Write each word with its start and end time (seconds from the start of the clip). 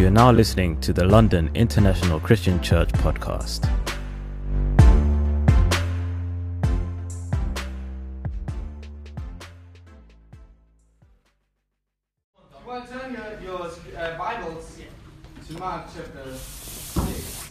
You 0.00 0.06
are 0.06 0.10
now 0.10 0.32
listening 0.32 0.80
to 0.80 0.94
the 0.94 1.04
London 1.04 1.50
International 1.52 2.18
Christian 2.20 2.58
Church 2.62 2.88
podcast. 2.88 3.68
Well, 12.66 12.86
turn 12.86 13.12
your, 13.12 13.42
your 13.42 13.70
uh, 13.98 14.16
Bibles 14.16 14.78
to 15.48 15.58
Mark 15.58 15.84
chapter 15.94 16.34
6, 16.34 17.50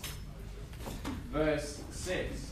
verse 1.32 1.84
6. 1.92 2.50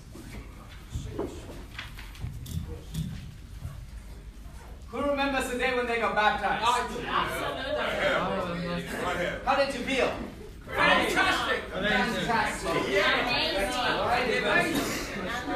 Who 4.90 5.02
remembers 5.02 5.50
the 5.52 5.58
day 5.58 5.76
when 5.76 5.86
they 5.86 6.00
got 6.00 6.16
baptized? 6.16 6.64
How 9.46 9.56
did 9.56 9.74
you 9.74 9.82
feel? 9.82 10.12
Fantastic! 10.74 11.64
Fantastic. 11.74 12.74
Right? 12.74 14.28
It 14.30 14.44
was, 14.44 15.10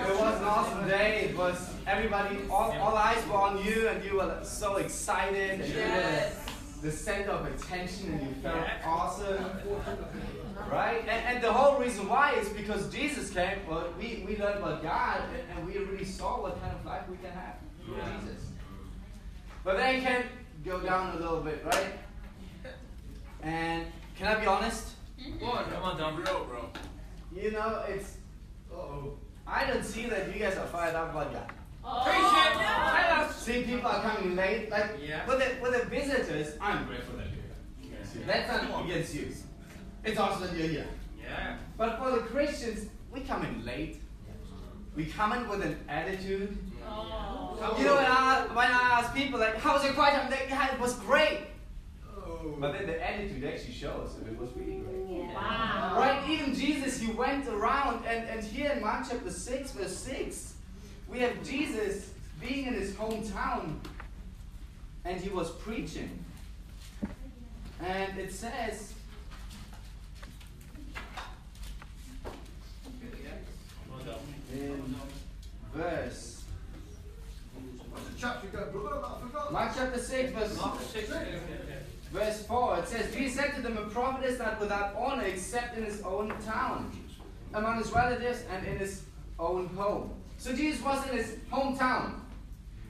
it 0.09 0.20
was 0.20 0.38
an 0.40 0.44
awesome 0.45 0.88
day. 0.88 1.30
It 1.30 1.38
was 1.38 1.70
everybody, 1.88 2.40
all, 2.50 2.72
all 2.80 2.95
eyes 2.95 3.26
were 3.27 3.36
on 3.36 3.63
you, 3.63 3.88
and 3.88 4.04
you 4.04 4.18
were 4.18 4.40
so 4.44 4.77
excited. 4.77 5.62
And 5.62 5.73
you 5.73 5.80
were 5.80 6.31
the, 6.81 6.88
the 6.88 6.91
center 6.91 7.31
of 7.31 7.45
attention, 7.45 8.13
and 8.13 8.27
you 8.27 8.41
felt 8.41 8.67
awesome. 8.85 9.45
Right? 10.71 11.02
And, 11.02 11.35
and 11.35 11.44
the 11.44 11.52
whole 11.52 11.80
reason 11.80 12.07
why 12.07 12.34
is 12.34 12.49
because 12.49 12.91
Jesus 12.91 13.31
came. 13.31 13.57
Well, 13.70 13.88
we, 13.98 14.23
we 14.27 14.38
learned 14.38 14.59
about 14.59 14.84
God, 14.84 15.21
and, 15.34 15.57
and 15.57 15.67
we 15.67 15.77
really 15.80 16.05
saw 16.05 16.41
what 16.41 16.62
kind 16.62 16.73
of 16.73 16.85
life 16.85 17.04
we 17.09 17.17
can 17.17 17.31
have 17.31 17.55
through 17.84 17.95
Jesus. 17.95 18.48
But 19.63 19.77
then 19.77 19.95
you 19.95 20.02
can 20.02 20.23
go 20.66 20.80
down 20.80 21.16
a 21.16 21.20
little 21.20 21.41
bit, 21.41 21.63
right? 21.66 21.94
And 23.41 23.85
can 24.18 24.27
I 24.27 24.40
be 24.40 24.45
honest? 24.45 24.90
Mm-hmm. 25.20 25.45
What? 25.45 25.71
Come 25.71 25.84
on, 25.84 25.98
down 25.98 26.21
below, 26.21 26.45
bro. 26.45 26.70
You 27.35 27.51
know, 27.51 27.84
it's. 27.88 28.18
Oh, 28.71 29.18
I 29.45 29.66
don't 29.66 29.84
see 29.84 30.05
that 30.05 30.34
you 30.34 30.40
guys 30.40 30.57
are 30.57 30.68
fired 30.68 30.95
up 30.95 31.12
about 31.12 31.34
God. 31.34 31.51
Appreciate 31.84 32.21
it. 32.21 32.68
Oh. 32.68 33.07
Tell 33.07 33.21
us. 33.26 33.35
See, 33.41 33.63
people 33.63 33.87
are 33.87 34.01
coming 34.01 34.35
late. 34.35 34.70
Like, 34.70 34.91
Yeah. 35.01 35.26
with, 35.27 35.40
the, 35.40 35.62
with 35.62 35.79
the 35.82 35.90
visitors, 35.90 36.55
I'm 36.62 36.85
grateful 36.85 37.18
that 37.18 37.27
you're 37.27 37.90
here. 37.90 38.26
That's 38.27 38.70
not 38.70 38.85
against 38.85 39.15
you. 39.15 39.27
It's 40.04 40.20
awesome 40.20 40.48
that 40.48 40.55
you're 40.55 40.68
here. 40.68 40.88
Yeah. 41.21 41.57
But 41.77 41.98
for 41.98 42.12
the 42.12 42.20
Christians, 42.20 42.88
we 43.12 43.21
come 43.21 43.43
in 43.46 43.65
late. 43.65 44.01
We 44.96 45.05
come 45.05 45.32
in 45.34 45.48
with 45.48 45.62
an 45.63 45.79
attitude. 45.88 46.57
Oh. 46.85 47.76
You 47.77 47.85
know, 47.85 47.95
when 47.95 48.05
I, 48.05 48.45
when 48.54 48.68
I 48.68 48.99
ask 48.99 49.13
people, 49.16 49.40
like, 49.40 49.55
how 49.57 49.73
was 49.73 49.84
your 49.84 49.93
quiet 49.93 50.13
time? 50.21 50.29
Like, 50.32 50.48
yeah, 50.49 50.73
it 50.73 50.79
was 50.79 50.95
great. 50.95 51.40
Oh. 52.05 52.57
But 52.60 52.73
then 52.73 52.88
the 52.88 53.10
attitude 53.10 53.43
actually 53.45 53.73
shows 53.73 54.18
if 54.21 54.27
it 54.27 54.38
was 54.38 54.49
really 54.55 54.79
great. 54.79 55.34
Wow. 55.34 55.93
Right? 55.98 56.21
Even 56.29 56.54
Jesus, 56.54 56.99
he 56.99 57.12
went 57.12 57.48
around, 57.48 58.05
and, 58.05 58.27
and 58.27 58.43
here 58.43 58.71
in 58.71 58.82
Mark 58.82 59.05
chapter 59.10 59.32
6, 59.32 59.71
verse 59.71 59.95
6, 59.98 60.51
we 61.12 61.20
have 61.20 61.43
Jesus 61.43 62.13
being 62.40 62.67
in 62.67 62.73
his 62.73 62.93
hometown, 62.93 63.76
and 65.03 65.19
he 65.19 65.29
was 65.29 65.51
preaching. 65.51 66.23
And 67.81 68.17
it 68.17 68.31
says, 68.31 68.94
in 74.53 74.95
verse, 75.73 76.44
Mark 79.51 79.72
chapter 79.75 80.00
6, 80.00 80.31
verse, 80.31 80.57
verse 82.12 82.45
4, 82.45 82.78
it 82.78 82.88
says, 82.88 83.13
Jesus 83.13 83.35
said 83.35 83.56
to 83.56 83.62
them, 83.62 83.78
A 83.78 83.85
prophet 83.88 84.25
is 84.25 84.39
not 84.39 84.59
without 84.59 84.95
honor 84.95 85.23
except 85.23 85.78
in 85.78 85.84
his 85.84 86.01
own 86.03 86.34
town, 86.45 86.91
among 87.53 87.79
his 87.79 87.91
relatives, 87.91 88.44
and 88.51 88.66
in 88.66 88.77
his 88.77 89.03
own 89.39 89.67
home. 89.67 90.20
So 90.41 90.56
Jesus 90.56 90.81
was 90.84 91.07
in 91.07 91.18
his 91.18 91.35
hometown. 91.52 92.13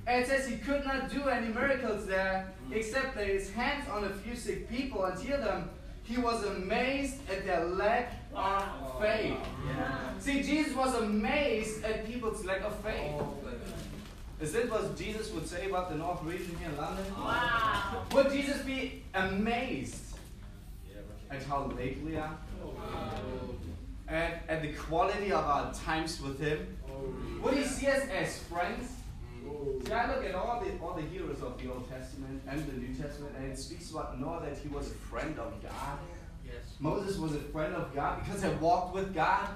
And 0.08 0.24
it 0.24 0.28
says 0.30 0.48
he 0.48 0.56
could 0.56 0.86
not 0.86 1.12
do 1.12 1.28
any 1.28 1.50
miracles 1.50 2.06
there 2.08 2.48
except 2.72 3.18
lay 3.18 3.34
his 3.34 3.52
hands 3.52 3.90
on 3.90 4.06
a 4.06 4.10
few 4.10 4.38
sick 4.38 4.70
people 4.70 5.04
and 5.04 5.20
heal 5.22 5.38
them. 5.38 5.70
He 6.04 6.16
was 6.18 6.46
amazed 6.46 7.18
at 7.30 7.46
their 7.46 7.66
lack 7.66 8.14
of 8.34 9.02
faith. 9.02 9.36
See, 10.18 10.42
Jesus 10.42 10.74
was 10.74 10.96
amazed 10.96 11.84
at 11.84 12.08
people's 12.08 12.46
lack 12.46 12.62
of 12.62 12.74
faith. 12.80 13.16
Oh, 13.20 13.36
Is 14.40 14.54
that 14.54 14.72
what 14.72 14.98
Jesus 14.98 15.30
would 15.32 15.46
say 15.46 15.68
about 15.68 15.90
the 15.90 15.98
North 15.98 16.24
region 16.24 16.56
here 16.58 16.70
in 16.70 16.78
London? 16.78 17.06
Would 18.14 18.32
Jesus 18.32 18.62
be 18.62 19.04
amazed 19.14 20.16
at 21.30 21.44
how 21.44 21.70
late 21.78 22.00
we 22.02 22.16
are? 22.16 22.38
And 24.08 24.36
at 24.48 24.62
the 24.62 24.72
quality 24.72 25.34
of 25.34 25.44
our 25.44 25.74
times 25.74 26.22
with 26.22 26.40
Him? 26.40 26.78
Would 27.44 27.54
He 27.56 27.64
see 27.64 27.88
us 27.88 28.04
as 28.10 28.40
friends? 28.44 28.94
Mm. 29.46 29.88
See, 29.88 29.94
I 29.94 30.14
look 30.14 30.26
at 30.26 30.36
all 30.36 30.60
the 30.64 30.72
all 30.84 30.94
the 30.94 31.02
heroes 31.02 31.42
of 31.42 31.62
the 31.62 31.72
Old 31.72 31.90
Testament 31.90 32.42
and 32.48 32.66
the 32.68 32.74
New 32.74 32.94
Testament, 32.94 33.36
and 33.38 33.52
it 33.52 33.58
speaks 33.58 33.92
about 33.92 34.20
Noah 34.20 34.42
that 34.46 34.58
he 34.58 34.68
was 34.68 34.92
a 34.92 34.94
friend 34.94 35.38
of 35.40 35.62
God. 35.64 36.00
Yes. 36.46 36.56
Moses 36.80 37.18
was 37.18 37.34
a 37.36 37.40
friend 37.40 37.74
of 37.74 37.94
God 37.96 38.24
because 38.24 38.44
he 38.44 38.50
walked 38.50 38.94
with 38.94 39.14
God. 39.14 39.48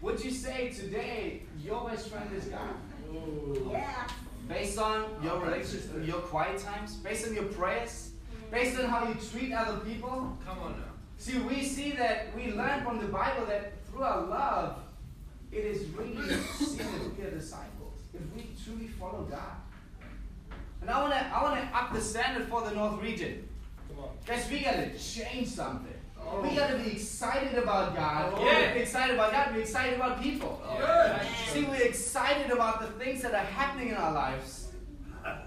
Would 0.00 0.22
you 0.22 0.30
say 0.30 0.68
today 0.68 1.42
your 1.62 1.88
best 1.88 2.10
friend 2.10 2.30
is 2.36 2.44
God? 2.44 2.74
Oh. 3.10 3.70
Yeah. 3.72 4.06
Based 4.46 4.78
on 4.78 5.06
your 5.22 5.40
relationships, 5.40 5.88
your 6.02 6.20
quiet 6.20 6.58
times, 6.58 6.96
based 6.96 7.26
on 7.26 7.34
your 7.34 7.44
prayers, 7.44 8.10
mm. 8.30 8.50
based 8.50 8.78
on 8.78 8.84
how 8.90 9.08
you 9.08 9.14
treat 9.14 9.52
other 9.52 9.78
people? 9.78 10.36
Come 10.44 10.58
on 10.58 10.72
now. 10.72 10.92
See, 11.16 11.38
we 11.38 11.62
see 11.62 11.92
that 11.92 12.36
we 12.36 12.52
learn 12.52 12.84
from 12.84 12.98
the 12.98 13.06
Bible 13.06 13.46
that 13.46 13.72
through 13.86 14.02
our 14.02 14.26
love, 14.26 14.83
it 15.54 15.64
is 15.64 15.86
really 15.90 16.16
seen 16.58 16.78
that 16.78 17.16
we 17.16 17.24
are 17.24 17.30
disciples. 17.30 18.00
If 18.12 18.20
we 18.34 18.48
truly 18.64 18.88
follow 18.88 19.22
God. 19.30 19.56
And 20.80 20.90
I 20.90 21.00
wanna 21.00 21.30
I 21.32 21.42
wanna 21.42 21.70
up 21.72 21.92
the 21.92 22.00
standard 22.00 22.48
for 22.48 22.62
the 22.62 22.72
North 22.72 23.00
region. 23.00 23.48
Come 23.88 24.04
on. 24.04 24.10
Guys, 24.26 24.50
we 24.50 24.60
gotta 24.60 24.90
change 24.98 25.48
something. 25.48 25.92
Oh. 26.20 26.40
We 26.40 26.56
gotta 26.56 26.76
be 26.78 26.92
excited 26.92 27.56
about 27.56 27.94
God. 27.94 28.34
Oh. 28.36 28.44
Yeah. 28.44 28.74
We're 28.74 28.82
excited 28.82 29.14
about 29.14 29.32
God, 29.32 29.54
we're 29.54 29.60
excited 29.60 29.94
about 29.94 30.20
people. 30.22 30.60
Oh, 30.66 30.76
Good. 30.76 31.26
See, 31.52 31.64
we're 31.64 31.86
excited 31.86 32.50
about 32.50 32.80
the 32.80 33.04
things 33.04 33.22
that 33.22 33.32
are 33.32 33.44
happening 33.44 33.90
in 33.90 33.94
our 33.94 34.12
lives. 34.12 34.68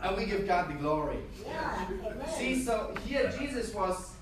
And 0.02 0.18
we 0.18 0.26
give 0.26 0.48
God 0.48 0.70
the 0.70 0.74
glory. 0.76 1.20
Yeah. 1.46 1.88
See, 2.36 2.60
so 2.64 2.96
here 3.06 3.32
Jesus 3.38 3.74
was 3.74 4.14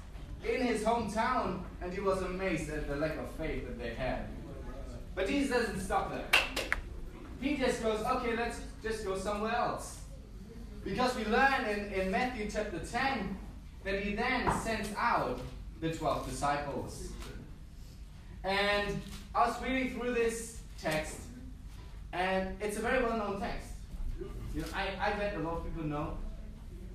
in 0.44 0.62
his 0.62 0.84
hometown 0.84 1.60
and 1.82 1.94
he 1.94 2.02
was 2.02 2.22
amazed 2.22 2.70
at 2.72 2.88
the 2.90 2.96
lack 2.98 3.18
of 3.18 3.30
faith 3.38 3.66
that 3.68 3.80
they 3.80 3.94
had. 3.94 4.28
But 5.16 5.28
Jesus 5.28 5.56
doesn't 5.56 5.80
stop 5.80 6.12
there. 6.12 6.26
He 7.40 7.56
just 7.56 7.82
goes, 7.82 8.04
okay, 8.06 8.36
let's 8.36 8.60
just 8.84 9.06
go 9.06 9.18
somewhere 9.18 9.56
else. 9.56 10.02
Because 10.84 11.16
we 11.16 11.26
learn 11.26 11.66
in, 11.66 11.92
in 11.94 12.12
Matthew 12.12 12.50
chapter 12.52 12.80
10 12.80 13.38
that 13.86 14.02
he 14.02 14.14
then 14.14 14.52
sends 14.62 14.90
out 14.98 15.40
the 15.80 15.92
12 15.92 16.30
disciples. 16.30 17.10
And 18.44 19.02
I 19.34 19.48
was 19.48 19.62
reading 19.64 19.98
through 19.98 20.14
this 20.14 20.60
text, 20.80 21.18
and 22.14 22.56
it's 22.62 22.78
a 22.78 22.82
very 22.82 23.04
well 23.04 23.18
known 23.18 23.40
text. 23.40 23.70
You 24.54 24.62
know, 24.62 24.68
I, 24.74 25.10
I 25.10 25.14
bet 25.14 25.36
a 25.36 25.40
lot 25.40 25.58
of 25.58 25.64
people 25.66 25.84
know 25.84 26.18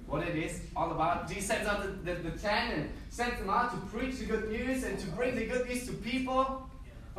what 0.07 0.27
it 0.27 0.37
is 0.37 0.63
all 0.77 0.93
about. 0.93 1.29
Jesus 1.29 1.47
sends 1.47 1.69
out 1.69 1.83
the, 1.83 2.13
the, 2.13 2.31
the 2.31 2.39
ten 2.39 2.71
and 2.73 2.91
sends 3.11 3.39
them 3.39 3.51
out 3.51 3.71
to 3.73 3.77
preach 3.89 4.19
the 4.19 4.27
good 4.27 4.49
news 4.49 4.85
and 4.85 4.99
to 4.99 5.07
bring 5.09 5.35
the 5.35 5.47
good 5.47 5.69
news 5.69 5.87
to 5.87 5.93
people. 5.95 6.70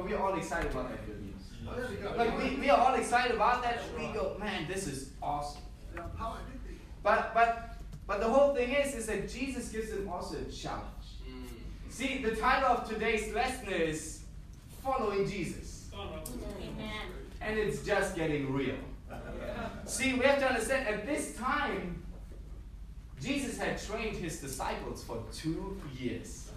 But 0.01 0.09
we 0.09 0.15
are 0.15 0.31
all 0.31 0.35
excited 0.35 0.71
about 0.71 0.89
that 0.89 1.05
good 1.05 1.21
news. 1.21 2.17
Like 2.17 2.35
we, 2.39 2.55
we 2.55 2.69
are 2.71 2.79
all 2.79 2.95
excited 2.95 3.35
about 3.35 3.61
that. 3.61 3.81
We 3.95 4.07
go, 4.07 4.35
man, 4.39 4.65
this 4.67 4.87
is 4.87 5.11
awesome. 5.21 5.61
But 7.03 7.35
but 7.35 7.75
but 8.07 8.19
the 8.19 8.27
whole 8.27 8.55
thing 8.55 8.71
is 8.71 8.95
is 8.95 9.05
that 9.05 9.29
Jesus 9.29 9.69
gives 9.69 9.91
them 9.91 10.09
also 10.09 10.37
a 10.37 10.51
challenge. 10.51 11.05
Mm. 11.29 11.91
See, 11.91 12.23
the 12.23 12.35
title 12.35 12.69
of 12.69 12.89
today's 12.89 13.31
lesson 13.35 13.71
is 13.71 14.23
Following 14.83 15.29
Jesus. 15.29 15.89
Amen. 15.93 16.89
And 17.39 17.59
it's 17.59 17.85
just 17.85 18.15
getting 18.15 18.51
real. 18.51 18.77
See, 19.85 20.13
we 20.13 20.25
have 20.25 20.39
to 20.39 20.47
understand 20.47 20.87
at 20.87 21.05
this 21.05 21.35
time, 21.35 22.01
Jesus 23.21 23.59
had 23.59 23.79
trained 23.79 24.17
his 24.17 24.41
disciples 24.41 25.03
for 25.03 25.23
two 25.31 25.79
years. 25.95 26.49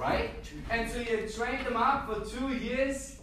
Right? 0.00 0.30
And 0.70 0.90
so 0.90 0.98
he 0.98 1.14
had 1.14 1.32
trained 1.32 1.66
them 1.66 1.76
up 1.76 2.08
for 2.08 2.24
two 2.24 2.54
years, 2.54 3.18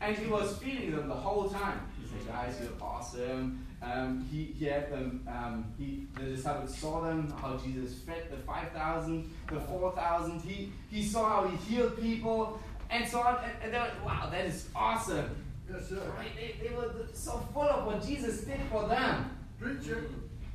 and 0.00 0.16
he 0.16 0.26
was 0.28 0.56
feeding 0.58 0.94
them 0.94 1.08
the 1.08 1.14
whole 1.14 1.48
time. 1.50 1.80
He 2.00 2.06
said, 2.06 2.32
guys, 2.32 2.56
you're 2.62 2.70
awesome. 2.80 3.66
Um, 3.82 4.24
he, 4.30 4.44
he 4.44 4.66
had 4.66 4.92
them, 4.92 5.26
um, 5.26 5.64
he, 5.76 6.06
the 6.14 6.36
disciples 6.36 6.78
saw 6.78 7.00
them, 7.00 7.34
how 7.40 7.56
Jesus 7.56 7.98
fed 8.00 8.30
the 8.30 8.36
5,000, 8.36 9.28
the 9.48 9.60
4,000. 9.60 10.40
He, 10.42 10.70
he 10.88 11.02
saw 11.02 11.28
how 11.28 11.48
he 11.48 11.56
healed 11.56 12.00
people, 12.00 12.60
and 12.90 13.08
so 13.08 13.22
on. 13.22 13.38
And, 13.42 13.52
and 13.64 13.74
they 13.74 13.78
were 13.78 13.84
like, 13.84 14.04
wow, 14.04 14.28
that 14.30 14.44
is 14.44 14.68
awesome. 14.76 15.34
Yes, 15.68 15.88
sir. 15.88 16.00
Right? 16.16 16.28
They, 16.36 16.68
they 16.68 16.74
were 16.76 16.92
so 17.12 17.44
full 17.52 17.62
of 17.62 17.86
what 17.86 18.06
Jesus 18.06 18.42
did 18.42 18.60
for 18.70 18.86
them. 18.86 19.36
Preacher. 19.58 20.04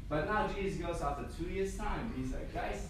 But 0.07 0.27
now 0.27 0.47
Jesus 0.47 0.79
goes 0.79 1.01
after 1.01 1.25
two 1.37 1.49
years' 1.49 1.75
time. 1.75 2.13
He's 2.15 2.31
like, 2.31 2.53
guys, 2.53 2.87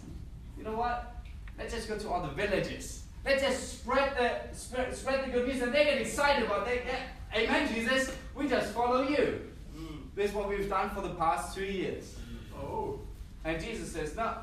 you 0.56 0.64
know 0.64 0.76
what? 0.76 1.15
Let's 1.58 1.74
just 1.74 1.88
go 1.88 1.98
to 1.98 2.10
all 2.10 2.22
the 2.22 2.30
villages. 2.30 3.04
Let's 3.26 3.42
just 3.42 3.80
spread 3.80 4.16
the 4.18 4.56
spread, 4.56 4.96
spread 4.96 5.26
the 5.26 5.32
good 5.32 5.48
news, 5.48 5.62
and 5.62 5.74
they 5.74 5.84
get 5.84 5.98
excited 6.00 6.46
about 6.46 6.68
it. 6.68 6.84
Yeah, 6.86 7.00
Amen, 7.36 7.74
Jesus. 7.74 8.16
We 8.36 8.48
just 8.48 8.72
follow 8.74 9.02
you. 9.02 9.42
Mm. 9.76 9.98
This 10.16 10.30
is 10.30 10.36
what 10.36 10.48
we've 10.48 10.70
done 10.70 10.90
for 10.92 11.02
the 11.02 11.16
past 11.16 11.56
two 11.56 11.66
years. 11.66 12.16
Mm. 12.16 12.60
Oh. 12.62 13.00
And 13.44 13.62
Jesus 13.62 13.92
says, 13.92 14.16
No, 14.16 14.36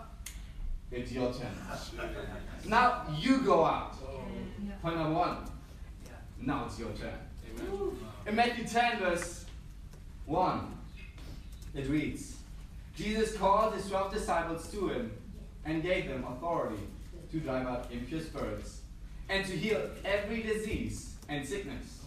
it's 0.90 1.12
your 1.12 1.32
turn. 1.32 1.54
Now 2.64 3.06
you 3.18 3.40
go 3.40 3.64
out. 3.64 3.96
Oh. 4.04 4.20
Point 4.82 4.96
number 4.96 5.18
one. 5.18 5.38
Now 6.40 6.66
it's 6.66 6.78
your 6.78 6.90
turn. 6.90 7.18
Amen. 7.58 7.96
In 8.26 8.36
Matthew 8.36 8.64
10, 8.64 8.98
verse 8.98 9.46
1, 10.26 10.78
it 11.74 11.88
reads 11.88 12.36
Jesus 12.96 13.36
called 13.36 13.74
his 13.74 13.88
12 13.88 14.12
disciples 14.12 14.70
to 14.70 14.88
him 14.90 15.12
and 15.64 15.82
gave 15.82 16.08
them 16.08 16.24
authority 16.24 16.82
to 17.32 17.40
drive 17.40 17.66
out 17.66 17.86
impure 17.90 18.20
spirits 18.20 18.80
and 19.28 19.44
to 19.46 19.52
heal 19.56 19.80
every 20.04 20.42
disease 20.42 21.14
and 21.28 21.46
sickness. 21.46 22.00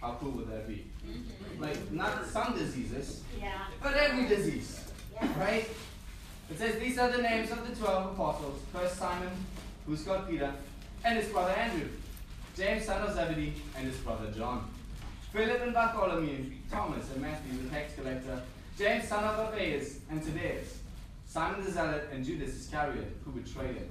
How 0.00 0.16
cool 0.20 0.32
would 0.32 0.50
that 0.50 0.66
be? 0.68 0.84
Mm-hmm. 1.06 1.62
Like, 1.62 1.92
not 1.92 2.26
some 2.26 2.56
diseases, 2.58 3.22
Yeah. 3.40 3.52
but 3.82 3.94
every 3.94 4.28
disease. 4.28 4.80
Yeah. 5.14 5.28
Right? 5.40 5.68
It 6.50 6.58
says 6.58 6.78
these 6.78 6.98
are 6.98 7.10
the 7.10 7.22
names 7.22 7.50
of 7.50 7.66
the 7.68 7.74
twelve 7.74 8.12
apostles. 8.12 8.60
First 8.72 8.96
Simon, 8.98 9.30
who's 9.86 10.02
called 10.02 10.28
Peter, 10.28 10.52
and 11.04 11.18
his 11.18 11.28
brother 11.28 11.52
Andrew. 11.52 11.88
James, 12.56 12.84
son 12.84 13.02
of 13.02 13.14
Zebedee, 13.14 13.54
and 13.76 13.86
his 13.86 13.96
brother 13.98 14.30
John. 14.30 14.68
Philip 15.32 15.60
and 15.62 15.74
Bartholomew, 15.74 16.50
Thomas 16.70 17.10
and 17.12 17.22
Matthew, 17.22 17.62
the 17.62 17.68
tax 17.68 17.94
collector, 17.94 18.40
James, 18.78 19.06
son 19.08 19.24
of 19.24 19.38
Alphaeus, 19.38 19.98
and 20.10 20.22
Thaddeus, 20.22 20.78
Simon 21.26 21.64
the 21.64 21.70
Zealot, 21.70 22.08
and 22.12 22.24
Judas 22.24 22.54
Iscariot, 22.54 23.16
who 23.24 23.32
betrayed 23.32 23.76
him. 23.76 23.88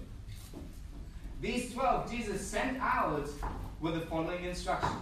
These 1.41 1.73
twelve 1.73 2.09
Jesus 2.09 2.45
sent 2.45 2.79
out 2.79 3.29
with 3.81 3.93
the 3.95 4.01
following 4.01 4.45
instructions. 4.45 4.93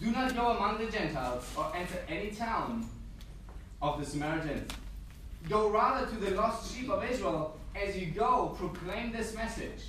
Do 0.00 0.10
not 0.10 0.34
go 0.34 0.56
among 0.56 0.78
the 0.78 0.90
Gentiles 0.90 1.44
or 1.56 1.70
enter 1.74 1.98
any 2.08 2.30
town 2.30 2.88
of 3.82 4.00
the 4.00 4.06
Samaritans. 4.06 4.70
Go 5.48 5.70
rather 5.70 6.06
to 6.06 6.16
the 6.16 6.30
lost 6.32 6.74
sheep 6.74 6.88
of 6.88 7.04
Israel. 7.04 7.58
As 7.74 7.96
you 7.96 8.06
go, 8.06 8.56
proclaim 8.58 9.12
this 9.12 9.34
message 9.34 9.82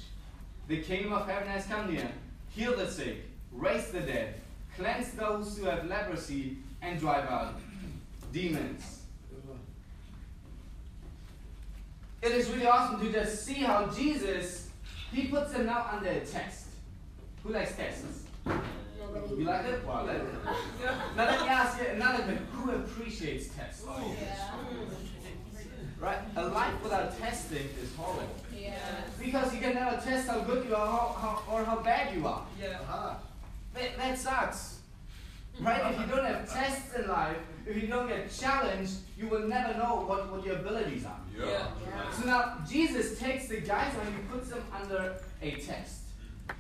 The 0.67 0.81
kingdom 0.81 1.11
of 1.13 1.27
heaven 1.27 1.47
has 1.49 1.65
come 1.65 1.93
near. 1.93 2.09
Heal 2.49 2.77
the 2.77 2.89
sick, 2.89 3.25
raise 3.51 3.87
the 3.91 4.01
dead, 4.01 4.35
cleanse 4.77 5.11
those 5.11 5.57
who 5.57 5.65
have 5.65 5.85
leprosy, 5.85 6.57
and 6.81 6.99
drive 6.99 7.29
out 7.29 7.59
demons. 8.31 9.01
It 12.21 12.31
is 12.31 12.49
really 12.51 12.67
awesome 12.67 13.01
to 13.01 13.11
just 13.11 13.45
see 13.45 13.55
how 13.55 13.87
Jesus, 13.87 14.69
he 15.13 15.27
puts 15.27 15.51
them 15.51 15.65
now 15.65 15.89
under 15.91 16.09
a 16.09 16.19
test. 16.21 16.67
Who 17.43 17.53
likes 17.53 17.75
tests? 17.75 18.23
You 18.45 19.43
like 19.43 19.65
it? 19.65 19.85
Well, 19.85 19.97
I 19.97 20.01
like 20.03 20.17
it. 20.17 20.23
Now 21.17 21.25
let 21.25 21.41
me 21.41 21.47
ask 21.47 21.79
you 21.81 21.87
another 21.87 22.23
thing. 22.23 22.37
Who 22.53 22.71
appreciates 22.71 23.47
tests? 23.49 23.83
Oh, 23.87 24.15
yeah. 24.21 24.51
Right? 25.99 26.19
A 26.35 26.45
life 26.47 26.73
without 26.81 27.17
testing 27.19 27.67
is 27.81 27.93
horrible. 27.95 28.35
Because 29.19 29.53
you 29.53 29.59
can 29.59 29.75
never 29.75 30.01
test 30.01 30.27
how 30.27 30.39
good 30.39 30.67
you 30.67 30.75
are 30.75 30.87
how, 30.87 31.15
how, 31.19 31.53
or 31.53 31.63
how 31.63 31.79
bad 31.79 32.15
you 32.15 32.25
are. 32.25 32.45
That, 33.73 33.97
that 33.97 34.17
sucks. 34.17 34.79
Right? 35.59 35.93
If 35.93 35.99
you 35.99 36.05
don't 36.15 36.25
have 36.25 36.51
tests 36.51 36.95
in 36.95 37.07
life, 37.07 37.37
if 37.67 37.81
you 37.81 37.87
don't 37.87 38.07
get 38.07 38.31
challenged, 38.31 38.93
you 39.17 39.27
will 39.27 39.47
never 39.47 39.77
know 39.77 40.03
what, 40.07 40.31
what 40.31 40.45
your 40.45 40.55
abilities 40.57 41.05
are. 41.05 41.20
Yeah. 41.47 42.11
So 42.11 42.25
now 42.25 42.57
Jesus 42.69 43.19
takes 43.19 43.47
the 43.47 43.61
guys 43.61 43.93
and 44.03 44.15
he 44.15 44.21
puts 44.31 44.49
them 44.49 44.63
under 44.73 45.15
a 45.41 45.51
test. 45.51 46.03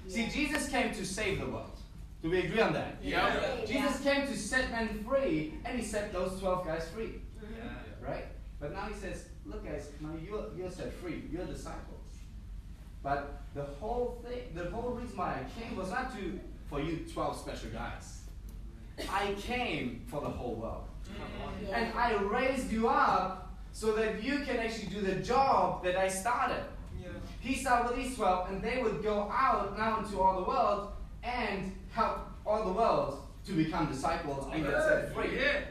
See, 0.07 0.27
Jesus 0.27 0.69
came 0.69 0.93
to 0.93 1.05
save 1.05 1.39
the 1.39 1.47
world. 1.47 1.77
Do 2.21 2.29
we 2.29 2.39
agree 2.39 2.61
on 2.61 2.73
that? 2.73 2.97
Yeah. 3.01 3.65
Jesus 3.65 3.99
came 4.01 4.27
to 4.27 4.37
set 4.37 4.69
men 4.71 5.03
free, 5.07 5.55
and 5.65 5.79
he 5.79 5.83
set 5.83 6.13
those 6.13 6.39
12 6.39 6.65
guys 6.65 6.87
free. 6.89 7.21
Mm-hmm. 7.43 8.05
Right? 8.05 8.25
But 8.59 8.73
now 8.73 8.85
he 8.85 8.93
says, 8.93 9.25
look 9.45 9.65
guys, 9.65 9.89
now 9.99 10.11
you're, 10.23 10.45
you're 10.55 10.69
set 10.69 10.93
free. 10.93 11.23
You're 11.31 11.45
disciples. 11.45 11.97
But 13.03 13.41
the 13.55 13.63
whole 13.63 14.23
thing, 14.23 14.53
the 14.53 14.69
whole 14.69 14.91
reason 14.91 15.17
why 15.17 15.39
I 15.41 15.59
came 15.59 15.75
was 15.75 15.89
not 15.89 16.15
to 16.15 16.39
for 16.69 16.79
you 16.79 17.05
12 17.11 17.37
special 17.37 17.69
guys. 17.71 18.21
I 19.11 19.33
came 19.39 20.03
for 20.07 20.21
the 20.21 20.29
whole 20.29 20.55
world. 20.55 20.85
And 21.73 21.93
I 21.93 22.13
raised 22.15 22.71
you 22.71 22.87
up 22.87 23.50
so 23.71 23.93
that 23.93 24.23
you 24.23 24.39
can 24.39 24.57
actually 24.57 24.87
do 24.87 25.01
the 25.01 25.15
job 25.15 25.83
that 25.83 25.95
I 25.95 26.07
started. 26.07 26.63
Yeah. 27.01 27.09
He 27.39 27.55
started 27.55 27.89
with 27.89 28.03
these 28.03 28.15
12, 28.15 28.49
and 28.49 28.61
they 28.61 28.81
would 28.81 29.01
go 29.03 29.31
out 29.31 29.77
now 29.77 29.99
into 29.99 30.19
all 30.19 30.41
the 30.41 30.47
world 30.47 30.93
and 31.23 31.75
help 31.91 32.29
all 32.45 32.65
the 32.65 32.73
world 32.73 33.19
to 33.45 33.53
become 33.53 33.87
disciples 33.87 34.47
and 34.53 34.63
get 34.63 34.83
set 34.83 35.13
free. 35.13 35.37
Yeah. 35.39 35.61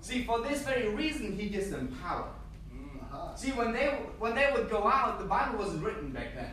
See, 0.00 0.24
for 0.24 0.40
this 0.40 0.62
very 0.62 0.88
reason, 0.88 1.36
he 1.38 1.48
gives 1.48 1.70
them 1.70 1.96
power. 2.02 2.28
Mm-hmm. 2.74 3.36
See, 3.36 3.52
when 3.52 3.72
they 3.72 3.88
when 4.18 4.34
they 4.34 4.50
would 4.52 4.70
go 4.70 4.86
out, 4.86 5.18
the 5.18 5.26
Bible 5.26 5.58
wasn't 5.58 5.84
written 5.84 6.10
back 6.10 6.34
then, 6.34 6.52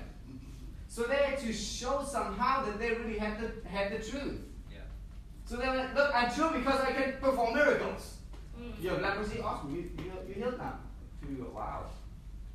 so 0.87 1.03
they 1.03 1.15
had 1.15 1.39
to 1.39 1.53
show 1.53 2.03
somehow 2.03 2.65
that 2.65 2.77
they 2.79 2.91
really 2.91 3.17
had 3.17 3.39
the 3.39 3.69
had 3.69 3.91
the 3.91 4.03
truth. 4.03 4.41
Yeah. 4.69 4.79
So 5.45 5.55
they 5.55 5.67
went, 5.67 5.95
look, 5.95 6.11
I'm 6.13 6.33
true 6.33 6.51
because 6.51 6.81
I 6.81 6.91
can 6.91 7.13
perform 7.21 7.53
miracles. 7.53 8.17
Mm. 8.59 8.83
You 8.83 8.89
have 8.89 9.01
leprosy, 9.01 9.39
awesome. 9.39 9.73
You 9.73 9.89
you 10.03 10.11
you 10.27 10.33
healed 10.33 10.57
now. 10.57 10.79
You 11.29 11.51
wow. 11.53 11.85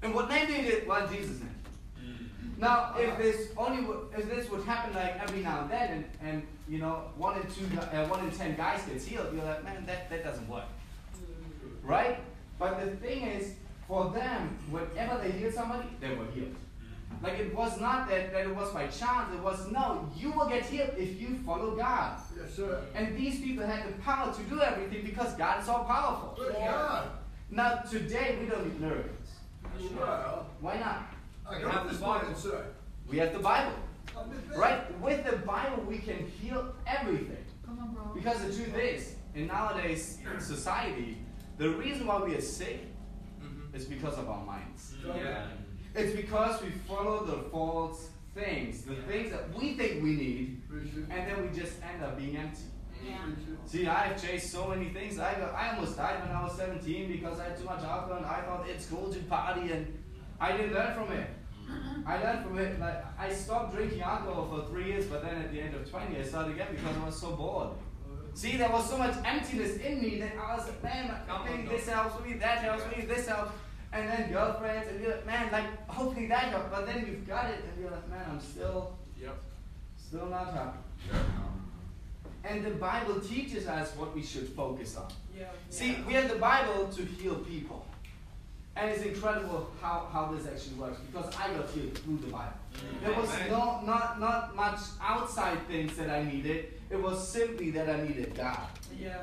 And 0.03 0.15
what 0.15 0.29
name 0.29 0.47
did 0.47 0.65
you 0.65 0.71
get? 0.71 1.11
Jesus' 1.11 1.41
name. 1.41 1.53
Now, 2.63 2.95
if 2.97 3.09
uh-huh. 3.09 3.23
this 3.23 3.49
only 3.57 3.93
if 4.17 4.31
this 4.31 4.49
would 4.51 4.63
happen 4.65 4.95
like 4.95 5.21
every 5.21 5.41
now 5.41 5.63
and 5.63 5.71
then, 5.71 5.91
and, 5.91 6.05
and 6.23 6.43
you 6.69 6.79
know 6.79 7.11
one 7.17 7.37
in 7.41 7.43
two, 7.51 7.67
gu- 7.67 7.81
uh, 7.81 8.07
one 8.07 8.25
in 8.25 8.31
ten 8.31 8.55
guys 8.55 8.83
gets 8.83 9.05
healed, 9.05 9.35
you're 9.35 9.45
like, 9.45 9.65
man, 9.65 9.85
that, 9.87 10.09
that 10.11 10.23
doesn't 10.23 10.49
work, 10.49 10.67
mm-hmm. 11.17 11.89
right? 11.89 12.21
But 12.61 12.79
the 12.79 12.93
thing 13.05 13.23
is, 13.23 13.55
for 13.89 14.11
them, 14.11 14.57
whenever 14.71 15.21
they 15.21 15.33
heal 15.33 15.51
somebody, 15.51 15.89
they 16.01 16.11
were 16.11 16.27
healed. 16.27 16.55
Mm-hmm. 16.55 17.25
Like 17.25 17.41
it 17.41 17.53
was 17.53 17.81
not 17.81 18.09
that, 18.09 18.33
that 18.33 18.47
it 18.47 18.55
was 18.55 18.71
by 18.73 18.87
chance. 18.87 19.35
It 19.35 19.41
was 19.43 19.69
no, 19.73 20.09
you 20.17 20.31
will 20.31 20.49
get 20.49 20.65
healed 20.65 20.91
if 20.97 21.21
you 21.21 21.39
follow 21.45 21.75
God. 21.75 22.21
Yes, 22.39 22.55
sir. 22.55 22.81
And 22.95 23.17
these 23.17 23.41
people 23.41 23.67
had 23.67 23.89
the 23.89 24.01
power 24.03 24.33
to 24.33 24.43
do 24.45 24.61
everything 24.61 25.05
because 25.05 25.35
God 25.35 25.61
is 25.61 25.69
all 25.69 25.83
powerful. 25.83 26.35
Good 26.39 26.55
God. 26.55 27.09
Now 27.53 27.81
today 27.81 28.39
we 28.41 28.47
don't 28.47 28.65
need 28.65 28.81
miracles. 28.81 29.29
Well, 29.95 30.47
Why 30.63 30.79
not? 30.79 31.13
I 31.47 31.61
got 31.61 31.91
this 31.91 32.01
morning, 32.01 32.35
sir. 32.35 32.65
We 33.07 33.19
have 33.19 33.35
the 33.35 33.41
Bible. 33.41 33.75
I'm 34.17 34.33
in 34.33 34.39
bed. 34.39 34.59
Right? 34.59 35.01
With 35.01 35.27
the 35.27 35.37
Bible, 35.37 35.83
we 35.87 35.99
can 35.99 36.27
heal 36.41 36.75
everything. 36.87 37.45
Because 38.15 38.39
the 38.39 38.55
truth 38.55 38.75
is, 38.79 39.17
in 39.35 39.49
nowadays 39.49 40.19
society, 40.39 41.19
the 41.59 41.69
reason 41.69 42.07
why 42.07 42.23
we 42.23 42.35
are 42.35 42.41
sick 42.41 42.87
is 43.75 43.85
because 43.85 44.17
of 44.17 44.31
our 44.31 44.45
minds. 44.47 44.95
Yeah. 45.07 45.45
It's 45.95 46.17
because 46.17 46.63
we 46.63 46.71
follow 46.89 47.27
the 47.27 47.51
false 47.51 48.09
things, 48.35 48.83
the 48.83 48.95
things 48.95 49.31
that 49.31 49.53
we 49.53 49.75
think 49.75 50.03
we 50.03 50.15
need, 50.15 50.63
and 51.11 51.31
then 51.31 51.43
we 51.43 51.55
just 51.55 51.75
end 51.83 52.03
up 52.03 52.17
being 52.19 52.35
empty. 52.35 52.63
Yeah. 53.05 53.19
See, 53.67 53.87
I 53.87 54.07
have 54.09 54.23
chased 54.23 54.51
so 54.51 54.69
many 54.69 54.89
things. 54.91 55.19
I, 55.19 55.33
I 55.35 55.75
almost 55.75 55.97
died 55.97 56.21
when 56.27 56.37
I 56.37 56.43
was 56.43 56.57
17 56.57 57.11
because 57.13 57.41
I 57.41 57.45
had 57.45 57.59
too 57.59 57.65
much 57.65 57.83
alcohol 57.83 58.19
and 58.19 58.27
I 58.27 58.43
thought 58.43 58.67
it's 58.69 58.87
cool 58.87 59.13
to 59.13 59.19
party 59.21 59.73
and 59.73 59.99
I 60.41 60.57
didn't 60.57 60.75
learn 60.75 60.95
from 60.95 61.13
it. 61.13 61.29
I 62.07 62.19
learned 62.23 62.45
from 62.45 62.59
it. 62.59 62.79
Like 62.81 63.05
I 63.19 63.33
stopped 63.33 63.75
drinking 63.75 64.03
alcohol 64.03 64.49
for 64.51 64.69
three 64.71 64.87
years, 64.87 65.07
but 65.07 65.23
then 65.23 65.37
at 65.43 65.53
the 65.53 65.61
end 65.61 65.75
of 65.75 65.89
20, 65.89 66.19
I 66.19 66.23
started 66.23 66.53
again 66.53 66.69
because 66.71 66.97
I 66.97 67.07
was 67.07 67.19
so 67.19 67.33
bored. 67.37 67.69
See, 68.35 68.57
there 68.57 68.71
was 68.71 68.89
so 68.89 68.97
much 68.99 69.15
emptiness 69.25 69.77
in 69.77 70.01
me 70.03 70.19
that 70.21 70.33
I 70.37 70.57
was 70.57 70.67
like, 70.67 70.83
man, 70.83 71.15
I 71.31 71.47
think 71.47 71.69
this 71.69 71.89
helps 71.89 72.25
me, 72.25 72.35
that 72.35 72.59
helps 72.59 72.85
me, 72.97 73.05
this 73.05 73.29
helps. 73.29 73.53
And 73.93 74.09
then 74.09 74.33
girlfriends, 74.33 74.89
and 74.89 75.01
you're 75.03 75.11
like, 75.11 75.27
man, 75.27 75.53
like, 75.53 75.87
hopefully 75.87 76.27
that 76.29 76.45
helps. 76.45 76.71
But 76.71 76.87
then 76.87 77.07
you've 77.07 77.29
got 77.29 77.51
it, 77.51 77.63
and 77.63 77.79
you're 77.83 77.91
like, 77.91 78.09
man, 78.09 78.25
I'm 78.31 78.41
still, 78.41 78.97
Yep. 79.21 79.37
still 79.99 80.27
not 80.27 80.55
happy. 80.55 80.79
And 82.45 82.65
the 82.65 82.71
Bible 82.71 83.21
teaches 83.21 83.67
us 83.67 83.95
what 83.97 84.15
we 84.15 84.23
should 84.23 84.49
focus 84.49 84.97
on. 84.97 85.09
See, 85.71 85.97
we 86.07 86.13
have 86.15 86.29
the 86.29 86.37
Bible 86.37 86.89
to 86.89 87.03
heal 87.03 87.37
people. 87.37 87.87
And 88.75 88.91
it's 88.91 89.03
incredible 89.03 89.71
how, 89.81 90.09
how 90.13 90.33
this 90.33 90.47
actually 90.47 90.77
works 90.77 90.99
because 91.01 91.35
I 91.37 91.53
got 91.53 91.69
healed 91.71 91.97
through 91.99 92.19
the 92.19 92.33
Bible. 92.33 92.53
Mm-hmm. 92.75 93.05
There 93.05 93.21
was 93.21 93.31
no, 93.51 93.83
not, 93.85 94.19
not 94.19 94.57
much 94.57 94.81
outside 95.01 95.67
things 95.69 95.97
that 95.97 96.09
I 96.09 96.23
needed. 96.25 96.73
It 96.89 97.01
was 97.01 97.27
simply 97.27 97.71
that 97.73 97.91
I 97.91 98.03
needed 98.03 98.35
God. 98.35 98.69
Yeah. 98.99 99.19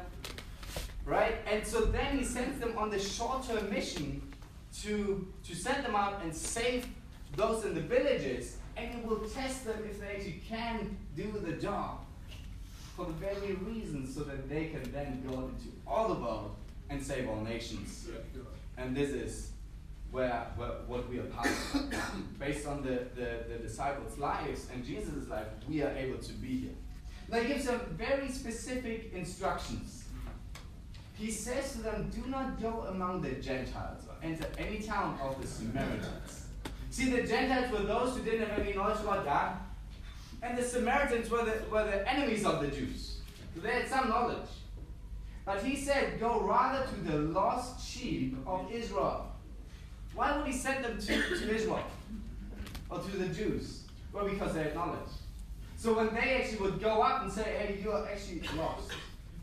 Right? 1.03 1.35
And 1.51 1.65
so 1.65 1.81
then 1.81 2.19
he 2.19 2.23
sends 2.23 2.59
them 2.59 2.77
on 2.77 2.91
the 2.91 2.99
short 2.99 3.47
term 3.47 3.69
mission 3.71 4.21
to, 4.81 5.27
to 5.45 5.55
send 5.55 5.83
them 5.83 5.95
out 5.95 6.21
and 6.23 6.35
save 6.35 6.87
those 7.35 7.65
in 7.65 7.73
the 7.73 7.81
villages. 7.81 8.57
And 8.77 8.93
he 8.93 9.01
will 9.01 9.19
test 9.19 9.65
them 9.65 9.79
if 9.89 9.99
they 9.99 10.15
actually 10.15 10.41
can 10.47 10.95
do 11.15 11.31
the 11.43 11.53
job 11.53 12.01
for 12.99 13.05
the 13.05 13.13
very 13.13 13.53
reason 13.53 14.05
so 14.05 14.21
that 14.21 14.49
they 14.49 14.65
can 14.65 14.91
then 14.91 15.23
go 15.25 15.33
into 15.35 15.69
all 15.87 16.09
the 16.09 16.19
world 16.19 16.55
and 16.89 17.01
save 17.01 17.29
all 17.29 17.39
nations. 17.41 18.09
And 18.77 18.95
this 18.95 19.11
is 19.11 19.51
where, 20.11 20.47
where 20.57 20.69
what 20.85 21.09
we 21.09 21.19
are 21.19 21.23
part 21.23 21.47
of. 21.47 22.39
Based 22.39 22.67
on 22.67 22.83
the, 22.83 23.05
the, 23.15 23.45
the 23.47 23.59
disciples' 23.61 24.17
lives 24.17 24.67
and 24.73 24.83
Jesus' 24.83 25.29
life, 25.29 25.47
we 25.69 25.81
are 25.81 25.91
able 25.91 26.17
to 26.17 26.33
be 26.33 26.59
here. 26.59 26.75
Now 27.29 27.39
he 27.39 27.47
gives 27.47 27.65
them 27.65 27.79
very 27.97 28.29
specific 28.29 29.13
instructions. 29.13 30.03
He 31.13 31.31
says 31.31 31.73
to 31.73 31.77
them, 31.79 32.11
Do 32.13 32.29
not 32.29 32.61
go 32.61 32.85
among 32.89 33.21
the 33.21 33.31
Gentiles 33.31 34.03
or 34.09 34.15
enter 34.21 34.47
any 34.57 34.79
town 34.79 35.17
of 35.21 35.41
the 35.41 35.47
Samaritans. 35.47 36.47
See, 36.89 37.11
the 37.11 37.25
Gentiles 37.25 37.71
were 37.71 37.85
those 37.85 38.17
who 38.17 38.23
didn't 38.23 38.49
have 38.49 38.59
any 38.59 38.73
knowledge 38.73 38.99
about 39.01 39.23
God, 39.23 39.57
and 40.41 40.57
the 40.57 40.63
Samaritans 40.63 41.29
were 41.29 41.43
the, 41.43 41.61
were 41.69 41.83
the 41.85 42.07
enemies 42.09 42.45
of 42.45 42.61
the 42.61 42.67
Jews. 42.67 43.21
So 43.55 43.61
they 43.61 43.71
had 43.71 43.87
some 43.87 44.09
knowledge. 44.09 44.47
But 45.45 45.63
he 45.63 45.75
said, 45.75 46.19
Go 46.19 46.41
rather 46.41 46.85
to 46.85 46.95
the 47.11 47.17
lost 47.17 47.85
sheep 47.85 48.37
of 48.45 48.71
Israel. 48.71 49.25
Why 50.15 50.37
would 50.37 50.47
he 50.47 50.53
send 50.53 50.83
them 50.83 50.99
to, 50.99 51.05
to 51.05 51.55
Israel? 51.55 51.83
Or 52.89 52.99
to 52.99 53.17
the 53.17 53.27
Jews? 53.27 53.83
Well, 54.13 54.27
because 54.27 54.53
they 54.53 54.63
had 54.63 54.75
knowledge. 54.75 55.09
So 55.75 55.93
when 55.93 56.13
they 56.13 56.41
actually 56.41 56.59
would 56.59 56.81
go 56.81 57.01
up 57.01 57.23
and 57.23 57.31
say, 57.31 57.43
Hey, 57.43 57.79
you 57.81 57.91
are 57.91 58.07
actually 58.07 58.41
lost. 58.57 58.91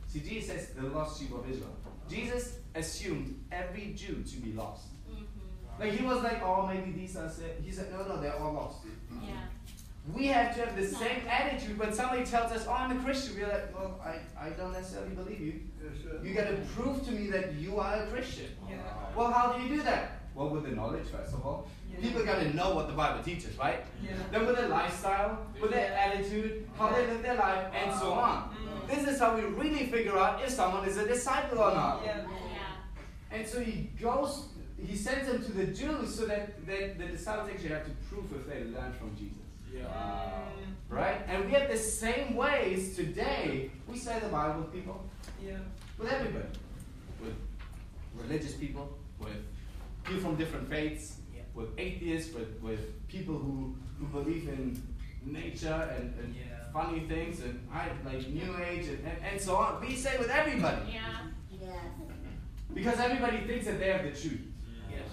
See, 0.09 0.21
Jesus 0.21 0.50
says, 0.50 0.69
The 0.71 0.83
lost 0.88 1.21
sheep 1.21 1.33
of 1.33 1.49
Israel. 1.50 1.75
Jesus 2.09 2.59
assumed 2.75 3.43
every 3.50 3.95
Jew 3.97 4.23
to 4.23 4.37
be 4.37 4.53
lost. 4.53 4.87
Mm-hmm. 5.11 5.83
Like 5.83 5.93
he 5.93 6.05
was 6.05 6.23
like, 6.23 6.43
Oh, 6.43 6.67
maybe 6.67 6.93
these 6.93 7.17
are 7.17 7.29
saved. 7.29 7.65
He 7.65 7.73
said, 7.73 7.91
No, 7.91 8.07
no, 8.07 8.21
they're 8.21 8.37
all 8.37 8.53
lost. 8.53 8.79
Yeah. 9.23 9.35
We 10.14 10.26
have 10.26 10.54
to 10.54 10.60
have 10.64 10.76
the 10.76 10.86
same 10.86 11.22
attitude 11.28 11.78
when 11.78 11.92
somebody 11.92 12.25
tells 12.25 12.52
us, 12.52 12.66
Oh, 12.68 12.72
I'm 12.72 12.96
a 12.96 13.02
Christian. 13.02 13.36
We're 13.36 13.48
like, 13.48 13.75
Well, 13.75 14.00
I, 14.04 14.46
I 14.46 14.50
don't 14.50 14.72
necessarily 14.72 15.14
believe 15.14 15.40
you. 15.40 15.60
Yes, 15.82 16.02
sir. 16.02 16.20
You 16.22 16.34
got 16.34 16.48
to 16.48 16.56
prove 16.75 17.04
to 17.06 17.12
me 17.12 17.28
that 17.30 17.54
you 17.54 17.78
are 17.80 18.02
a 18.02 18.06
Christian. 18.06 18.46
Yeah. 18.68 18.76
Well, 19.16 19.32
how 19.32 19.52
do 19.52 19.62
you 19.62 19.76
do 19.76 19.82
that? 19.82 20.20
Well, 20.34 20.50
with 20.50 20.64
the 20.64 20.70
knowledge, 20.70 21.06
first 21.08 21.32
of 21.32 21.44
all. 21.44 21.66
People 22.00 22.25
got 22.25 22.40
to 22.40 22.54
know 22.54 22.75
what 22.75 22.88
the 22.88 22.92
Bible 22.92 23.22
teaches, 23.25 23.56
right? 23.56 23.82
Yeah. 24.04 24.10
Then 24.30 24.46
with 24.46 24.56
their 24.56 24.68
lifestyle, 24.68 25.46
with 25.60 25.70
their 25.70 25.92
attitude, 25.94 26.68
how 26.78 26.90
they 26.90 27.06
live 27.06 27.22
their 27.22 27.36
life, 27.36 27.72
and 27.75 27.98
so 27.98 28.12
on. 28.12 28.50
Mm. 28.50 28.86
This 28.86 29.08
is 29.08 29.18
how 29.18 29.34
we 29.34 29.42
really 29.42 29.86
figure 29.86 30.18
out 30.18 30.42
if 30.44 30.50
someone 30.50 30.86
is 30.86 30.98
a 30.98 31.06
disciple 31.06 31.58
or 31.58 31.75
not. 31.75 32.02
Yeah. 32.04 32.18
Yeah. 32.18 33.36
And 33.36 33.46
so 33.46 33.60
he 33.60 33.88
goes, 33.98 34.48
he 34.78 34.94
sends 34.94 35.26
them 35.26 35.42
to 35.42 35.52
the 35.52 35.66
Jews 35.68 36.14
so 36.14 36.26
that, 36.26 36.66
that 36.66 36.98
the 36.98 37.06
disciples 37.06 37.48
actually 37.48 37.70
have 37.70 37.86
to 37.86 37.92
prove 38.10 38.30
if 38.32 38.46
they 38.46 38.64
learned 38.64 38.94
from 38.96 39.16
Jesus. 39.16 39.46
Right? 40.88 41.21
And 41.28 41.45
we 41.47 41.52
have 41.52 41.68
the 41.71 41.76
same 41.76 42.37
ways 42.37 42.95
today 42.97 43.71
we 43.88 43.99
say 43.99 44.18
the 44.21 44.28
Bible 44.28 44.61
with 44.62 44.73
people. 44.73 45.04
Yeah. 45.45 45.59
with 45.99 46.11
everybody, 46.11 46.47
with 47.21 47.35
religious 48.14 48.54
people, 48.54 48.97
with 49.18 49.37
people 50.04 50.23
from 50.23 50.37
different 50.37 50.68
faiths, 50.68 51.16
Yeah. 51.35 51.42
with 51.54 51.68
atheists, 51.78 52.35
with, 52.35 52.61
with 52.62 53.06
people 53.09 53.35
who, 53.35 53.76
who 53.99 54.06
believe 54.06 54.49
in 54.49 54.80
nature 55.25 55.90
and, 55.99 56.14
and 56.18 56.35
Yeah. 56.35 56.42
funny 56.73 57.00
things 57.00 57.40
and 57.40 57.66
I, 57.73 57.88
like 58.04 58.26
New 58.28 58.56
Age 58.64 58.87
and, 58.88 58.99
and, 59.06 59.18
and 59.33 59.40
so 59.40 59.56
on. 59.56 59.80
We 59.80 59.95
say 59.95 60.16
with 60.18 60.30
everybody 60.30 60.92
Yeah. 60.92 61.68
because 62.75 62.99
everybody 62.99 63.38
thinks 63.47 63.66
that 63.66 63.78
they 63.78 63.90
have 63.90 64.04
the 64.04 64.11
truth. 64.11 64.40
Yes. 64.90 65.09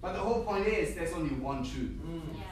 But 0.00 0.12
the 0.14 0.20
whole 0.20 0.44
point 0.44 0.66
is 0.66 0.94
there's 0.94 1.12
only 1.12 1.34
one 1.34 1.62
truth. 1.64 1.92
Mm. 2.06 2.22
Yeah. 2.34 2.42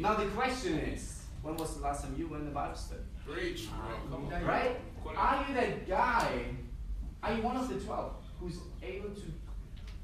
Now 0.00 0.14
the 0.14 0.26
question 0.26 0.78
is, 0.78 1.22
when 1.42 1.56
was 1.56 1.76
the 1.76 1.82
last 1.82 2.02
time 2.02 2.14
you 2.18 2.28
went 2.28 2.42
to 2.42 2.48
the 2.48 2.54
Bible 2.54 2.76
study? 2.76 3.00
Preach, 3.26 3.68
bro. 3.68 3.78
Ah, 3.82 4.10
come 4.10 4.34
on. 4.34 4.44
Right? 4.44 4.80
Are 5.16 5.44
you 5.48 5.54
that 5.54 5.88
guy? 5.88 6.44
Are 7.22 7.34
you 7.34 7.42
one 7.42 7.56
of 7.56 7.68
the 7.68 7.76
twelve 7.76 8.14
who's 8.40 8.58
able 8.82 9.10
to 9.10 9.22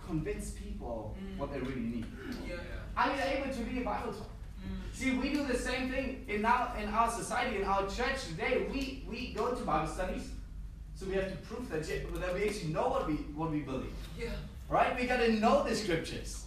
convince 0.06 0.50
people 0.50 1.16
mm. 1.18 1.38
what 1.38 1.52
they 1.52 1.60
really 1.60 1.80
need? 1.80 2.06
Yeah. 2.48 2.56
Are 2.96 3.14
you 3.14 3.20
able 3.22 3.54
to 3.54 3.62
read 3.62 3.78
a 3.82 3.84
Bible 3.84 4.12
talk? 4.12 4.28
Mm. 4.28 4.96
See, 4.96 5.16
we 5.16 5.32
do 5.32 5.44
the 5.44 5.58
same 5.58 5.90
thing 5.90 6.24
in 6.28 6.44
our 6.44 6.76
in 6.78 6.88
our 6.88 7.10
society, 7.10 7.56
in 7.56 7.64
our 7.64 7.86
church 7.88 8.24
today. 8.28 8.66
We 8.72 9.04
we 9.08 9.34
go 9.34 9.54
to 9.54 9.64
Bible 9.64 9.92
studies, 9.92 10.30
so 10.94 11.06
we 11.06 11.14
have 11.14 11.30
to 11.30 11.36
prove 11.38 11.68
that, 11.70 11.82
that 11.82 12.34
we 12.34 12.48
actually 12.48 12.72
know 12.72 12.88
what 12.88 13.06
we 13.06 13.14
what 13.36 13.50
we 13.50 13.60
believe. 13.60 13.94
Yeah. 14.18 14.30
Right? 14.68 14.98
We 14.98 15.06
gotta 15.06 15.32
know 15.32 15.64
the 15.64 15.74
scriptures. 15.74 16.46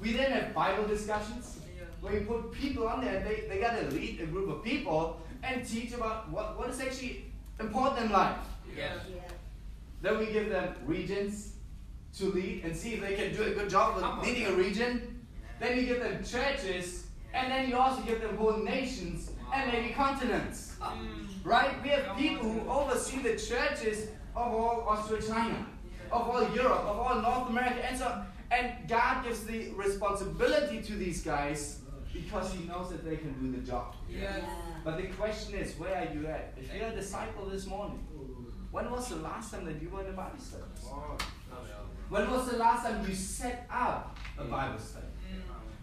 We 0.00 0.12
then 0.12 0.30
have 0.30 0.54
Bible 0.54 0.86
discussions 0.86 1.56
Yeah. 1.58 1.65
Where 2.00 2.14
you 2.14 2.20
put 2.20 2.52
people 2.52 2.86
on 2.86 3.04
there 3.04 3.24
they, 3.24 3.46
they 3.48 3.60
gotta 3.60 3.86
lead 3.90 4.20
a 4.20 4.26
group 4.26 4.48
of 4.48 4.62
people 4.62 5.20
and 5.42 5.66
teach 5.66 5.92
about 5.92 6.30
what, 6.30 6.58
what 6.58 6.70
is 6.70 6.80
actually 6.80 7.24
important 7.60 8.06
in 8.06 8.12
life. 8.12 8.36
Yeah. 8.76 8.92
Then 10.02 10.18
we 10.18 10.26
give 10.26 10.50
them 10.50 10.74
regions 10.84 11.54
to 12.18 12.26
lead 12.26 12.64
and 12.64 12.76
see 12.76 12.94
if 12.94 13.00
they 13.00 13.14
can 13.14 13.34
do 13.34 13.42
a 13.42 13.50
good 13.50 13.68
job 13.68 13.94
Come 13.94 14.04
on. 14.04 14.18
with 14.18 14.28
leading 14.28 14.46
a 14.46 14.52
region. 14.52 15.24
Then 15.60 15.76
you 15.76 15.84
give 15.84 16.00
them 16.00 16.22
churches, 16.24 17.06
and 17.32 17.50
then 17.50 17.68
you 17.68 17.76
also 17.76 18.02
give 18.02 18.20
them 18.20 18.36
whole 18.36 18.58
nations 18.58 19.30
and 19.54 19.72
maybe 19.72 19.94
continents. 19.94 20.76
Mm. 20.80 21.26
Right? 21.44 21.82
We 21.82 21.90
have 21.90 22.16
people 22.16 22.50
who 22.50 22.68
oversee 22.68 23.18
the 23.18 23.36
churches 23.36 24.08
of 24.34 24.52
all 24.52 24.86
Austria 24.88 25.22
China, 25.22 25.66
of 26.12 26.28
all 26.28 26.42
Europe, 26.54 26.84
of 26.84 26.98
all 26.98 27.20
North 27.22 27.48
America, 27.48 27.88
and 27.88 27.98
so 27.98 28.06
on. 28.06 28.26
And 28.50 28.88
God 28.88 29.24
gives 29.24 29.44
the 29.44 29.70
responsibility 29.70 30.80
to 30.82 30.92
these 30.92 31.22
guys 31.22 31.80
because 32.22 32.52
He 32.52 32.64
knows 32.64 32.90
that 32.90 33.04
they 33.04 33.16
can 33.16 33.32
do 33.40 33.58
the 33.58 33.66
job. 33.66 33.94
Yeah. 34.08 34.40
But 34.84 34.96
the 34.98 35.08
question 35.08 35.54
is, 35.58 35.78
where 35.78 35.96
are 35.96 36.14
you 36.14 36.26
at? 36.26 36.54
If 36.56 36.74
you're 36.74 36.88
a 36.88 36.94
disciple 36.94 37.46
this 37.46 37.66
morning, 37.66 37.98
when 38.70 38.90
was 38.90 39.08
the 39.08 39.16
last 39.16 39.52
time 39.52 39.64
that 39.64 39.80
you 39.80 39.88
were 39.88 40.02
in 40.02 40.08
a 40.08 40.12
Bible 40.12 40.38
study? 40.38 40.62
When 42.08 42.30
was 42.30 42.50
the 42.50 42.56
last 42.58 42.84
time 42.86 43.04
you 43.08 43.14
set 43.14 43.66
up 43.70 44.16
a 44.38 44.44
Bible 44.44 44.78
study? 44.78 45.06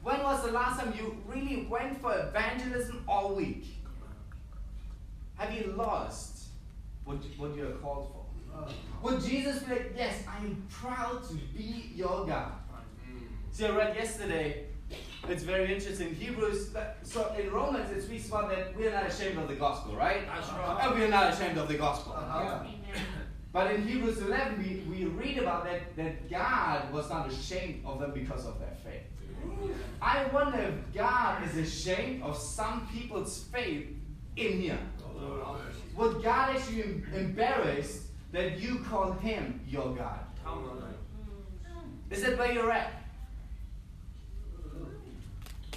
When 0.03 0.21
was 0.21 0.45
the 0.45 0.51
last 0.51 0.79
time 0.79 0.93
you 0.97 1.17
really 1.25 1.65
went 1.69 2.01
for 2.01 2.13
evangelism 2.17 3.03
all 3.07 3.35
week? 3.35 3.65
Have 5.35 5.53
you 5.53 5.73
lost 5.77 6.45
what, 7.05 7.17
what 7.37 7.55
you 7.55 7.67
are 7.67 7.71
called 7.71 8.11
for? 8.11 8.67
Would 9.01 9.23
Jesus 9.23 9.63
be 9.63 9.71
like, 9.73 9.93
Yes, 9.97 10.23
I 10.27 10.37
am 10.37 10.63
proud 10.69 11.27
to 11.29 11.33
be 11.33 11.91
your 11.95 12.25
God? 12.25 12.51
See, 13.51 13.65
I 13.65 13.69
read 13.75 13.95
yesterday, 13.95 14.65
it's 15.29 15.43
very 15.43 15.73
interesting. 15.73 16.13
Hebrews, 16.15 16.75
so 17.03 17.33
in 17.39 17.51
Romans, 17.51 17.91
it 17.91 18.03
speaks 18.03 18.27
about 18.27 18.50
that 18.50 18.75
we 18.77 18.88
are 18.88 18.91
not 18.91 19.07
ashamed 19.07 19.38
of 19.38 19.47
the 19.47 19.55
gospel, 19.55 19.95
right? 19.95 20.25
That's 20.27 20.50
uh-huh. 20.50 20.73
right. 20.75 20.85
And 20.85 21.00
we 21.00 21.05
are 21.05 21.09
not 21.09 21.33
ashamed 21.33 21.57
of 21.57 21.67
the 21.67 21.77
gospel. 21.77 22.13
Uh-huh. 22.13 22.59
Amen. 22.62 22.73
But 23.53 23.71
in 23.71 23.88
Hebrews 23.88 24.17
11, 24.17 24.57
we, 24.57 24.91
we 24.91 25.05
read 25.05 25.38
about 25.38 25.63
that, 25.65 25.95
that 25.95 26.29
God 26.29 26.91
was 26.91 27.09
not 27.09 27.31
ashamed 27.31 27.85
of 27.85 28.00
them 28.00 28.12
because 28.12 28.45
of 28.45 28.59
their 28.59 28.75
faith. 28.83 29.03
I 30.01 30.25
wonder 30.33 30.59
if 30.59 30.93
God 30.93 31.47
is 31.47 31.55
ashamed 31.57 32.23
of 32.23 32.38
some 32.38 32.88
people's 32.91 33.43
faith 33.53 33.88
in 34.35 34.59
here. 34.59 34.79
Would 35.95 36.23
God 36.23 36.55
actually 36.55 36.83
em- 36.83 37.07
embarrassed 37.13 38.07
that 38.31 38.59
you 38.59 38.79
call 38.79 39.12
him 39.12 39.62
your 39.67 39.95
God? 39.95 40.19
Is 42.09 42.23
that 42.23 42.38
where 42.38 42.51
you're 42.51 42.71
at? 42.71 43.02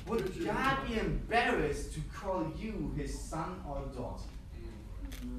Would 0.07 0.45
God 0.45 0.87
be 0.87 0.99
embarrassed 0.99 1.95
to 1.95 2.01
call 2.15 2.53
you 2.57 2.95
his 2.97 3.19
son 3.19 3.61
or 3.69 3.83
daughter? 3.95 4.23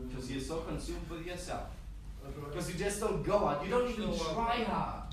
Because 0.07 0.29
you're 0.31 0.41
so 0.41 0.57
consumed 0.61 1.09
with 1.09 1.25
yourself. 1.25 1.69
Because 2.49 2.71
you 2.71 2.77
just 2.77 2.99
don't 2.99 3.23
go 3.23 3.47
out. 3.47 3.63
You 3.63 3.71
don't 3.71 3.89
even 3.89 4.17
try 4.17 4.63
hard. 4.63 5.03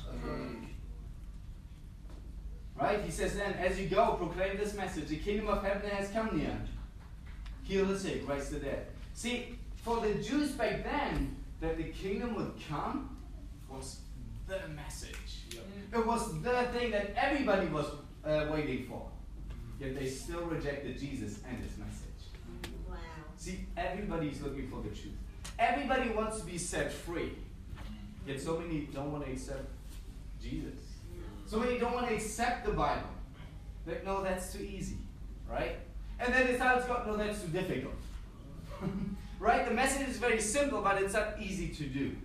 Right? 2.80 3.00
He 3.04 3.10
says 3.12 3.36
then, 3.36 3.52
as 3.54 3.80
you 3.80 3.88
go, 3.88 4.14
proclaim 4.14 4.56
this 4.56 4.74
message. 4.74 5.06
The 5.06 5.16
kingdom 5.16 5.48
of 5.48 5.62
heaven 5.62 5.88
has 5.90 6.10
come 6.10 6.36
near. 6.36 6.56
Heal 7.62 7.86
the 7.86 7.98
sick, 7.98 8.28
raise 8.28 8.50
the 8.50 8.58
dead. 8.58 8.86
See, 9.14 9.56
for 9.76 10.00
the 10.00 10.14
Jews 10.14 10.50
back 10.52 10.82
then, 10.82 11.36
that 11.60 11.76
the 11.76 11.84
kingdom 11.84 12.34
would 12.34 12.52
come 12.68 13.16
was 13.68 14.00
the 14.48 14.60
message. 14.74 15.44
It 15.92 16.04
was 16.04 16.42
the 16.42 16.64
thing 16.72 16.90
that 16.90 17.14
everybody 17.16 17.68
was 17.68 17.86
uh, 18.24 18.46
waiting 18.50 18.86
for. 18.86 19.08
Yet 19.84 19.98
they 19.98 20.08
still 20.08 20.42
rejected 20.42 20.98
Jesus 20.98 21.40
and 21.46 21.58
his 21.58 21.76
message. 21.76 22.72
Wow. 22.88 22.96
See, 23.36 23.66
is 23.76 24.42
looking 24.42 24.68
for 24.70 24.80
the 24.80 24.88
truth. 24.88 25.12
Everybody 25.58 26.10
wants 26.10 26.40
to 26.40 26.46
be 26.46 26.56
set 26.56 26.90
free. 26.90 27.32
Yet 28.26 28.40
so 28.40 28.58
many 28.58 28.88
don't 28.94 29.12
want 29.12 29.26
to 29.26 29.32
accept 29.32 29.66
Jesus. 30.42 30.80
So 31.46 31.58
many 31.58 31.78
don't 31.78 31.92
want 31.92 32.08
to 32.08 32.14
accept 32.14 32.64
the 32.64 32.72
Bible. 32.72 33.10
Like, 33.86 34.06
no, 34.06 34.22
that's 34.22 34.54
too 34.54 34.62
easy. 34.62 34.96
Right? 35.50 35.76
And 36.18 36.32
then 36.32 36.46
they 36.46 36.56
tell 36.56 36.80
God, 36.86 37.06
no, 37.06 37.18
that's 37.18 37.42
too 37.42 37.48
difficult. 37.48 37.94
right? 39.38 39.68
The 39.68 39.74
message 39.74 40.08
is 40.08 40.16
very 40.16 40.40
simple, 40.40 40.80
but 40.80 41.02
it's 41.02 41.12
not 41.12 41.34
easy 41.38 41.68
to 41.68 41.84
do. 41.84 42.16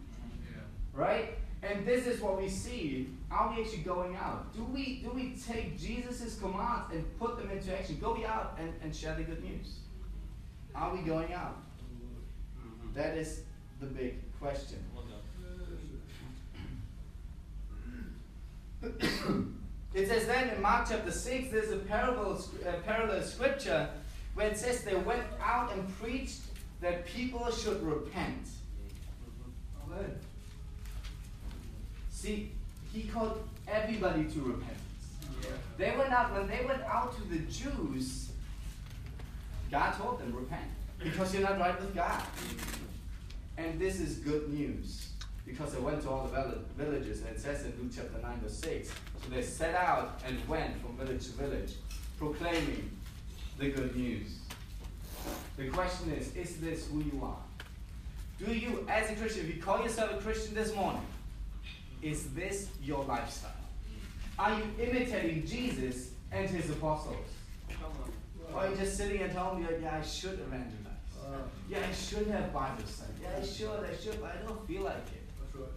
Right? 0.94 1.38
And 1.62 1.86
this 1.86 2.08
is 2.08 2.22
what 2.22 2.40
we 2.40 2.48
see. 2.48 3.10
Are 3.32 3.54
we 3.54 3.62
actually 3.62 3.80
going 3.80 4.16
out? 4.16 4.54
Do 4.56 4.64
we 4.64 5.02
do 5.04 5.12
we 5.12 5.36
take 5.36 5.80
Jesus' 5.80 6.40
commands 6.40 6.92
and 6.92 7.20
put 7.20 7.38
them 7.38 7.52
into 7.52 7.78
action? 7.78 7.98
Go 8.02 8.16
be 8.16 8.26
out 8.26 8.58
and, 8.60 8.74
and 8.82 8.96
share 8.96 9.16
the 9.16 9.24
good 9.24 9.44
news. 9.44 9.80
Are 10.74 10.96
we 10.96 11.02
going 11.02 11.34
out? 11.34 11.58
That 12.96 13.18
is 13.18 13.42
the 13.80 13.86
big 13.86 14.16
question. 14.40 14.84
It 19.94 20.08
says 20.08 20.28
then 20.28 20.50
in 20.50 20.62
Mark 20.62 20.88
chapter 20.90 21.12
6, 21.12 21.52
there's 21.52 21.72
a 21.72 21.78
parable, 21.78 22.40
a 22.66 22.74
parallel 22.82 23.24
scripture 23.24 23.90
where 24.36 24.48
it 24.48 24.58
says 24.58 24.84
they 24.84 24.96
went 24.96 25.24
out 25.44 25.74
and 25.74 25.88
preached 26.00 26.42
that 26.80 27.06
people 27.06 27.52
should 27.52 27.82
repent. 27.84 28.48
Amen. 29.84 30.16
See, 32.12 32.52
he 32.94 33.04
called 33.04 33.44
everybody 33.68 34.26
to 34.26 34.40
repentance. 34.42 34.80
They 35.78 35.96
went 35.98 36.12
out, 36.12 36.34
when 36.34 36.48
they 36.48 36.66
went 36.66 36.84
out 36.84 37.16
to 37.16 37.24
the 37.30 37.40
Jews, 37.40 38.32
God 39.72 39.94
told 39.94 40.20
them, 40.20 40.36
repent. 40.36 40.70
Because 41.02 41.34
you're 41.34 41.44
not 41.44 41.60
right 41.60 41.80
with 41.80 41.96
God. 41.96 42.22
And 43.58 43.80
this 43.80 44.00
is 44.00 44.18
good 44.18 44.50
news. 44.50 45.10
Because 45.46 45.74
they 45.74 45.80
went 45.80 46.02
to 46.04 46.10
all 46.10 46.28
the 46.28 46.60
villages, 46.78 47.22
and 47.22 47.30
it 47.30 47.40
says 47.40 47.64
in 47.64 47.74
Luke 47.82 47.92
chapter 47.96 48.20
9, 48.22 48.40
verse 48.42 48.58
6. 48.58 48.90
So 48.90 49.30
they 49.30 49.42
set 49.42 49.76
out 49.76 50.22
and 50.28 50.38
went 50.48 50.82
from 50.82 50.98
village 50.98 51.26
to 51.26 51.32
village, 51.32 51.74
proclaiming 52.18 52.90
the 53.58 53.70
good 53.70 53.96
news. 53.96 54.40
The 55.58 55.70
question 55.70 56.12
is, 56.12 56.36
is 56.36 56.58
this 56.58 56.88
who 56.88 57.00
you 57.00 57.22
are? 57.24 57.38
Do 58.44 58.54
you, 58.54 58.86
as 58.90 59.10
a 59.10 59.16
Christian, 59.16 59.46
if 59.48 59.56
you 59.56 59.62
call 59.62 59.82
yourself 59.82 60.12
a 60.14 60.22
Christian 60.22 60.54
this 60.56 60.74
morning, 60.76 61.02
is 62.02 62.30
this 62.34 62.70
your 62.82 63.04
lifestyle? 63.04 63.52
Are 64.38 64.58
you 64.58 64.64
imitating 64.80 65.46
Jesus 65.46 66.12
and 66.32 66.50
his 66.50 66.70
apostles? 66.70 67.18
Or 68.54 68.62
are 68.62 68.70
you 68.70 68.76
just 68.76 68.98
sitting 68.98 69.22
at 69.22 69.32
home, 69.32 69.62
you're 69.62 69.72
like, 69.72 69.82
yeah, 69.82 69.98
I 69.98 70.06
should 70.06 70.34
evangelize. 70.34 70.90
Yeah, 71.70 71.80
I 71.88 71.94
should 71.94 72.28
have 72.28 72.52
Bible 72.52 72.84
study. 72.86 73.12
Yeah, 73.22 73.40
I 73.40 73.46
should, 73.46 73.70
I 73.70 73.96
should, 73.96 74.20
but 74.22 74.32
I 74.32 74.48
don't 74.48 74.68
feel 74.68 74.84
like 74.84 74.96
it. 74.96 75.30
That's 75.40 75.56
right. 75.56 75.70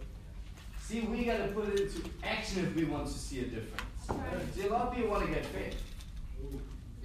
See, 0.81 1.01
we 1.01 1.25
got 1.25 1.37
to 1.37 1.47
put 1.49 1.69
it 1.69 1.79
into 1.81 2.09
action 2.23 2.65
if 2.65 2.75
we 2.75 2.85
want 2.85 3.07
to 3.07 3.13
see 3.13 3.41
a 3.41 3.45
difference. 3.45 4.55
See, 4.55 4.67
a 4.67 4.71
lot 4.71 4.87
of 4.87 4.95
people 4.95 5.11
want 5.11 5.25
to 5.27 5.31
get 5.31 5.45
fit. 5.45 5.75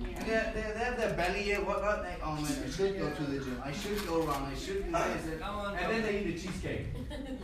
And 0.01 0.09
Yeah. 0.09 0.23
they're, 0.25 0.53
they're, 0.55 0.73
they 0.75 0.79
have 0.85 0.97
their 0.97 1.15
belly 1.15 1.43
here, 1.43 1.59
whatnot, 1.65 2.03
like, 2.03 2.21
oh 2.23 2.35
man, 2.37 2.45
I 2.65 2.71
should 2.71 2.99
go 2.99 3.11
to 3.11 3.23
the 3.25 3.39
gym, 3.45 3.61
I 3.65 3.73
should 3.73 4.07
go 4.07 4.23
run, 4.23 4.43
I 4.45 4.55
should 4.55 4.85
do 4.87 4.93
this, 4.93 5.25
and, 5.27 5.41
Come 5.41 5.57
on, 5.57 5.75
and 5.77 5.91
then 5.93 6.03
they 6.03 6.21
eat 6.21 6.37
a 6.37 6.39
cheesecake. 6.39 6.87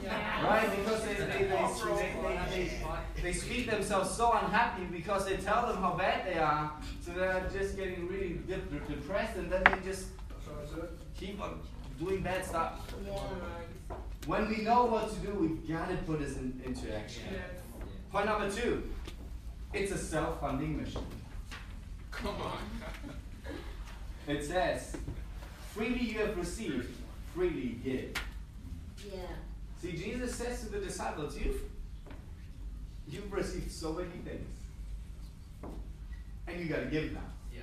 Yeah. 0.04 0.46
Right? 0.46 0.70
Because 0.76 1.02
they, 1.04 1.14
they, 1.14 1.24
they, 1.24 1.38
they, 1.38 2.48
they, 2.50 2.70
they, 3.16 3.22
they 3.22 3.32
speak 3.32 3.70
themselves 3.70 4.10
so 4.10 4.32
unhappy 4.32 4.84
because 4.84 5.24
they 5.24 5.36
tell 5.38 5.66
them 5.66 5.78
how 5.78 5.94
bad 5.94 6.26
they 6.26 6.38
are, 6.38 6.72
so 7.04 7.12
they're 7.12 7.48
just 7.52 7.76
getting 7.76 8.06
really 8.06 8.34
de- 8.46 8.56
de- 8.58 8.94
depressed, 8.94 9.36
and 9.38 9.50
then 9.50 9.62
they 9.64 9.78
just 9.90 10.08
That's 10.28 10.46
right, 10.74 10.82
sir. 10.82 10.88
keep 11.16 11.40
on 11.40 11.60
doing 11.98 12.22
bad 12.22 12.44
stuff. 12.44 12.80
When 14.26 14.48
we 14.48 14.58
know 14.62 14.84
what 14.86 15.08
to 15.10 15.16
do, 15.26 15.32
we 15.34 15.72
gotta 15.72 15.96
put 16.06 16.18
this 16.20 16.36
in, 16.36 16.60
into 16.64 16.94
action. 16.94 17.22
Point 18.12 18.26
number 18.26 18.50
two, 18.50 18.82
it's 19.72 19.90
a 19.92 19.98
self-funding 19.98 20.76
mission. 20.82 21.02
Come 22.16 22.36
on. 22.40 22.58
It 24.26 24.44
says, 24.44 24.96
freely 25.74 26.00
you 26.00 26.18
have 26.20 26.36
received, 26.36 26.88
freely 27.34 27.76
give. 27.84 28.14
Yeah. 29.12 29.20
See, 29.82 29.92
Jesus 29.92 30.34
says 30.34 30.60
to 30.60 30.68
the 30.70 30.78
disciples, 30.78 31.38
you've, 31.38 31.60
you've 33.06 33.30
received 33.32 33.70
so 33.70 33.92
many 33.92 34.08
things. 34.24 34.48
And 36.46 36.60
you 36.60 36.66
gotta 36.66 36.86
give 36.86 37.12
now. 37.12 37.20
Yeah. 37.54 37.62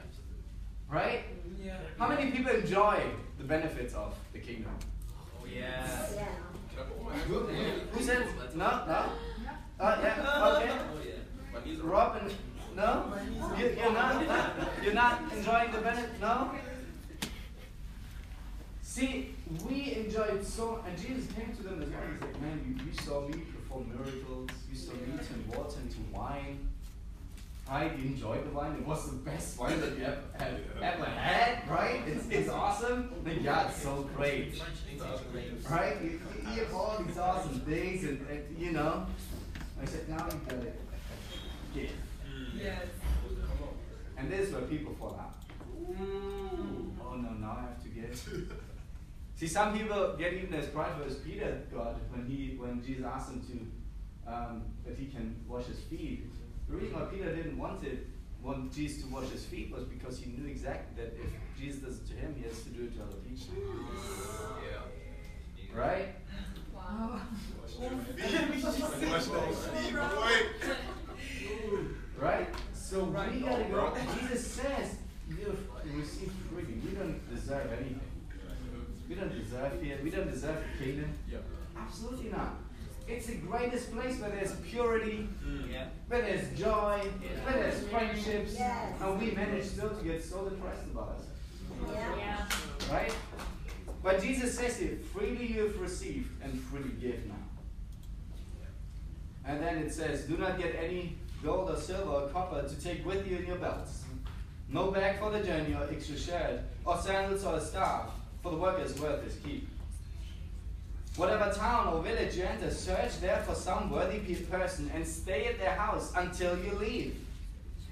Right? 0.89 1.23
Yeah. 1.63 1.77
How 1.97 2.09
many 2.09 2.31
people 2.31 2.51
enjoy 2.51 3.01
the 3.37 3.43
benefits 3.43 3.93
of 3.93 4.15
the 4.33 4.39
kingdom? 4.39 4.71
Oh 5.41 5.45
yeah. 5.45 5.87
Yeah. 6.15 6.25
Who, 7.27 7.39
who 7.39 8.03
said 8.03 8.25
no? 8.55 8.65
No? 8.85 9.05
Uh, 9.79 9.97
yeah, 10.03 10.55
okay. 10.57 10.71
Oh 10.71 10.99
yeah. 11.03 11.13
My 11.53 11.65
knees 11.65 11.79
are 11.79 11.83
Rob 11.83 12.21
and 12.21 12.31
no? 12.75 13.13
You, 13.57 13.75
you're 13.77 13.91
not, 13.91 14.23
you're 14.83 14.93
not 14.93 15.21
enjoying 15.35 15.71
the 15.71 15.79
benefit? 15.79 16.19
No? 16.19 16.51
See, 18.81 19.35
we 19.67 19.93
enjoyed 19.95 20.45
so 20.45 20.83
and 20.87 20.97
Jesus 20.97 21.31
came 21.33 21.55
to 21.55 21.63
them 21.63 21.81
as 21.81 21.89
well. 21.89 22.01
He's 22.11 22.21
like, 22.21 22.41
man, 22.41 22.59
you, 22.67 22.85
you 22.85 22.93
saw 23.01 23.27
me 23.27 23.33
perform 23.39 23.89
miracles, 23.89 24.49
you 24.69 24.77
saw 24.77 24.93
me 24.93 25.17
turn 25.17 25.43
water 25.47 25.79
into 25.81 25.97
wine. 26.11 26.67
You 27.71 28.03
enjoyed 28.03 28.45
the 28.45 28.49
wine. 28.49 28.73
It 28.73 28.85
was 28.85 29.09
the 29.09 29.15
best 29.19 29.57
wine 29.57 29.79
that 29.79 29.97
you 29.97 30.03
ever, 30.03 30.21
have, 30.37 30.59
ever 30.81 31.05
had, 31.05 31.69
right? 31.69 32.01
It's, 32.05 32.27
it's 32.27 32.49
awesome. 32.49 33.09
Yeah, 33.41 33.69
it's 33.69 33.81
so 33.81 34.09
great. 34.13 34.61
Right? 35.69 35.95
You, 36.03 36.09
you 36.09 36.63
eat 36.63 36.73
all 36.73 37.01
these 37.07 37.17
awesome 37.17 37.61
things, 37.61 38.03
and, 38.03 38.27
and 38.27 38.57
you 38.59 38.73
know. 38.73 39.05
I 39.81 39.85
said, 39.85 40.09
now 40.09 40.17
you 40.17 40.41
got 40.49 40.63
it. 40.65 40.81
Yeah. 41.73 41.87
Yes. 42.61 42.85
And 44.17 44.31
this 44.31 44.47
is 44.47 44.53
where 44.53 44.61
people 44.63 44.93
fall 44.93 45.19
out. 45.19 45.35
Oh 47.03 47.15
no, 47.15 47.29
now 47.39 47.57
I 47.57 47.61
have 47.61 47.83
to 47.83 47.89
get. 47.89 48.15
See, 49.35 49.47
some 49.47 49.77
people 49.77 50.15
get 50.17 50.33
even 50.33 50.53
as 50.53 50.67
prideful 50.67 51.05
as 51.05 51.15
Peter 51.15 51.63
got 51.73 51.95
when 52.11 52.25
he 52.27 52.55
when 52.57 52.83
Jesus 52.83 53.03
asked 53.03 53.31
him 53.31 53.41
to 53.41 54.31
um, 54.31 54.63
that 54.85 54.97
he 54.97 55.07
can 55.07 55.35
wash 55.47 55.65
his 55.65 55.79
feet. 55.79 56.27
The 56.69 56.75
reason 56.75 56.99
why 56.99 57.05
Peter 57.05 57.35
didn't 57.35 57.57
want 57.57 57.83
it 57.83 58.07
want 58.41 58.73
Jesus 58.73 59.03
to 59.03 59.09
wash 59.09 59.29
his 59.29 59.45
feet 59.45 59.71
was 59.71 59.83
because 59.85 60.19
he 60.19 60.31
knew 60.31 60.47
exactly 60.49 61.03
that 61.03 61.13
if 61.13 61.29
Jesus 61.59 61.81
does 61.81 61.97
it 61.99 62.07
to 62.09 62.13
him, 62.15 62.35
he 62.37 62.43
has 62.47 62.61
to 62.63 62.69
do 62.69 62.83
it 62.83 62.95
to 62.97 63.03
other 63.03 63.17
people. 63.17 63.55
Yeah. 64.63 65.79
Right? 65.79 66.15
Right? 72.21 72.47
So 72.73 73.05
we 73.05 73.39
gotta 73.39 73.65
oh, 73.65 73.69
go. 73.71 73.97
Jesus 74.19 74.45
says 74.45 74.95
you've 75.27 75.67
received 75.95 76.31
freely. 76.49 76.79
We 76.85 76.91
don't 76.91 77.33
deserve 77.33 77.71
anything. 77.73 77.99
We 79.09 79.15
don't 79.15 79.33
deserve 79.33 79.73
it. 79.83 80.03
We 80.03 80.09
don't 80.11 80.29
deserve 80.31 80.63
the 80.77 80.85
kingdom. 80.85 81.13
Absolutely 81.75 82.29
not. 82.29 82.59
It's 83.07 83.25
the 83.25 83.35
greatest 83.35 83.91
place 83.91 84.19
where 84.19 84.29
there's 84.29 84.53
purity, 84.57 85.27
mm. 85.43 85.71
Yeah. 85.71 85.87
where 86.07 86.21
there's 86.21 86.57
joy, 86.57 87.01
where 87.43 87.53
there's 87.53 87.83
friendships, 87.87 88.53
Yes. 88.53 88.93
and 89.01 89.19
we 89.19 89.31
manage 89.31 89.65
still 89.65 89.89
to 89.89 90.03
get 90.03 90.23
so 90.23 90.47
depressed 90.47 90.83
about 90.93 91.19
it. 91.19 91.87
Yeah. 92.17 92.47
Right? 92.91 93.13
But 94.03 94.21
Jesus 94.21 94.57
says 94.57 94.77
here, 94.77 94.97
freely 95.13 95.47
you 95.47 95.63
have 95.63 95.79
received 95.81 96.29
and 96.43 96.59
freely 96.59 96.91
give 97.01 97.25
now. 97.25 97.35
And 99.45 99.61
then 99.61 99.79
it 99.79 99.91
says, 99.91 100.25
do 100.25 100.37
not 100.37 100.57
get 100.59 100.75
any 100.75 101.17
gold 101.43 101.69
or 101.69 101.77
silver 101.77 102.09
or 102.11 102.27
copper 102.29 102.67
to 102.67 102.75
take 102.81 103.05
with 103.05 103.27
you 103.27 103.37
in 103.37 103.45
your 103.47 103.57
belts. 103.57 104.03
No 104.69 104.91
bag 104.91 105.19
for 105.19 105.31
the 105.31 105.41
journey 105.43 105.73
or 105.73 105.87
extra 105.91 106.17
shirt, 106.17 106.61
or 106.85 106.97
sandals 106.97 107.43
or 107.43 107.55
a 107.55 107.61
staff, 107.61 108.09
for 108.41 108.51
the 108.51 108.57
work 108.57 108.79
is 108.79 108.97
worth 108.99 109.25
its 109.25 109.35
keep. 109.43 109.67
Whatever 111.17 111.51
town 111.53 111.93
or 111.93 112.01
village 112.01 112.37
you 112.37 112.43
enter, 112.43 112.71
search 112.71 113.19
there 113.19 113.43
for 113.45 113.53
some 113.53 113.89
worthy 113.89 114.19
pe- 114.19 114.43
person 114.43 114.89
and 114.95 115.05
stay 115.05 115.45
at 115.45 115.59
their 115.59 115.75
house 115.75 116.13
until 116.15 116.57
you 116.63 116.71
leave. 116.75 117.17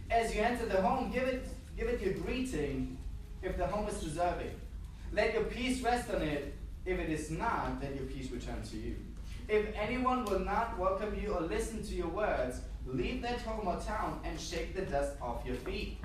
As 0.10 0.34
you 0.34 0.42
enter 0.42 0.66
the 0.66 0.82
home, 0.82 1.12
give 1.12 1.24
it, 1.24 1.46
give 1.78 1.88
it 1.88 2.02
your 2.02 2.14
greeting 2.14 2.98
if 3.44 3.58
the 3.58 3.68
home 3.68 3.90
is 3.90 4.00
deserving. 4.00 4.52
Let 5.12 5.34
your 5.34 5.44
peace 5.44 5.82
rest 5.82 6.10
on 6.12 6.22
it. 6.22 6.54
If 6.86 6.98
it 6.98 7.10
is 7.10 7.30
not, 7.30 7.82
then 7.82 7.94
your 7.96 8.06
peace 8.06 8.32
return 8.32 8.64
to 8.72 8.78
you. 8.78 8.96
If 9.50 9.68
anyone 9.76 10.24
will 10.26 10.40
not 10.40 10.78
welcome 10.80 11.14
you 11.22 11.34
or 11.34 11.42
listen 11.42 11.84
to 11.84 11.94
your 11.94 12.08
words, 12.08 12.62
leave 12.94 13.22
that 13.22 13.42
home 13.42 13.68
or 13.68 13.78
town 13.80 14.20
and 14.24 14.40
shake 14.40 14.76
the 14.76 14.82
dust 14.82 15.16
off 15.22 15.46
your 15.46 15.56
feet. 15.56 16.00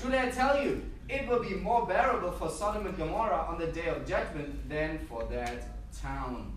Truly 0.00 0.18
I 0.18 0.30
tell 0.30 0.62
you, 0.62 0.82
it 1.08 1.26
will 1.26 1.42
be 1.42 1.54
more 1.54 1.86
bearable 1.86 2.30
for 2.30 2.48
Sodom 2.50 2.86
and 2.86 2.96
Gomorrah 2.96 3.46
on 3.48 3.58
the 3.58 3.66
day 3.66 3.88
of 3.88 4.06
judgment 4.06 4.68
than 4.68 4.98
for 5.08 5.24
that 5.24 5.64
town. 6.00 6.52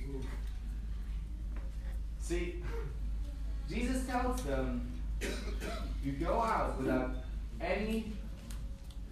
Mm. 0.00 0.22
See, 2.20 2.62
Jesus 3.68 4.06
tells 4.06 4.42
them, 4.42 4.92
you 6.02 6.12
go 6.12 6.40
out 6.40 6.78
without 6.78 7.14
any 7.60 8.12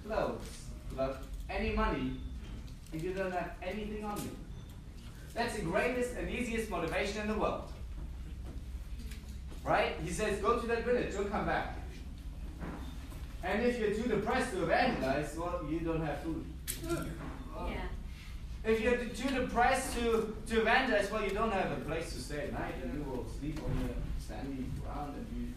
clothes, 0.07 0.41
without 0.91 1.19
any 1.51 1.73
money, 1.73 2.13
and 2.93 3.03
you 3.03 3.13
don't 3.13 3.33
have 3.33 3.53
anything 3.63 4.05
on 4.05 4.17
you. 4.19 4.31
That's 5.35 5.57
the 5.57 5.63
greatest 5.63 6.15
and 6.17 6.31
easiest 6.31 6.71
motivation 6.71 7.23
in 7.23 7.29
the 7.29 7.35
world. 7.35 7.74
Right? 9.65 9.97
He 10.05 10.11
says, 10.11 10.39
go 10.41 10.59
to 10.59 10.67
that 10.67 10.85
village, 10.85 11.15
don't 11.15 11.31
come 11.31 11.47
back. 11.47 11.79
And 13.43 13.63
if 13.63 13.79
you're 13.79 13.91
too 13.93 14.09
depressed 14.09 14.53
to 14.53 14.63
evangelize, 14.63 15.37
well, 15.37 15.61
you 15.69 15.81
don't 15.81 16.05
have 16.05 16.21
food. 16.21 16.45
Yeah. 17.69 17.77
If 18.65 18.81
you're 18.81 18.97
too 18.97 19.29
depressed 19.35 19.97
to, 19.99 20.35
to 20.49 20.61
evangelize, 20.61 21.11
well, 21.11 21.23
you 21.23 21.31
don't 21.31 21.53
have 21.53 21.73
a 21.73 21.81
place 21.83 22.13
to 22.15 22.21
stay 22.21 22.45
at 22.45 22.53
night, 22.53 22.75
and 22.83 22.95
you 22.95 23.11
will 23.11 23.27
sleep 23.39 23.61
on 23.63 23.87
the 23.87 23.95
sandy 24.27 24.65
ground, 24.83 25.15
and 25.17 25.27
you 25.37 25.53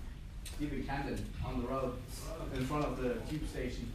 keep 0.59 0.83
a 0.83 0.87
candle 0.87 1.15
on 1.45 1.61
the 1.61 1.67
road 1.67 1.93
in 2.53 2.65
front 2.65 2.85
of 2.85 3.01
the 3.01 3.15
tube 3.29 3.47
station 3.47 3.89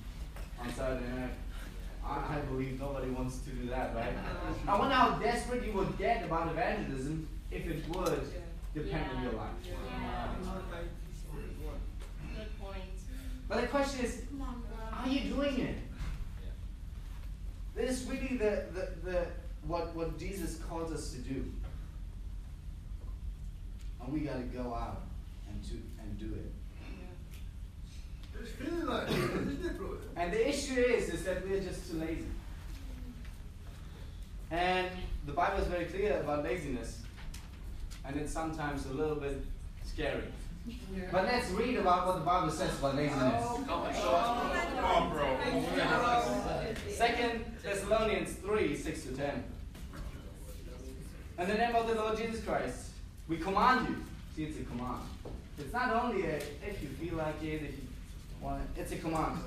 on 0.58 0.72
Saturday 0.72 1.04
night. 1.14 1.30
I, 2.04 2.36
I 2.36 2.38
believe 2.50 2.80
nobody 2.80 3.10
wants 3.10 3.38
to 3.40 3.50
do 3.50 3.68
that, 3.68 3.94
right? 3.94 4.14
I 4.68 4.78
wonder 4.78 4.94
how 4.94 5.18
desperate 5.18 5.64
you 5.64 5.72
would 5.72 5.98
get 5.98 6.24
about 6.24 6.50
evangelism 6.50 7.28
if 7.50 7.66
it 7.66 7.84
would 7.94 8.26
depend 8.74 9.04
on 9.16 9.22
your 9.22 9.32
life. 9.32 9.50
Yeah. 9.64 9.74
Good 12.36 12.60
point. 12.60 12.82
But 13.48 13.60
the 13.60 13.66
question 13.68 14.04
is, 14.04 14.22
are 14.92 15.08
you 15.08 15.34
doing 15.34 15.60
it? 15.60 15.76
This 17.74 18.02
is 18.02 18.08
really 18.08 18.36
the, 18.36 18.64
the, 18.72 19.10
the 19.10 19.26
what, 19.66 19.94
what 19.94 20.18
Jesus 20.18 20.56
calls 20.68 20.92
us 20.92 21.12
to 21.12 21.18
do. 21.18 21.50
And 24.00 24.12
we 24.12 24.20
gotta 24.20 24.42
go 24.42 24.74
out 24.74 25.02
and 25.48 25.62
to 25.64 25.74
and 26.00 26.18
do 26.18 26.34
it. 26.34 26.52
It's 28.40 28.50
feeling 28.52 28.86
like 28.86 29.08
it, 29.08 29.14
isn't 29.14 29.64
it, 29.64 29.78
brother? 29.78 29.98
And 30.16 30.32
the 30.32 30.48
issue 30.48 30.80
is 30.80 31.08
is 31.10 31.24
that 31.24 31.46
we're 31.46 31.60
just 31.60 31.90
too 31.90 31.98
lazy. 31.98 32.26
And 34.50 34.88
the 35.24 35.32
Bible 35.32 35.58
is 35.60 35.68
very 35.68 35.84
clear 35.86 36.20
about 36.20 36.42
laziness. 36.42 37.02
And 38.04 38.16
it's 38.16 38.32
sometimes 38.32 38.86
a 38.86 38.92
little 38.92 39.16
bit 39.16 39.44
scary. 39.84 40.24
But 41.10 41.24
let's 41.24 41.50
read 41.50 41.76
about 41.78 42.06
what 42.06 42.18
the 42.18 42.24
Bible 42.24 42.50
says 42.50 42.78
about 42.78 42.94
laziness. 42.96 43.44
Oh, 43.46 43.64
Come 43.66 44.84
on, 44.84 45.10
bro. 45.10 45.36
Bro. 45.36 46.74
Second 46.90 47.44
Thessalonians 47.62 48.34
3, 48.34 48.76
6 48.76 49.02
to 49.04 49.16
10. 49.16 49.44
In 51.38 51.48
the 51.48 51.54
name 51.54 51.74
of 51.74 51.88
the 51.88 51.94
Lord 51.94 52.16
Jesus 52.16 52.44
Christ, 52.44 52.90
we 53.28 53.38
command 53.38 53.88
you. 53.88 53.96
See, 54.36 54.44
it's 54.44 54.58
a 54.60 54.64
command. 54.64 55.00
It's 55.58 55.72
not 55.72 56.04
only 56.04 56.22
a 56.26 56.36
if 56.36 56.82
you 56.82 56.88
feel 56.88 57.16
like 57.16 57.42
it, 57.42 57.62
if 57.62 57.62
you 57.62 57.88
want 58.40 58.62
it, 58.62 58.80
it's 58.80 58.92
a 58.92 58.96
command. 58.96 59.38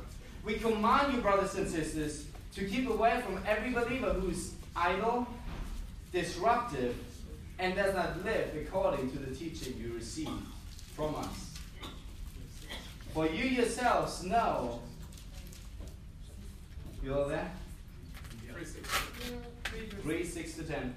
We 0.44 0.56
command 0.56 1.14
you, 1.14 1.22
brothers 1.22 1.56
and 1.56 1.68
sisters, 1.68 2.26
to 2.56 2.66
keep 2.66 2.90
away 2.90 3.22
from 3.26 3.40
every 3.48 3.72
believer 3.72 4.14
who's 4.14 4.54
idle, 4.76 5.28
disruptive, 6.12 6.96
and 7.60 7.76
does 7.76 7.96
not 7.96 8.24
live 8.24 8.50
according 8.56 9.12
to 9.12 9.20
the 9.20 9.36
teaching 9.36 9.76
you 9.82 9.94
received 9.94 10.30
from 10.96 11.16
us. 11.16 11.54
For 13.14 13.28
you 13.28 13.46
yourselves 13.46 14.24
know. 14.24 14.82
You 17.04 17.14
all 17.14 17.28
there? 17.28 17.52
3, 20.02 20.24
6 20.24 20.54
to 20.54 20.64
10. 20.64 20.96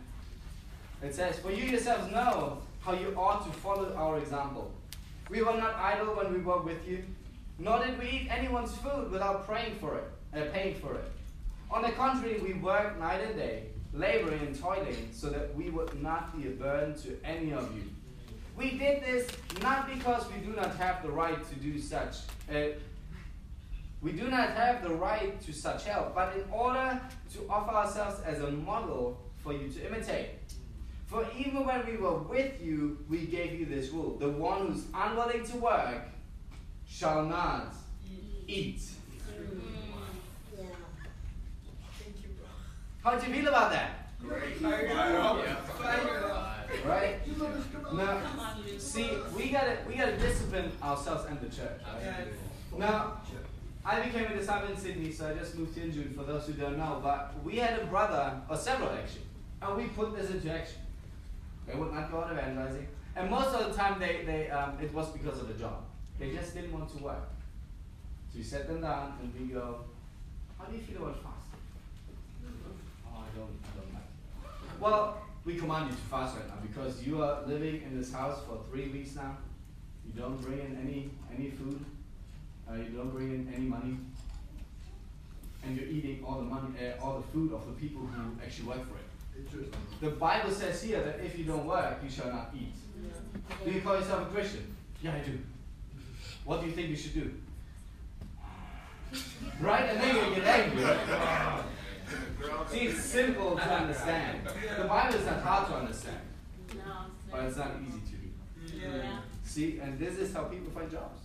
It 1.03 1.15
says, 1.15 1.39
For 1.39 1.51
you 1.51 1.65
yourselves 1.65 2.11
know 2.13 2.59
how 2.81 2.93
you 2.93 3.15
ought 3.17 3.47
to 3.47 3.53
follow 3.61 3.95
our 3.95 4.19
example. 4.19 4.73
We 5.31 5.43
were 5.43 5.57
not 5.57 5.75
idle 5.75 6.15
when 6.15 6.33
we 6.33 6.41
were 6.41 6.61
with 6.61 6.87
you, 6.89 7.05
nor 7.59 7.85
did 7.85 7.99
we 7.99 8.09
eat 8.09 8.29
anyone's 8.31 8.75
food 8.77 9.11
without 9.11 9.47
praying 9.47 9.77
for 9.77 9.99
it, 9.99 10.05
uh, 10.35 10.51
paying 10.53 10.75
for 10.77 10.95
it. 10.95 11.05
On 11.71 11.83
the 11.83 11.91
contrary, 11.91 12.39
we 12.39 12.55
worked 12.55 12.99
night 12.99 13.21
and 13.21 13.37
day, 13.37 13.65
laboring 13.93 14.41
and 14.41 14.59
toiling, 14.59 15.09
so 15.13 15.29
that 15.31 15.55
we 15.55 15.71
would 15.71 16.03
not 16.03 16.37
be 16.37 16.49
a 16.49 16.51
burden 16.51 16.95
to 17.03 17.19
any 17.25 17.53
of 17.53 17.75
you. 17.75 17.85
We 18.57 18.73
did 18.73 19.03
this 19.03 19.29
not 19.63 19.89
because 19.89 20.25
we 20.33 20.39
do 20.41 20.55
not 20.55 20.75
have 20.77 21.03
the 21.03 21.11
right 21.11 21.39
to 21.49 21.55
do 21.57 21.79
such. 21.79 22.17
Uh, 22.53 22.75
we 24.01 24.13
do 24.13 24.29
not 24.29 24.51
have 24.51 24.83
the 24.83 24.95
right 24.95 25.41
to 25.43 25.53
such 25.53 25.85
help, 25.85 26.15
but 26.15 26.37
in 26.37 26.45
order 26.53 27.01
to 27.33 27.47
offer 27.49 27.71
ourselves 27.71 28.21
as 28.25 28.41
a 28.41 28.51
model 28.51 29.21
for 29.43 29.53
you 29.53 29.69
to 29.69 29.87
imitate. 29.87 30.31
For 31.07 31.27
even 31.37 31.65
when 31.65 31.87
we 31.87 31.97
were 31.97 32.19
with 32.19 32.63
you, 32.63 32.99
we 33.09 33.27
gave 33.27 33.59
you 33.59 33.67
this 33.67 33.91
rule 33.91 34.19
the 34.19 34.29
one 34.29 34.67
who's 34.67 34.85
unwilling 34.95 35.45
to 35.47 35.57
work 35.57 36.03
shall 36.87 37.25
not 37.25 37.75
eat. 38.47 38.83
Yeah. 40.57 40.65
How 43.09 43.17
do 43.17 43.27
you 43.27 43.41
feel 43.41 43.49
about 43.49 43.73
that? 43.73 44.21
Great. 44.21 44.61
Right? 46.85 47.17
You 47.27 47.37
know 47.37 47.53
this 47.55 47.65
come 47.73 47.97
Now, 47.97 48.21
Come 48.21 48.41
on, 48.41 48.63
Luke. 48.67 48.79
see, 48.79 49.11
we 49.35 49.49
gotta 49.49 49.79
we 49.89 49.95
gotta 49.95 50.19
discipline 50.19 50.71
ourselves 50.83 51.25
and 51.25 51.41
the 51.41 51.47
church. 51.49 51.81
Now, 52.77 53.23
I 53.83 54.01
became 54.01 54.27
a 54.27 54.37
disciple 54.37 54.71
in 54.71 54.77
Sydney, 54.77 55.11
so 55.11 55.31
I 55.31 55.33
just 55.33 55.57
moved 55.57 55.75
to 55.77 55.85
Injune 55.85 56.13
for 56.15 56.25
those 56.25 56.47
who 56.47 56.53
don't 56.53 56.77
know. 56.77 57.01
But 57.03 57.33
we 57.43 57.57
had 57.57 57.81
a 57.81 57.87
brother, 57.87 58.43
or 58.47 58.59
several 58.59 58.91
actually, 58.91 59.23
and 59.63 59.75
we 59.79 59.85
put 59.85 60.15
this 60.15 60.29
into 60.31 60.53
action. 60.53 60.83
They 61.67 61.77
would 61.77 61.95
not 61.95 62.11
go 62.13 62.25
out 62.25 62.33
evangelizing. 62.33 62.89
And 63.17 63.31
most 63.31 63.55
of 63.55 63.71
the 63.71 63.75
time, 63.75 63.99
they, 63.99 64.23
they, 64.27 64.51
um, 64.51 64.77
it 64.83 64.93
was 64.93 65.09
because 65.13 65.41
of 65.41 65.49
the 65.49 65.55
job. 65.55 65.83
They 66.19 66.33
just 66.33 66.55
didn't 66.55 66.73
want 66.73 66.95
to 66.95 67.03
work. 67.03 67.31
So 68.31 68.37
we 68.37 68.45
set 68.45 68.69
them 68.69 68.83
down 68.83 69.15
and 69.23 69.33
we 69.35 69.55
go, 69.55 69.79
How 70.59 70.67
do 70.67 70.77
you 70.77 70.83
feel 70.83 70.99
about 70.99 71.17
fasting? 71.17 71.48
I 73.39 73.41
don't, 73.41 73.75
don't 73.75 73.95
like 73.95 74.03
it. 74.03 74.81
Well, 74.81 75.23
we 75.45 75.57
command 75.57 75.91
you 75.91 75.97
to 75.97 76.03
fast 76.03 76.37
right 76.37 76.49
now 76.49 76.55
because 76.61 77.07
you 77.07 77.23
are 77.23 77.43
living 77.47 77.83
in 77.83 77.97
this 77.99 78.13
house 78.13 78.41
for 78.47 78.59
three 78.71 78.89
weeks 78.89 79.15
now. 79.15 79.37
You 80.07 80.21
don't 80.21 80.41
bring 80.43 80.59
in 80.59 80.79
any, 80.83 81.11
any 81.37 81.51
food. 81.51 81.85
Uh, 82.69 82.75
you 82.75 82.97
don't 82.97 83.11
bring 83.11 83.31
in 83.31 83.53
any 83.55 83.65
money, 83.67 83.97
and 85.65 85.77
you're 85.77 85.89
eating 85.89 86.23
all 86.27 86.39
the 86.39 86.45
money, 86.45 86.69
uh, 86.79 87.03
all 87.03 87.19
the 87.19 87.27
food 87.29 87.53
of 87.53 87.67
the 87.67 87.73
people 87.73 88.03
who 88.03 88.45
actually 88.45 88.69
work 88.69 88.87
for 88.87 88.97
it. 88.97 89.07
Interesting. 89.39 89.81
The 90.01 90.11
Bible 90.11 90.51
says 90.51 90.83
here 90.83 91.01
that 91.01 91.21
if 91.21 91.39
you 91.39 91.45
don't 91.45 91.65
work, 91.65 91.99
you 92.03 92.11
shall 92.11 92.31
not 92.31 92.51
eat. 92.55 92.75
Do 93.65 93.71
you 93.71 93.81
call 93.81 93.97
yourself 93.97 94.29
a 94.29 94.35
Christian? 94.35 94.75
Yeah, 95.03 95.15
I 95.15 95.21
do. 95.21 95.39
What 96.45 96.61
do 96.61 96.67
you 96.67 96.73
think 96.73 96.89
you 96.89 96.97
should 96.97 97.15
do? 97.15 97.33
Right? 99.61 99.89
And 99.89 100.01
then 100.01 100.15
you 100.15 100.35
get 100.35 100.45
angry. 100.45 100.85
See, 102.71 102.81
it's 102.81 103.03
simple 103.03 103.57
to 103.57 103.63
understand. 103.63 104.47
The 104.79 104.85
Bible 104.85 105.15
is 105.15 105.27
not 105.27 105.43
hard 105.43 105.69
to 105.69 105.75
understand, 105.75 106.21
No, 106.75 106.83
but 107.31 107.45
it's 107.45 107.57
not 107.57 107.73
easy 107.87 108.01
to 108.01 108.77
do. 108.77 108.79
Yeah. 108.79 109.19
See, 109.45 109.79
and 109.79 109.99
this 109.99 110.19
is 110.19 110.35
how 110.35 110.45
people 110.45 110.71
find 110.71 110.91
jobs. 110.91 111.21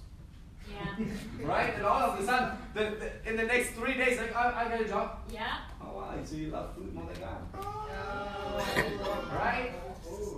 Yeah. 0.70 1.06
Right? 1.46 1.76
And 1.76 1.86
all 1.86 2.12
of 2.12 2.20
a 2.20 2.26
sudden, 2.26 2.58
the, 2.74 2.96
the, 3.00 3.30
in 3.30 3.36
the 3.36 3.44
next 3.44 3.72
three 3.72 3.96
days, 3.96 4.18
like, 4.18 4.36
I, 4.36 4.66
I 4.66 4.70
got 4.70 4.82
a 4.82 4.88
job. 4.88 5.20
Yeah. 5.30 5.58
Oh, 5.82 5.98
wow, 5.98 6.16
so 6.24 6.36
you 6.36 6.48
love 6.48 6.74
food 6.76 6.94
more 6.96 7.06
than 7.12 7.22
God. 7.22 7.42
Oh. 7.60 9.30
Right? 9.36 9.72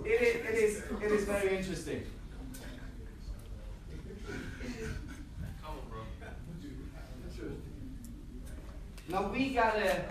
It 0.04 0.22
is, 0.22 0.36
it 0.36 0.54
is, 0.54 0.82
it 1.02 1.12
is 1.12 1.24
very 1.24 1.56
interesting. 1.56 2.02
Come 5.62 5.70
on, 5.70 5.90
bro. 5.90 6.00
Interesting. 7.24 7.62
Now 9.08 9.28
we 9.30 9.54
gotta, 9.54 10.04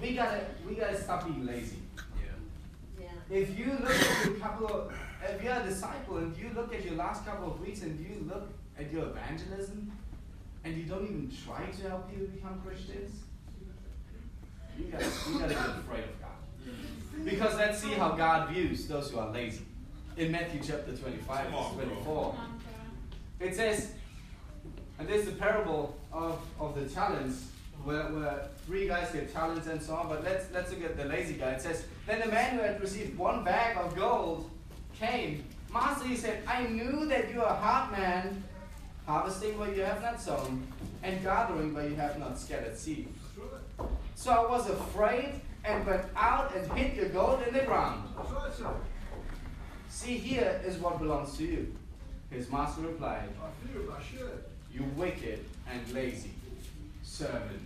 we 0.00 0.14
gotta, 0.14 0.40
we 0.68 0.74
gotta 0.74 1.00
stop 1.00 1.26
being 1.26 1.46
lazy. 1.46 1.76
Yeah. 1.96 3.04
Yeah. 3.30 3.36
If 3.36 3.58
you 3.58 3.72
look 3.80 3.90
at 3.90 4.24
your 4.24 4.34
couple 4.34 4.66
of, 4.66 4.92
if 5.28 5.42
you're 5.42 5.54
a 5.54 5.64
disciple 5.64 6.18
and 6.18 6.36
you 6.36 6.50
look 6.54 6.74
at 6.74 6.84
your 6.84 6.94
last 6.94 7.24
couple 7.24 7.52
of 7.52 7.60
weeks 7.60 7.82
and 7.82 7.98
you 7.98 8.26
look 8.28 8.48
at 8.78 8.92
your 8.92 9.06
evangelism 9.06 9.90
and 10.64 10.76
you 10.76 10.84
don't 10.84 11.04
even 11.04 11.32
try 11.44 11.66
to 11.66 11.88
help 11.88 12.10
people 12.10 12.26
become 12.26 12.60
Christians, 12.64 13.20
you 14.78 14.84
gotta, 14.86 15.04
you 15.04 15.38
gotta 15.38 15.54
get 15.54 15.68
afraid 15.68 16.04
of 16.04 16.20
God. 16.20 17.24
Because 17.24 17.56
let's 17.56 17.78
see 17.78 17.92
how 17.92 18.10
God 18.10 18.50
views 18.50 18.86
those 18.86 19.10
who 19.10 19.18
are 19.18 19.32
lazy. 19.32 19.64
In 20.16 20.32
Matthew 20.32 20.60
chapter 20.64 20.96
25, 20.96 21.50
verse 21.50 21.72
24. 21.74 22.04
Come 22.04 22.14
on, 22.14 22.60
bro. 23.38 23.46
It 23.46 23.54
says, 23.54 23.92
and 24.98 25.08
there's 25.08 25.26
the 25.26 25.32
parable 25.32 25.96
of, 26.12 26.40
of 26.58 26.74
the 26.74 26.86
talents, 26.88 27.48
where, 27.84 28.04
where 28.04 28.48
three 28.66 28.86
guys 28.86 29.10
get 29.12 29.32
talents 29.32 29.66
and 29.66 29.80
so 29.80 29.94
on. 29.94 30.08
But 30.08 30.24
let's 30.24 30.46
let's 30.52 30.70
look 30.70 30.84
at 30.84 30.96
the 30.96 31.04
lazy 31.04 31.34
guy. 31.34 31.50
It 31.52 31.62
says, 31.62 31.84
then 32.06 32.20
the 32.20 32.28
man 32.28 32.56
who 32.56 32.62
had 32.62 32.80
received 32.80 33.16
one 33.16 33.44
bag 33.44 33.76
of 33.76 33.94
gold 33.96 34.50
came. 34.98 35.44
Master, 35.72 36.06
he 36.06 36.16
said, 36.16 36.42
I 36.46 36.64
knew 36.64 37.06
that 37.06 37.32
you 37.32 37.42
are 37.42 37.50
a 37.50 37.54
hard 37.54 37.92
man, 37.92 38.42
harvesting 39.06 39.58
where 39.58 39.74
you 39.74 39.82
have 39.82 40.00
not 40.00 40.20
sown, 40.20 40.66
and 41.02 41.22
gathering 41.22 41.74
where 41.74 41.88
you 41.88 41.96
have 41.96 42.18
not 42.18 42.38
scattered 42.38 42.76
seed. 42.76 43.08
So 44.14 44.30
I 44.32 44.50
was 44.50 44.70
afraid 44.70 45.40
and 45.64 45.84
went 45.86 46.04
out 46.16 46.54
and 46.56 46.72
hid 46.72 46.96
your 46.96 47.08
gold 47.10 47.42
in 47.46 47.52
the 47.52 47.64
ground. 47.64 48.08
That's 48.16 48.30
right, 48.30 48.52
sir. 48.54 48.74
See, 49.88 50.16
here 50.16 50.60
is 50.64 50.78
what 50.78 50.98
belongs 50.98 51.36
to 51.36 51.44
you. 51.44 51.74
His 52.30 52.50
master 52.50 52.82
replied, 52.82 53.28
I 53.42 53.66
feel 53.66 53.92
I 53.92 54.02
should. 54.02 54.44
You 54.72 54.84
wicked 54.96 55.44
and 55.70 55.92
lazy 55.92 56.30
servant. 57.16 57.62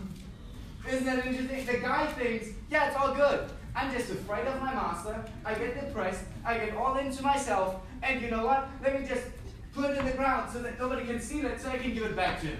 Isn't 0.88 1.06
that 1.06 1.26
interesting? 1.26 1.64
The 1.64 1.78
guy 1.78 2.06
thinks, 2.06 2.48
yeah, 2.70 2.88
it's 2.88 2.96
all 2.96 3.14
good. 3.14 3.48
I'm 3.76 3.92
just 3.92 4.10
afraid 4.10 4.46
of 4.46 4.60
my 4.60 4.74
master. 4.74 5.24
I 5.44 5.54
get 5.54 5.80
depressed. 5.80 6.24
I 6.44 6.58
get 6.58 6.76
all 6.76 6.96
into 6.96 7.22
myself. 7.22 7.76
And 8.02 8.20
you 8.20 8.30
know 8.30 8.44
what? 8.44 8.68
Let 8.82 9.00
me 9.00 9.06
just 9.06 9.26
put 9.74 9.90
it 9.90 9.98
in 9.98 10.06
the 10.06 10.12
ground 10.12 10.50
so 10.52 10.60
that 10.62 10.78
nobody 10.78 11.06
can 11.06 11.20
see 11.20 11.40
it 11.40 11.60
so 11.60 11.70
I 11.70 11.78
can 11.78 11.94
give 11.94 12.04
it 12.04 12.16
back 12.16 12.40
to 12.40 12.46
him. 12.46 12.58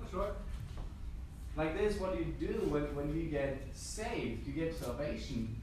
That's 0.00 0.14
right. 0.14 0.30
Like 1.56 1.76
this, 1.76 1.98
what 1.98 2.12
do 2.12 2.18
you 2.18 2.34
do 2.38 2.68
when, 2.68 2.94
when 2.94 3.16
you 3.16 3.30
get 3.30 3.58
saved? 3.72 4.46
You 4.46 4.52
get 4.52 4.76
salvation. 4.76 5.56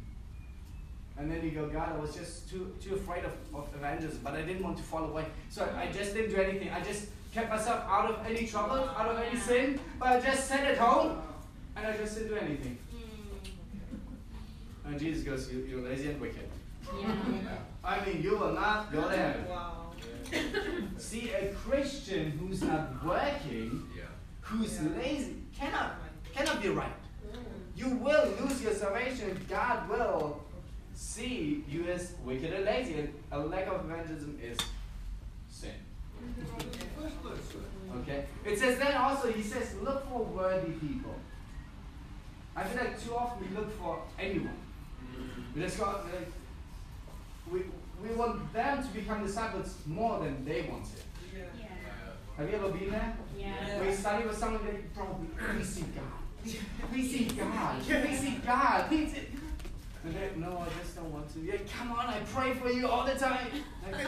And 1.17 1.32
then 1.32 1.43
you 1.43 1.51
go, 1.51 1.67
God, 1.67 1.91
I 1.95 1.99
was 1.99 2.15
just 2.15 2.49
too, 2.49 2.75
too 2.82 2.95
afraid 2.95 3.23
of, 3.23 3.34
of 3.53 3.69
evangelism, 3.75 4.21
but 4.23 4.34
I 4.34 4.41
didn't 4.41 4.63
want 4.63 4.77
to 4.77 4.84
fall 4.84 5.06
away. 5.06 5.25
So 5.49 5.71
I 5.77 5.91
just 5.91 6.15
didn't 6.15 6.32
do 6.32 6.41
anything. 6.41 6.69
I 6.71 6.82
just 6.82 7.08
kept 7.34 7.50
myself 7.50 7.84
out 7.88 8.10
of 8.12 8.26
any 8.26 8.46
trouble, 8.46 8.89
out 8.96 9.08
of 9.10 9.19
any 9.19 9.39
sin, 9.39 9.80
but 10.00 10.10
I 10.10 10.19
just 10.19 10.48
sat 10.48 10.63
at 10.65 10.78
home 10.78 11.17
and 11.76 11.88
I 11.88 11.98
just 11.98 12.15
didn't 12.15 12.30
do 12.30 12.36
anything. 12.36 12.78
Mm. 12.93 14.91
And 14.91 15.00
Jesus 15.00 15.24
goes, 15.24 15.52
you, 15.52 15.65
You're 15.69 15.82
lazy 15.82 16.10
and 16.12 16.22
wicked. 16.22 16.48
Yeah. 17.02 17.15
I 17.84 18.06
mean, 18.06 18.22
you 18.22 18.38
will 18.38 18.54
not 18.54 18.91
go 18.91 19.10
to 19.10 19.17
heaven. 19.17 19.50
Wow. 19.50 19.91
See, 20.98 21.32
a 21.32 21.54
Christian 21.54 22.32
who's 22.32 22.62
not 22.62 23.04
working, 23.04 23.88
Yeah. 23.96 24.04
who's 24.41 24.82
Yeah. 24.82 24.89
lazy, 24.98 25.36
cannot 25.58 25.96
cannot 26.34 26.62
be 26.62 26.69
right. 26.69 26.91
You 27.76 27.89
will 27.89 28.28
lose 28.39 28.62
your 28.62 28.74
salvation. 28.74 29.39
God 29.50 29.88
will 29.89 30.43
see 30.96 31.63
you 31.67 31.86
as 31.86 32.13
wicked 32.26 32.52
and 32.54 32.65
lazy. 32.65 33.00
And 33.00 33.13
a 33.32 33.39
lack 33.39 33.67
of 33.67 33.86
evangelism 33.86 34.39
is 34.41 34.58
sin. 35.50 35.72
First 37.00 37.22
place, 37.22 37.38
sir. 37.52 38.00
Okay? 38.02 38.26
It 38.46 38.53
says 38.63 38.80
then 38.80 38.95
also, 38.95 39.32
he 39.32 39.43
says, 39.43 39.76
look 39.82 40.10
for 40.10 40.23
worthy 40.23 40.71
people. 40.73 41.15
I 42.56 42.63
feel 42.63 42.84
like 42.84 43.04
too 43.04 43.15
often 43.15 43.47
we 43.49 43.56
look 43.56 43.71
for 43.78 44.02
anyone. 44.17 44.58
We 45.56 45.62
just 45.62 45.80
got 45.80 46.06
like, 46.06 46.32
we, 47.52 47.63
we 48.02 48.15
want 48.15 48.54
them 48.54 48.82
to 48.84 48.89
become 48.89 49.26
disciples 49.26 49.76
more 49.86 50.19
than 50.19 50.45
they 50.45 50.62
want 50.62 50.86
it. 50.86 51.04
Yeah. 51.36 51.43
Yeah. 51.60 51.67
Have 52.38 52.49
you 52.49 52.56
ever 52.56 52.69
been 52.69 52.91
there? 52.91 53.17
Yeah. 53.38 53.82
We 53.82 53.91
study 53.93 54.26
with 54.28 54.38
someone 54.38 54.65
that 54.65 54.93
probably 54.95 55.28
we 55.58 55.63
see 55.63 55.86
God. 55.95 56.54
We 56.93 57.08
see 57.08 57.26
God. 57.26 57.80
We 57.88 58.15
see 58.15 58.39
God. 58.45 58.89
We 58.89 59.08
see- 59.08 59.28
And 60.05 60.13
they, 60.13 60.29
no, 60.35 60.57
I 60.57 60.81
just 60.83 60.95
don't 60.97 61.11
want 61.13 61.31
to. 61.33 61.39
Yeah, 61.39 61.55
come 61.77 61.91
on, 61.93 62.05
I 62.07 62.19
pray 62.33 62.53
for 62.53 62.69
you 62.69 62.87
all 62.89 63.05
the 63.05 63.15
time. 63.15 63.47
Like, 63.89 64.05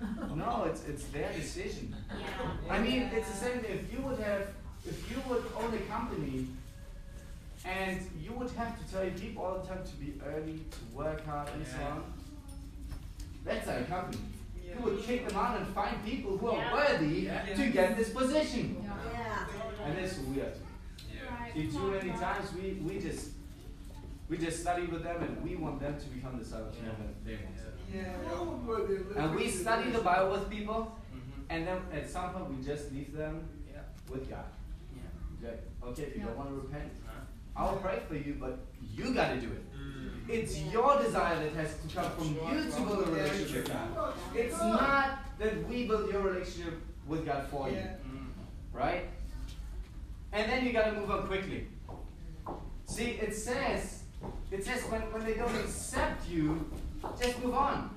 no, 0.36 0.64
it's 0.68 0.84
it's 0.84 1.04
their 1.06 1.32
decision. 1.32 1.94
Yeah. 2.10 2.72
I 2.74 2.78
mean, 2.80 3.02
it's 3.14 3.30
the 3.30 3.36
same. 3.36 3.60
Thing 3.60 3.78
if 3.84 3.92
you 3.92 4.00
would 4.06 4.18
have, 4.18 4.48
if 4.86 5.10
you 5.10 5.16
would 5.28 5.44
own 5.56 5.72
a 5.72 5.78
company, 5.90 6.48
and 7.64 8.00
you 8.20 8.32
would 8.32 8.50
have 8.52 8.78
to 8.78 8.92
tell 8.92 9.02
your 9.04 9.14
people 9.14 9.42
all 9.44 9.58
the 9.58 9.66
time 9.68 9.82
to 9.84 9.92
be 9.96 10.14
early, 10.26 10.60
to 10.70 10.96
work 10.96 11.24
hard, 11.26 11.48
and 11.54 11.66
so 11.66 11.78
on. 11.82 12.04
That's 13.44 13.68
our 13.68 13.82
company. 13.84 14.22
Yeah. 14.62 14.74
You 14.76 14.84
would 14.84 15.02
kick 15.02 15.26
them 15.26 15.36
out 15.38 15.56
and 15.58 15.66
find 15.68 16.04
people 16.04 16.36
who 16.36 16.48
are 16.48 16.56
Yeah. 16.58 16.74
worthy 16.74 17.20
Yeah. 17.22 17.44
to 17.54 17.70
get 17.70 17.96
this 17.96 18.10
position. 18.10 18.76
Yeah. 18.84 19.46
And 19.84 19.96
that's 19.98 20.16
who 20.16 20.24
we 20.32 20.40
are. 20.42 20.50
to 20.50 20.58
be. 20.58 21.14
Yeah. 21.16 21.42
Right. 21.42 21.54
See, 21.54 21.70
too 21.70 21.90
many 21.90 22.10
times 22.10 22.52
we, 22.54 22.72
we 22.86 23.00
just 23.00 23.30
we 24.30 24.38
just 24.38 24.60
study 24.60 24.86
with 24.86 25.02
them 25.02 25.22
and 25.22 25.42
we 25.42 25.56
want 25.56 25.80
them 25.80 25.98
to 25.98 26.06
become 26.06 26.38
disciples 26.38 26.76
more 26.84 26.94
than 26.96 27.14
they 27.26 27.34
want 27.44 27.56
to. 27.58 27.64
Yeah. 27.92 28.12
No 28.30 28.44
one 28.44 28.64
worthy 28.66 28.94
of 28.96 29.16
And 29.16 29.34
we 29.34 29.50
study 29.50 29.90
the 29.90 29.98
Bible 29.98 30.30
with 30.30 30.48
people, 30.48 30.96
Mhm. 31.12 31.42
and 31.50 31.66
then 31.66 31.78
at 31.92 32.08
some 32.08 32.30
point 32.32 32.48
we 32.50 32.64
just 32.64 32.92
leave 32.92 33.12
them 33.12 33.48
Yeah. 33.68 33.80
with 34.08 34.30
God. 34.30 34.44
Yeah. 34.94 35.48
Like, 35.48 35.62
okay, 35.88 36.02
if 36.04 36.16
you 36.16 36.22
don't 36.22 36.36
want 36.36 36.48
to 36.50 36.54
repent, 36.54 36.92
Huh? 37.04 37.12
I'll 37.56 37.76
pray 37.78 37.98
for 38.08 38.14
you, 38.14 38.36
but 38.38 38.60
you 38.80 39.12
got 39.12 39.30
to 39.34 39.40
do 39.40 39.48
it. 39.50 39.64
Mm. 39.74 40.28
It's 40.28 40.56
your 40.60 41.02
desire 41.02 41.36
that 41.42 41.52
has 41.54 41.74
to 41.82 41.88
come 41.96 42.10
from 42.12 42.28
you 42.28 42.70
to 42.70 42.80
build 42.86 43.08
a 43.08 43.10
relationship 43.10 43.64
with 43.64 43.72
God. 43.72 44.14
It's 44.32 44.58
not 44.60 45.18
that 45.40 45.68
we 45.68 45.88
build 45.88 46.08
your 46.12 46.22
relationship 46.22 46.74
with 47.08 47.26
God 47.26 47.48
for 47.48 47.68
you, 47.68 47.74
Yeah. 47.74 47.96
Mm. 48.06 48.28
right? 48.72 49.08
And 50.32 50.48
then 50.50 50.64
you 50.64 50.72
got 50.72 50.84
to 50.84 50.92
move 51.00 51.10
on 51.10 51.26
quickly. 51.26 51.66
See, 52.84 53.10
it 53.26 53.34
says, 53.34 53.99
it 54.50 54.64
says 54.64 54.82
when, 54.84 55.00
when 55.12 55.24
they 55.24 55.34
don't 55.34 55.54
accept 55.56 56.28
you, 56.28 56.68
just 57.20 57.42
move 57.42 57.54
on. 57.54 57.90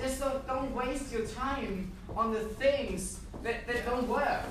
Just 0.00 0.20
don't, 0.20 0.46
don't 0.46 0.74
waste 0.74 1.12
your 1.12 1.26
time 1.26 1.90
on 2.16 2.32
the 2.32 2.40
things 2.40 3.20
that, 3.42 3.66
that 3.66 3.84
don't 3.86 4.08
work. 4.08 4.44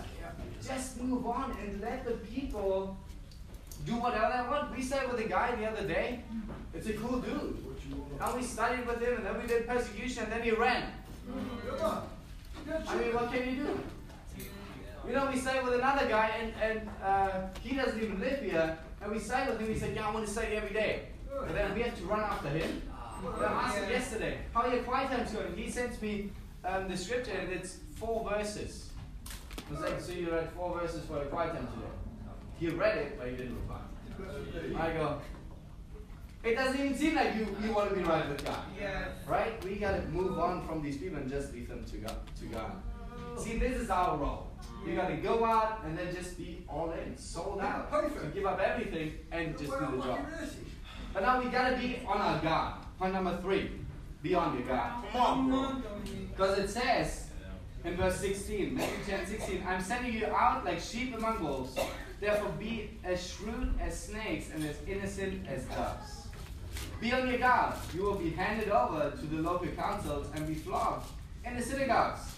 Just 0.65 0.99
move 1.01 1.25
on 1.27 1.55
and 1.63 1.81
let 1.81 2.05
the 2.05 2.11
people 2.11 2.97
do 3.85 3.93
whatever 3.93 4.43
they 4.43 4.49
want. 4.49 4.75
We 4.75 4.81
stayed 4.83 5.09
with 5.09 5.19
a 5.19 5.29
guy 5.29 5.55
the 5.55 5.65
other 5.65 5.87
day. 5.87 6.21
It's 6.73 6.87
a 6.87 6.93
cool 6.93 7.19
dude. 7.19 7.63
And 8.19 8.35
we 8.35 8.43
studied 8.43 8.87
with 8.87 9.01
him, 9.01 9.17
and 9.17 9.25
then 9.25 9.39
we 9.39 9.47
did 9.47 9.67
persecution, 9.67 10.23
and 10.23 10.31
then 10.31 10.41
he 10.41 10.51
ran. 10.51 10.91
I 12.69 12.95
mean, 12.95 13.13
what 13.13 13.31
can 13.31 13.47
you 13.47 13.63
do? 13.63 13.79
You 15.07 15.13
know, 15.13 15.29
we 15.31 15.39
stayed 15.39 15.63
with 15.63 15.75
another 15.75 16.07
guy, 16.07 16.31
and, 16.39 16.53
and 16.61 16.89
uh, 17.01 17.31
he 17.61 17.75
doesn't 17.75 18.01
even 18.01 18.19
live 18.19 18.41
here. 18.41 18.77
And 19.01 19.11
we 19.11 19.19
stayed 19.19 19.47
with 19.49 19.59
him. 19.59 19.67
He 19.67 19.79
said, 19.79 19.95
"Yeah, 19.95 20.07
I 20.07 20.13
want 20.13 20.25
to 20.25 20.31
study 20.31 20.55
every 20.55 20.73
day." 20.73 21.09
And 21.45 21.55
then 21.55 21.73
we 21.75 21.81
have 21.83 21.97
to 21.97 22.05
run 22.05 22.19
after 22.19 22.49
him. 22.49 22.81
I 23.39 23.45
asked 23.45 23.77
him 23.77 23.89
yesterday, 23.89 24.37
"How 24.53 24.61
are 24.61 24.73
your 24.73 24.83
quiet 24.83 25.09
times 25.11 25.31
going?" 25.31 25.55
He 25.55 25.69
sent 25.69 26.01
me 26.01 26.31
um, 26.65 26.87
the 26.87 26.97
scripture, 26.97 27.31
and 27.31 27.51
it's 27.51 27.77
four 27.95 28.27
verses. 28.29 28.89
I 29.69 29.71
was 29.71 29.81
like, 29.81 30.01
"So 30.01 30.11
you 30.13 30.31
read 30.31 30.49
four 30.51 30.79
verses 30.79 31.05
for 31.05 31.17
your 31.17 31.25
quiet 31.25 31.53
time 31.53 31.67
today?" 31.67 31.93
He 32.59 32.67
read 32.69 32.97
it, 32.97 33.19
but 33.19 33.27
he 33.29 33.35
didn't 33.35 33.55
reply. 33.55 33.81
I 34.79 34.91
go, 34.93 35.21
"It 36.43 36.55
doesn't 36.55 36.79
even 36.79 36.97
seem 36.97 37.15
like 37.15 37.35
you, 37.35 37.55
you 37.63 37.71
want 37.71 37.89
to 37.89 37.95
be 37.95 38.03
right 38.03 38.27
with 38.27 38.43
God." 38.43 38.63
Yeah. 38.79 39.09
Right? 39.27 39.63
We 39.63 39.75
gotta 39.75 40.01
move 40.07 40.39
on 40.39 40.65
from 40.65 40.81
these 40.81 40.97
people 40.97 41.17
and 41.19 41.29
just 41.29 41.53
leave 41.53 41.69
them 41.69 41.85
to 41.85 41.97
God. 41.97 42.17
To 42.39 42.45
God. 42.45 42.71
See, 43.37 43.59
this 43.59 43.77
is 43.77 43.89
our 43.91 44.17
role. 44.17 44.46
You 44.85 44.95
gotta 44.95 45.17
go 45.17 45.43
out 45.43 45.83
and 45.85 45.97
then 45.97 46.13
just 46.15 46.37
be 46.37 46.63
all 46.67 46.91
in, 46.91 47.17
sold 47.17 47.59
out, 47.59 47.91
to 47.91 48.27
give 48.33 48.45
up 48.45 48.59
everything 48.59 49.13
and 49.31 49.57
just 49.57 49.71
do 49.71 49.79
the 49.79 50.03
job. 50.03 50.19
But 51.13 51.23
now 51.23 51.41
we 51.41 51.49
gotta 51.49 51.75
be 51.77 51.99
on 52.05 52.17
our 52.17 52.41
guard. 52.41 52.73
Point 52.97 53.13
number 53.13 53.37
three: 53.41 53.71
be 54.21 54.33
on 54.35 54.57
your 54.57 54.67
guard. 54.67 55.03
Come 55.11 55.21
on, 55.21 55.49
bro. 55.49 55.81
Because 56.29 56.57
it 56.59 56.69
says 56.69 57.29
in 57.83 57.95
verse 57.95 58.19
16, 58.19 58.75
Matthew 58.75 59.15
10 59.15 59.25
16, 59.25 59.63
I'm 59.67 59.81
sending 59.81 60.13
you 60.13 60.27
out 60.27 60.65
like 60.65 60.79
sheep 60.79 61.15
among 61.17 61.43
wolves. 61.43 61.77
Therefore, 62.19 62.51
be 62.59 62.97
as 63.03 63.31
shrewd 63.31 63.73
as 63.79 63.99
snakes 63.99 64.49
and 64.53 64.63
as 64.65 64.77
innocent 64.87 65.47
as 65.47 65.63
doves. 65.65 66.27
Be 66.99 67.13
on 67.13 67.27
your 67.27 67.37
guard. 67.37 67.75
You 67.93 68.03
will 68.03 68.15
be 68.15 68.31
handed 68.31 68.69
over 68.69 69.11
to 69.11 69.25
the 69.27 69.41
local 69.41 69.67
councils 69.67 70.27
and 70.35 70.47
be 70.47 70.55
flogged 70.55 71.05
in 71.45 71.55
the 71.55 71.61
synagogues. 71.61 72.36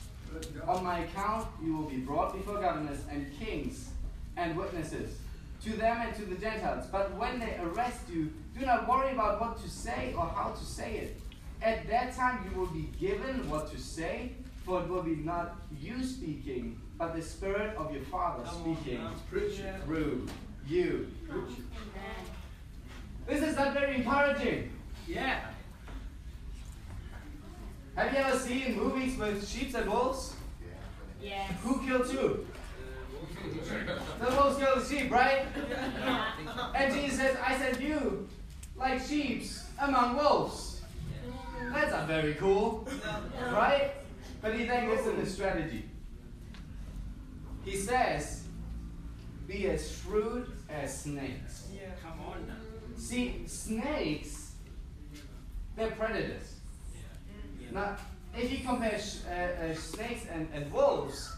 On 0.68 0.84
my 0.84 1.00
account, 1.00 1.48
you 1.63 1.76
will 1.76 1.89
be 1.89 1.98
brought 1.98 2.34
before 2.34 2.60
governors 2.60 3.00
and 3.12 3.28
kings 3.39 3.89
and 4.38 4.56
witnesses 4.56 5.18
to 5.63 5.72
them 5.72 5.98
and 6.02 6.15
to 6.15 6.26
the 6.26 6.36
Gentiles. 6.36 6.86
But 6.92 7.13
when 7.15 7.39
they 7.39 7.58
arrest 7.62 8.02
you, 8.12 8.32
do 8.58 8.65
not 8.65 8.88
worry 8.88 9.12
about 9.12 9.42
what 9.42 9.62
to 9.62 9.70
say 9.70 10.13
or 10.18 10.26
how 10.28 10.50
to 10.52 10.65
say 10.65 10.98
it. 10.98 11.22
At 11.62 11.88
that 11.89 12.15
time, 12.15 12.50
you 12.50 12.58
will 12.60 12.68
be 12.68 12.89
given 13.00 13.50
what 13.50 13.70
to 13.72 13.80
say, 13.80 14.32
for 14.65 14.82
it 14.82 14.88
will 14.88 15.04
be 15.04 15.18
not 15.18 15.58
you 15.82 16.04
speaking, 16.04 16.80
but 16.98 17.15
the 17.15 17.22
Spirit 17.22 17.76
of 17.76 17.94
your 17.94 18.04
Father 18.04 18.46
speaking 18.48 19.04
now. 19.04 19.13
Preach 19.30 19.60
it. 19.60 19.65
Yeah. 19.65 19.80
through 19.80 20.28
you. 20.68 21.08
This 23.28 23.42
is 23.44 23.56
not 23.56 23.74
very 23.74 23.96
encouraging. 23.98 24.72
Yeah. 25.08 25.39
Have 28.00 28.14
you 28.14 28.20
ever 28.20 28.40
seen 28.40 28.78
movies 28.78 29.18
with 29.18 29.46
sheep 29.46 29.76
and 29.76 29.92
wolves? 29.92 30.34
Yeah. 31.22 31.32
Yes. 31.32 31.52
Who 31.64 31.86
kills 31.86 32.10
who? 32.10 32.46
The 34.22 34.32
wolves 34.38 34.58
kill 34.58 34.80
the 34.80 34.86
sheep, 34.86 35.12
right? 35.12 35.46
Yeah. 35.70 36.32
And 36.76 36.94
Jesus 36.94 37.20
says, 37.20 37.36
I 37.46 37.58
sent 37.58 37.82
you 37.82 38.30
like 38.78 39.02
sheep 39.02 39.44
among 39.82 40.16
wolves. 40.16 40.82
That's 41.74 41.92
not 41.92 42.08
very 42.08 42.36
cool, 42.36 42.88
right? 43.52 43.92
But 44.42 44.56
he 44.56 44.64
then 44.64 44.88
gives 44.88 45.04
them 45.04 45.20
the 45.20 45.30
strategy. 45.30 45.84
He 47.66 47.76
says, 47.76 48.46
Be 49.46 49.68
as 49.68 50.00
shrewd 50.00 50.50
as 50.70 51.02
snakes. 51.02 51.68
Yeah. 51.74 51.90
Come 52.02 52.22
on 52.22 52.48
now. 52.48 52.54
See, 52.96 53.44
snakes, 53.46 54.54
they're 55.76 55.92
predators. 55.92 56.59
Now, 57.72 57.96
if 58.36 58.52
you 58.52 58.60
compare 58.66 59.00
sh- 59.00 59.18
uh, 59.28 59.32
uh, 59.72 59.76
snakes 59.76 60.26
and, 60.32 60.48
and 60.54 60.72
wolves, 60.72 61.32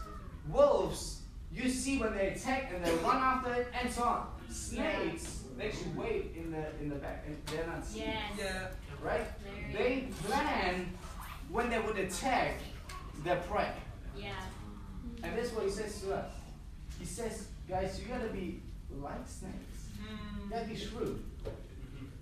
wolves, 0.50 1.20
you 1.52 1.68
see 1.68 1.98
when 1.98 2.14
they 2.14 2.28
attack 2.28 2.72
and 2.74 2.84
they 2.84 2.92
run 2.96 3.16
after 3.16 3.52
it 3.54 3.68
and 3.78 3.90
so 3.92 4.02
on. 4.04 4.26
Snakes, 4.50 5.44
they 5.56 5.66
actually 5.68 5.90
wait 5.96 6.32
in 6.36 6.50
the 6.50 6.64
in 6.80 6.88
the 6.88 6.96
back 6.96 7.24
and 7.26 7.36
they're 7.46 7.66
not 7.66 7.84
seen, 7.84 8.02
Yes. 8.02 8.22
Yeah. 8.38 8.68
right? 9.02 9.26
Very. 9.72 9.72
They 9.72 10.08
plan 10.24 10.92
when 11.50 11.70
they 11.70 11.78
would 11.78 11.98
attack 11.98 12.54
their 13.24 13.36
prey. 13.48 13.70
Yeah. 14.16 14.32
And 15.22 15.36
that's 15.38 15.50
what 15.52 15.64
he 15.64 15.70
says 15.70 16.00
to 16.02 16.14
us. 16.14 16.30
He 16.98 17.04
says, 17.06 17.46
guys, 17.68 17.98
you 18.00 18.06
gotta 18.08 18.28
be 18.28 18.60
like 19.00 19.26
snakes. 19.26 19.88
You 19.98 20.06
Mm. 20.46 20.50
gotta 20.50 20.66
be 20.66 20.76
shrewd. 20.76 21.22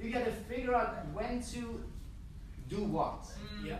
You 0.01 0.11
gotta 0.11 0.33
figure 0.33 0.75
out 0.75 1.07
when 1.13 1.43
to 1.53 1.83
do 2.69 2.85
what. 2.85 3.25
Mm. 3.25 3.67
Yeah. 3.67 3.79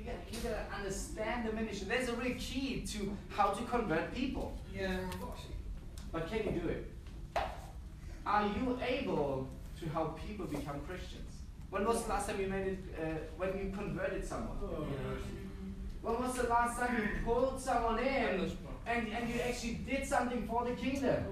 You 0.00 0.06
gotta, 0.06 0.18
you 0.32 0.38
gotta 0.42 0.74
understand 0.74 1.46
the 1.46 1.52
ministry. 1.52 1.86
There's 1.86 2.08
a 2.08 2.14
real 2.14 2.34
key 2.38 2.82
to 2.88 3.14
how 3.28 3.50
to 3.50 3.62
convert 3.64 4.14
people. 4.14 4.56
Yeah. 4.74 4.98
But 6.10 6.30
can 6.30 6.38
you 6.38 6.60
do 6.60 6.68
it? 6.68 6.90
Are 8.24 8.46
you 8.46 8.78
able 8.82 9.48
to 9.78 9.88
help 9.90 10.18
people 10.26 10.46
become 10.46 10.80
Christians? 10.88 11.34
When 11.68 11.84
was 11.84 12.02
the 12.04 12.08
last 12.08 12.28
time 12.28 12.40
you 12.40 12.46
made 12.46 12.66
it, 12.66 12.78
uh, 12.98 13.04
when 13.36 13.50
you 13.58 13.72
converted 13.76 14.26
someone? 14.26 14.56
When 16.00 16.18
was 16.18 16.34
the 16.34 16.48
last 16.48 16.80
time 16.80 16.96
you 16.96 17.24
pulled 17.24 17.60
someone 17.60 17.98
in 17.98 18.50
and, 18.86 19.08
and 19.08 19.28
you 19.28 19.40
actually 19.42 19.80
did 19.86 20.06
something 20.06 20.46
for 20.46 20.64
the 20.64 20.72
kingdom? 20.72 21.24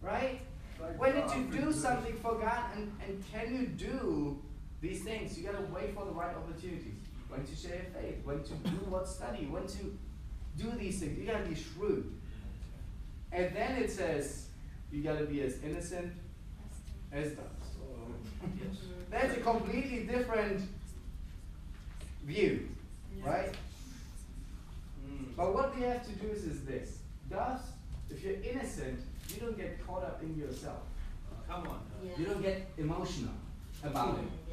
Right? 0.00 0.40
When 0.96 1.12
did 1.12 1.30
you 1.32 1.60
do 1.60 1.72
something 1.72 2.14
for 2.18 2.36
God 2.36 2.70
and, 2.76 2.92
and 3.04 3.24
can 3.32 3.52
you 3.52 3.66
do 3.66 4.38
these 4.80 5.02
things. 5.02 5.38
You 5.38 5.44
gotta 5.44 5.64
wait 5.72 5.94
for 5.94 6.04
the 6.04 6.12
right 6.12 6.34
opportunities. 6.34 6.98
When 7.28 7.44
to 7.44 7.56
share 7.56 7.74
your 7.74 8.02
faith, 8.02 8.24
when 8.24 8.42
to 8.42 8.52
do 8.68 8.76
what 8.88 9.08
study, 9.08 9.46
when 9.46 9.66
to 9.66 9.98
do 10.56 10.70
these 10.78 11.00
things. 11.00 11.18
You 11.18 11.26
gotta 11.26 11.44
be 11.44 11.54
shrewd. 11.54 12.12
And 13.32 13.54
then 13.54 13.82
it 13.82 13.90
says 13.90 14.46
you 14.92 15.02
gotta 15.02 15.24
be 15.24 15.42
as 15.42 15.62
innocent 15.62 16.12
as 17.12 17.32
doves. 17.32 17.66
That's 19.10 19.36
a 19.36 19.40
completely 19.40 20.04
different 20.04 20.62
view, 22.24 22.68
right? 23.24 23.54
Hmm. 25.06 25.24
But 25.36 25.54
what 25.54 25.76
we 25.76 25.82
have 25.82 26.04
to 26.04 26.12
do 26.12 26.28
is, 26.28 26.44
is 26.44 26.64
this. 26.64 26.98
Doves, 27.30 27.62
if 28.10 28.22
you're 28.22 28.40
innocent, 28.42 29.00
you 29.32 29.40
don't 29.40 29.56
get 29.56 29.84
caught 29.86 30.02
up 30.04 30.22
in 30.22 30.36
yourself. 30.36 30.80
Come 31.48 31.66
on. 31.68 31.80
You 32.18 32.26
don't 32.26 32.42
get 32.42 32.68
emotional 32.78 33.32
about 33.82 34.18
it. 34.18 34.45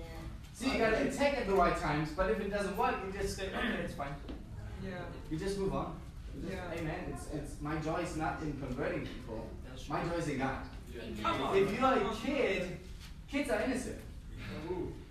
Yeah. 0.59 0.67
See, 0.67 0.73
you 0.73 0.77
gotta 0.79 1.07
attack 1.07 1.37
at 1.37 1.47
the 1.47 1.53
right 1.55 1.77
times, 1.77 2.09
but 2.15 2.29
if 2.31 2.39
it 2.39 2.49
doesn't 2.49 2.77
work, 2.77 2.95
you 3.05 3.19
just 3.19 3.35
say, 3.37 3.47
okay, 3.47 3.83
it's 3.83 3.93
fine. 3.93 4.13
Yeah. 4.83 4.91
You 5.29 5.37
just 5.37 5.57
move 5.57 5.73
on. 5.73 5.95
Just, 6.41 6.53
Yeah. 6.53 6.71
Amen. 6.79 6.95
It's, 7.13 7.27
it's 7.33 7.61
my 7.61 7.75
joy 7.77 7.97
is 8.01 8.15
not 8.17 8.41
in 8.41 8.53
converting 8.53 9.01
people. 9.01 9.47
My 9.89 10.03
joy 10.03 10.15
is 10.15 10.27
in 10.27 10.37
God. 10.39 10.57
Come 11.21 11.41
on. 11.41 11.57
If 11.57 11.79
you're 11.79 11.93
a 11.93 12.15
kid, 12.15 12.77
kids 13.27 13.49
are 13.49 13.61
innocent. 13.61 13.99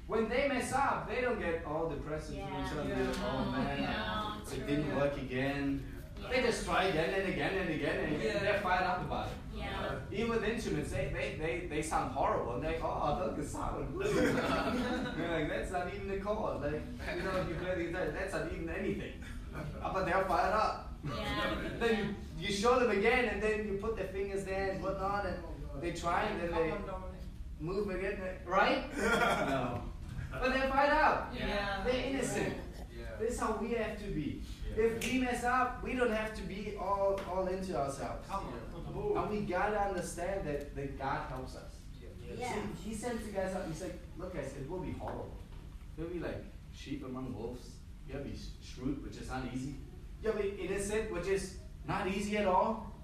When 0.06 0.28
they 0.28 0.46
mess 0.48 0.72
up, 0.72 1.08
they 1.08 1.20
don't 1.22 1.40
get 1.40 1.64
all 1.66 1.88
depressed 1.88 2.30
and 2.30 2.38
Yeah. 2.38 2.66
each 2.66 2.72
other. 2.72 2.82
Oh, 2.82 2.98
yeah. 2.98 3.30
Oh 3.32 3.50
man, 3.50 3.82
Yeah. 3.82 4.54
it 4.54 4.66
didn't 4.66 4.96
work 4.96 5.16
again. 5.16 5.84
They 6.30 6.42
just 6.42 6.64
try 6.64 6.84
again 6.84 7.14
and 7.14 7.28
again 7.28 7.54
and 7.54 7.70
again 7.70 7.96
and 8.04 8.16
again. 8.16 8.32
Yeah. 8.34 8.38
They're 8.40 8.60
fired 8.60 8.84
up 8.84 9.00
about 9.02 9.26
it. 9.28 9.32
Yeah. 9.56 9.94
Even 10.10 10.30
with 10.30 10.44
instruments, 10.44 10.90
they, 10.90 11.10
they, 11.12 11.36
they, 11.38 11.66
they 11.68 11.82
sound 11.82 12.12
horrible. 12.12 12.54
And 12.54 12.64
they're 12.64 12.72
like, 12.72 12.84
oh, 12.84 13.22
look, 13.24 13.36
the 13.36 13.46
sound. 13.46 13.86
You're 15.18 15.28
like, 15.28 15.48
that's 15.48 15.70
not 15.72 15.88
even 15.94 16.10
a 16.10 16.20
chord. 16.20 16.62
Like, 16.62 16.82
you 17.16 17.22
know, 17.22 17.36
if 17.40 17.48
you 17.48 17.54
play 17.56 17.74
the 17.76 17.84
guitar, 17.84 18.10
that's 18.10 18.32
not 18.32 18.52
even 18.52 18.68
anything. 18.70 19.12
Uh, 19.54 19.92
But 19.92 20.06
they're 20.06 20.24
fired 20.24 20.54
up. 20.54 20.94
Yeah. 21.04 21.54
then 21.80 21.98
you, 22.38 22.46
you 22.46 22.52
show 22.54 22.78
them 22.78 22.90
again, 22.90 23.26
and 23.26 23.42
then 23.42 23.66
you 23.66 23.74
put 23.74 23.96
their 23.96 24.06
fingers 24.08 24.44
there 24.44 24.70
and 24.72 24.82
whatnot, 24.82 25.26
and 25.26 25.36
they 25.82 25.92
try, 25.92 26.22
and 26.24 26.40
then 26.40 26.52
they 26.52 26.72
move 27.60 27.90
again, 27.90 28.18
right? 28.46 28.84
no. 28.96 29.82
But 30.32 30.54
they're 30.54 30.68
fired 30.68 30.92
up. 30.92 31.34
Yeah. 31.38 31.82
They're 31.84 32.04
innocent. 32.06 32.54
Yeah. 32.96 33.04
This 33.20 33.34
is 33.34 33.40
how 33.40 33.58
we 33.60 33.72
have 33.72 33.98
to 33.98 34.10
be. 34.10 34.42
If 34.76 35.12
we 35.12 35.18
mess 35.18 35.44
up, 35.44 35.82
we 35.82 35.94
don't 35.94 36.12
have 36.12 36.34
to 36.34 36.42
be 36.42 36.74
all, 36.80 37.20
all 37.30 37.46
into 37.46 37.76
ourselves. 37.78 38.26
Come 38.28 38.46
on. 38.46 39.16
And 39.16 39.30
we 39.30 39.40
gotta 39.40 39.80
understand 39.80 40.46
that, 40.46 40.74
that 40.74 40.98
God 40.98 41.28
helps 41.28 41.56
us. 41.56 41.72
Yeah. 42.38 42.52
See, 42.52 42.60
he 42.88 42.94
sends 42.94 43.24
the 43.26 43.32
guys 43.32 43.54
out, 43.54 43.66
he's 43.66 43.82
like, 43.82 43.98
look 44.18 44.34
guys, 44.34 44.54
it 44.58 44.68
will 44.68 44.80
be 44.80 44.92
horrible. 44.92 45.36
You'll 45.98 46.08
be 46.08 46.18
like 46.18 46.44
sheep 46.74 47.04
among 47.04 47.34
wolves. 47.34 47.68
You'll 48.08 48.22
be 48.22 48.34
shrewd, 48.62 49.04
which 49.04 49.16
is 49.16 49.28
not 49.28 49.42
easy. 49.54 49.74
You'll 50.22 50.34
be 50.34 50.54
innocent, 50.60 51.12
which 51.12 51.26
is 51.26 51.56
not 51.86 52.08
easy 52.08 52.38
at 52.38 52.46
all. 52.46 52.94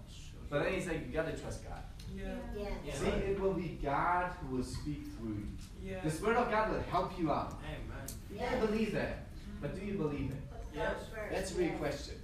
But 0.48 0.64
then 0.64 0.74
he's 0.74 0.86
like, 0.86 1.06
you 1.06 1.12
gotta 1.12 1.36
trust 1.36 1.64
God. 1.64 1.82
Yeah. 2.16 2.34
Yeah. 2.56 2.94
See, 2.94 3.06
it 3.06 3.38
will 3.38 3.52
be 3.52 3.78
God 3.82 4.32
who 4.40 4.56
will 4.56 4.64
speak 4.64 5.02
through 5.18 5.34
you. 5.34 5.48
Yeah. 5.82 6.00
The 6.02 6.10
Spirit 6.10 6.38
of 6.38 6.50
God 6.50 6.72
will 6.72 6.80
help 6.90 7.18
you 7.18 7.30
out. 7.30 7.60
Amen. 7.64 8.06
You 8.32 8.38
gotta 8.38 8.66
believe 8.66 8.92
that. 8.92 9.26
But 9.60 9.78
do 9.78 9.84
you 9.84 9.94
believe 9.94 10.30
it? 10.30 10.47
Yes. 10.74 10.94
That's 11.30 11.52
a 11.52 11.54
real 11.54 11.72
question. 11.72 12.14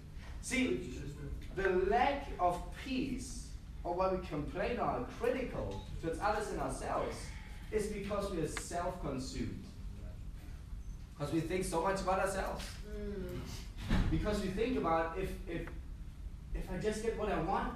See, 0.42 0.98
the 1.56 1.68
lack 1.88 2.28
of 2.38 2.60
peace, 2.84 3.48
or 3.82 3.94
what 3.94 4.18
we 4.18 4.26
complain 4.26 4.78
on, 4.78 5.06
critical 5.20 5.84
towards 6.02 6.18
others 6.20 6.48
and 6.50 6.60
ourselves, 6.60 7.16
is 7.70 7.86
because 7.86 8.30
we 8.30 8.42
are 8.42 8.48
self 8.48 9.00
consumed. 9.02 9.64
Because 11.16 11.32
we 11.32 11.40
think 11.40 11.64
so 11.64 11.82
much 11.82 12.00
about 12.00 12.20
ourselves. 12.20 12.64
Mm. 12.88 13.40
Because 14.10 14.40
we 14.40 14.48
think 14.48 14.78
about 14.78 15.16
if, 15.18 15.30
if, 15.48 15.62
if 16.54 16.70
I 16.72 16.78
just 16.78 17.02
get 17.02 17.18
what 17.18 17.30
I 17.30 17.40
want, 17.40 17.72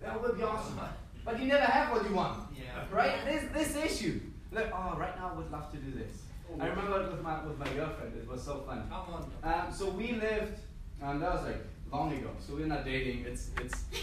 that 0.00 0.20
would 0.20 0.36
be 0.36 0.42
awesome. 0.42 0.80
But 1.24 1.40
you 1.40 1.46
never 1.46 1.64
have 1.64 1.92
what 1.92 2.08
you 2.08 2.14
want. 2.14 2.48
Yeah. 2.56 2.84
Right? 2.90 3.24
This, 3.24 3.44
this 3.52 3.76
issue. 3.76 4.20
Like, 4.50 4.72
oh, 4.74 4.96
right 4.98 5.16
now 5.16 5.32
I 5.34 5.36
would 5.38 5.50
love 5.50 5.70
to 5.72 5.78
do 5.78 5.98
this. 5.98 6.22
I 6.60 6.66
remember 6.66 7.02
it 7.02 7.10
with 7.12 7.22
my, 7.22 7.44
with 7.44 7.58
my 7.58 7.68
girlfriend. 7.68 8.16
It 8.16 8.28
was 8.28 8.42
so 8.42 8.60
fun. 8.66 8.88
Come 8.88 9.14
on. 9.14 9.30
Um, 9.42 9.72
so 9.72 9.90
we 9.90 10.12
lived, 10.12 10.58
um, 11.02 11.20
that 11.20 11.34
was 11.34 11.44
like 11.44 11.64
long 11.92 12.12
ago. 12.12 12.30
So 12.46 12.54
we're 12.54 12.66
not 12.66 12.84
dating. 12.84 13.24
It's 13.26 13.50
it's. 13.60 13.84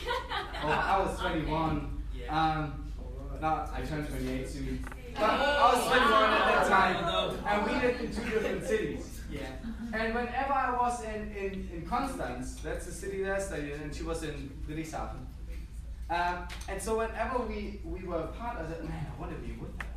Oh, 0.61 0.67
I 0.67 0.99
was 0.99 1.17
21. 1.19 2.03
Yeah. 2.13 2.37
Um, 2.37 2.91
now 3.39 3.69
I 3.73 3.81
turned 3.81 4.09
28 4.09 4.49
soon. 4.49 4.85
But 5.13 5.23
I 5.23 5.73
was 5.73 5.87
21 5.87 6.29
at 6.29 6.45
that 6.45 6.67
time, 6.67 7.43
and 7.47 7.65
we 7.65 7.87
lived 7.87 8.01
in 8.03 8.13
two 8.13 8.29
different 8.29 8.65
cities. 8.65 9.21
Yeah. 9.31 9.47
And 9.93 10.13
whenever 10.13 10.53
I 10.53 10.75
was 10.77 11.03
in 11.05 11.31
in, 11.31 11.69
in 11.73 11.85
Constance, 11.87 12.55
that's 12.61 12.85
the 12.87 12.91
city 12.91 13.23
that 13.23 13.37
I 13.37 13.39
studied 13.39 13.71
in, 13.71 13.81
and 13.81 13.95
she 13.95 14.03
was 14.03 14.23
in 14.23 14.51
Friedrichshafen. 14.67 15.25
Um, 16.09 16.47
and 16.67 16.81
so 16.81 16.97
whenever 16.97 17.39
we, 17.39 17.79
we 17.85 18.03
were 18.03 18.17
apart, 18.17 18.57
I 18.57 18.67
said, 18.67 18.83
man, 18.83 19.05
I 19.15 19.21
want 19.21 19.31
to 19.31 19.37
be 19.47 19.53
with 19.53 19.69
her. 19.79 19.87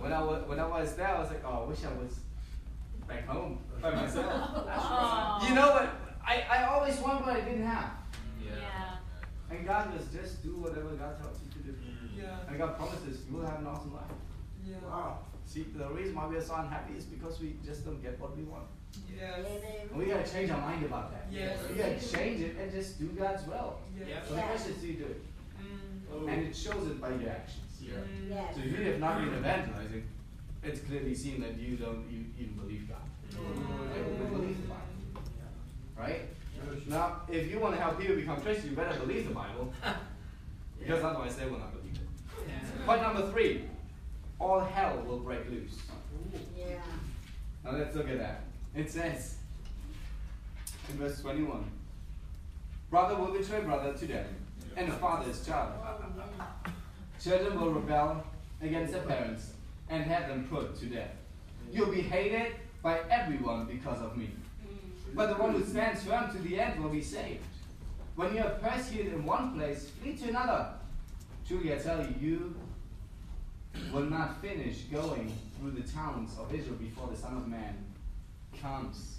When 0.00 0.12
I 0.12 0.22
was 0.22 0.48
when 0.48 0.58
I 0.58 0.66
was 0.66 0.94
there, 0.94 1.08
I 1.08 1.20
was 1.20 1.30
like, 1.30 1.42
oh, 1.44 1.62
I 1.64 1.68
wish 1.68 1.84
I 1.84 1.92
was 2.02 2.18
back 3.06 3.26
home 3.26 3.58
by 3.80 3.90
myself. 3.94 4.26
Aw. 4.26 5.48
You 5.48 5.54
know 5.54 5.70
what? 5.70 5.88
I, 6.26 6.44
I 6.50 6.64
always 6.64 6.98
want 6.98 7.24
what 7.26 7.36
I 7.36 7.40
didn't 7.40 7.66
have. 7.66 7.90
Yeah. 8.44 8.96
And 9.50 9.66
God 9.66 9.92
was 9.94 10.06
just 10.08 10.42
do 10.42 10.56
whatever 10.56 10.90
God 10.90 11.20
tells 11.20 11.38
you 11.42 11.50
to 11.52 11.68
do. 11.68 11.74
Yeah. 12.16 12.48
And 12.48 12.58
God 12.58 12.76
promises 12.76 13.20
you 13.28 13.36
will 13.36 13.46
have 13.46 13.60
an 13.60 13.66
awesome 13.66 13.94
life. 13.94 14.04
Yeah. 14.66 14.76
Wow. 14.84 15.18
See, 15.46 15.66
the 15.74 15.88
reason 15.88 16.14
why 16.14 16.26
we 16.26 16.36
are 16.36 16.42
so 16.42 16.54
unhappy 16.54 16.94
is 16.96 17.04
because 17.04 17.40
we 17.40 17.56
just 17.64 17.84
don't 17.84 18.00
get 18.02 18.18
what 18.20 18.36
we 18.36 18.44
want. 18.44 18.64
Yes. 19.14 19.46
And 19.90 19.98
we 19.98 20.06
gotta 20.06 20.30
change 20.30 20.50
our 20.50 20.60
mind 20.60 20.84
about 20.84 21.12
that. 21.12 21.26
Yes. 21.30 21.58
We 21.68 21.76
gotta 21.76 22.00
change 22.00 22.40
it 22.40 22.56
and 22.58 22.70
just 22.72 22.98
do 22.98 23.06
God's 23.08 23.46
will. 23.46 23.78
Yes. 23.98 24.28
So 24.28 24.34
the 24.34 24.42
question 24.42 24.72
is, 24.72 24.78
do 24.78 24.86
you 24.86 24.94
do 24.94 25.04
it? 25.04 25.22
Mm. 26.12 26.28
And 26.32 26.46
it 26.46 26.56
shows 26.56 26.86
it 26.88 27.00
by 27.00 27.08
your 27.10 27.30
actions. 27.30 27.71
Mm. 27.90 28.30
Yes. 28.30 28.54
So 28.54 28.60
if 28.62 28.78
you 28.78 28.84
have 28.84 29.00
not 29.00 29.18
been 29.18 29.34
evangelizing, 29.34 30.04
it's 30.62 30.80
clearly 30.80 31.14
seen 31.14 31.40
that 31.40 31.58
you 31.58 31.76
don't 31.76 32.04
you 32.10 32.24
even 32.38 32.54
believe 32.54 32.88
God. 32.88 32.98
Right? 33.36 34.30
Believe 34.32 34.62
the 34.62 34.68
Bible. 34.68 35.22
Right? 35.96 36.22
Now, 36.88 37.22
if 37.28 37.50
you 37.50 37.58
want 37.58 37.74
to 37.74 37.80
help 37.80 37.98
people 37.98 38.16
become 38.16 38.40
Christians, 38.40 38.70
you 38.70 38.76
better 38.76 38.98
believe 38.98 39.28
the 39.28 39.34
Bible. 39.34 39.72
Because 40.78 41.04
otherwise 41.04 41.36
they 41.36 41.44
will 41.46 41.60
not 41.60 41.72
believe 41.72 41.94
it. 41.94 42.48
Yeah. 42.48 42.86
Point 42.86 43.02
number 43.02 43.30
three, 43.30 43.66
all 44.40 44.58
hell 44.58 45.00
will 45.06 45.20
break 45.20 45.48
loose. 45.48 45.76
Yeah. 46.58 46.74
Now 47.64 47.72
let's 47.72 47.94
look 47.94 48.08
at 48.08 48.18
that. 48.18 48.42
It 48.74 48.90
says 48.90 49.36
in 50.90 50.96
verse 50.96 51.20
21 51.20 51.64
Brother 52.90 53.14
will 53.14 53.32
betray 53.32 53.60
brother 53.60 53.94
to 53.94 54.06
death, 54.06 54.26
and 54.76 54.88
a 54.88 54.92
father 54.92 55.28
his 55.28 55.46
child. 55.46 55.72
Children 57.22 57.60
will 57.60 57.70
rebel 57.70 58.24
against 58.60 58.92
their 58.92 59.02
parents 59.02 59.52
and 59.88 60.02
have 60.04 60.28
them 60.28 60.48
put 60.50 60.78
to 60.80 60.86
death. 60.86 61.12
You'll 61.70 61.92
be 61.92 62.00
hated 62.00 62.54
by 62.82 63.00
everyone 63.10 63.66
because 63.66 64.00
of 64.00 64.16
me. 64.16 64.30
Mm. 64.66 65.14
But 65.14 65.28
the 65.28 65.40
one 65.40 65.52
who 65.52 65.64
stands 65.64 66.02
firm 66.02 66.32
to 66.32 66.38
the 66.38 66.58
end 66.58 66.82
will 66.82 66.90
be 66.90 67.02
saved. 67.02 67.44
When 68.16 68.34
you 68.34 68.42
are 68.42 68.50
persecuted 68.50 69.12
in 69.12 69.24
one 69.24 69.56
place, 69.56 69.90
flee 70.02 70.14
to 70.16 70.28
another. 70.30 70.74
Truly 71.46 71.72
I 71.72 71.78
tell 71.78 72.00
you, 72.00 72.14
you 72.20 72.54
will 73.92 74.04
not 74.04 74.40
finish 74.42 74.82
going 74.82 75.32
through 75.58 75.70
the 75.72 75.88
towns 75.88 76.36
of 76.38 76.52
Israel 76.52 76.76
before 76.76 77.08
the 77.08 77.16
Son 77.16 77.36
of 77.36 77.46
Man 77.46 77.74
comes. 78.60 79.18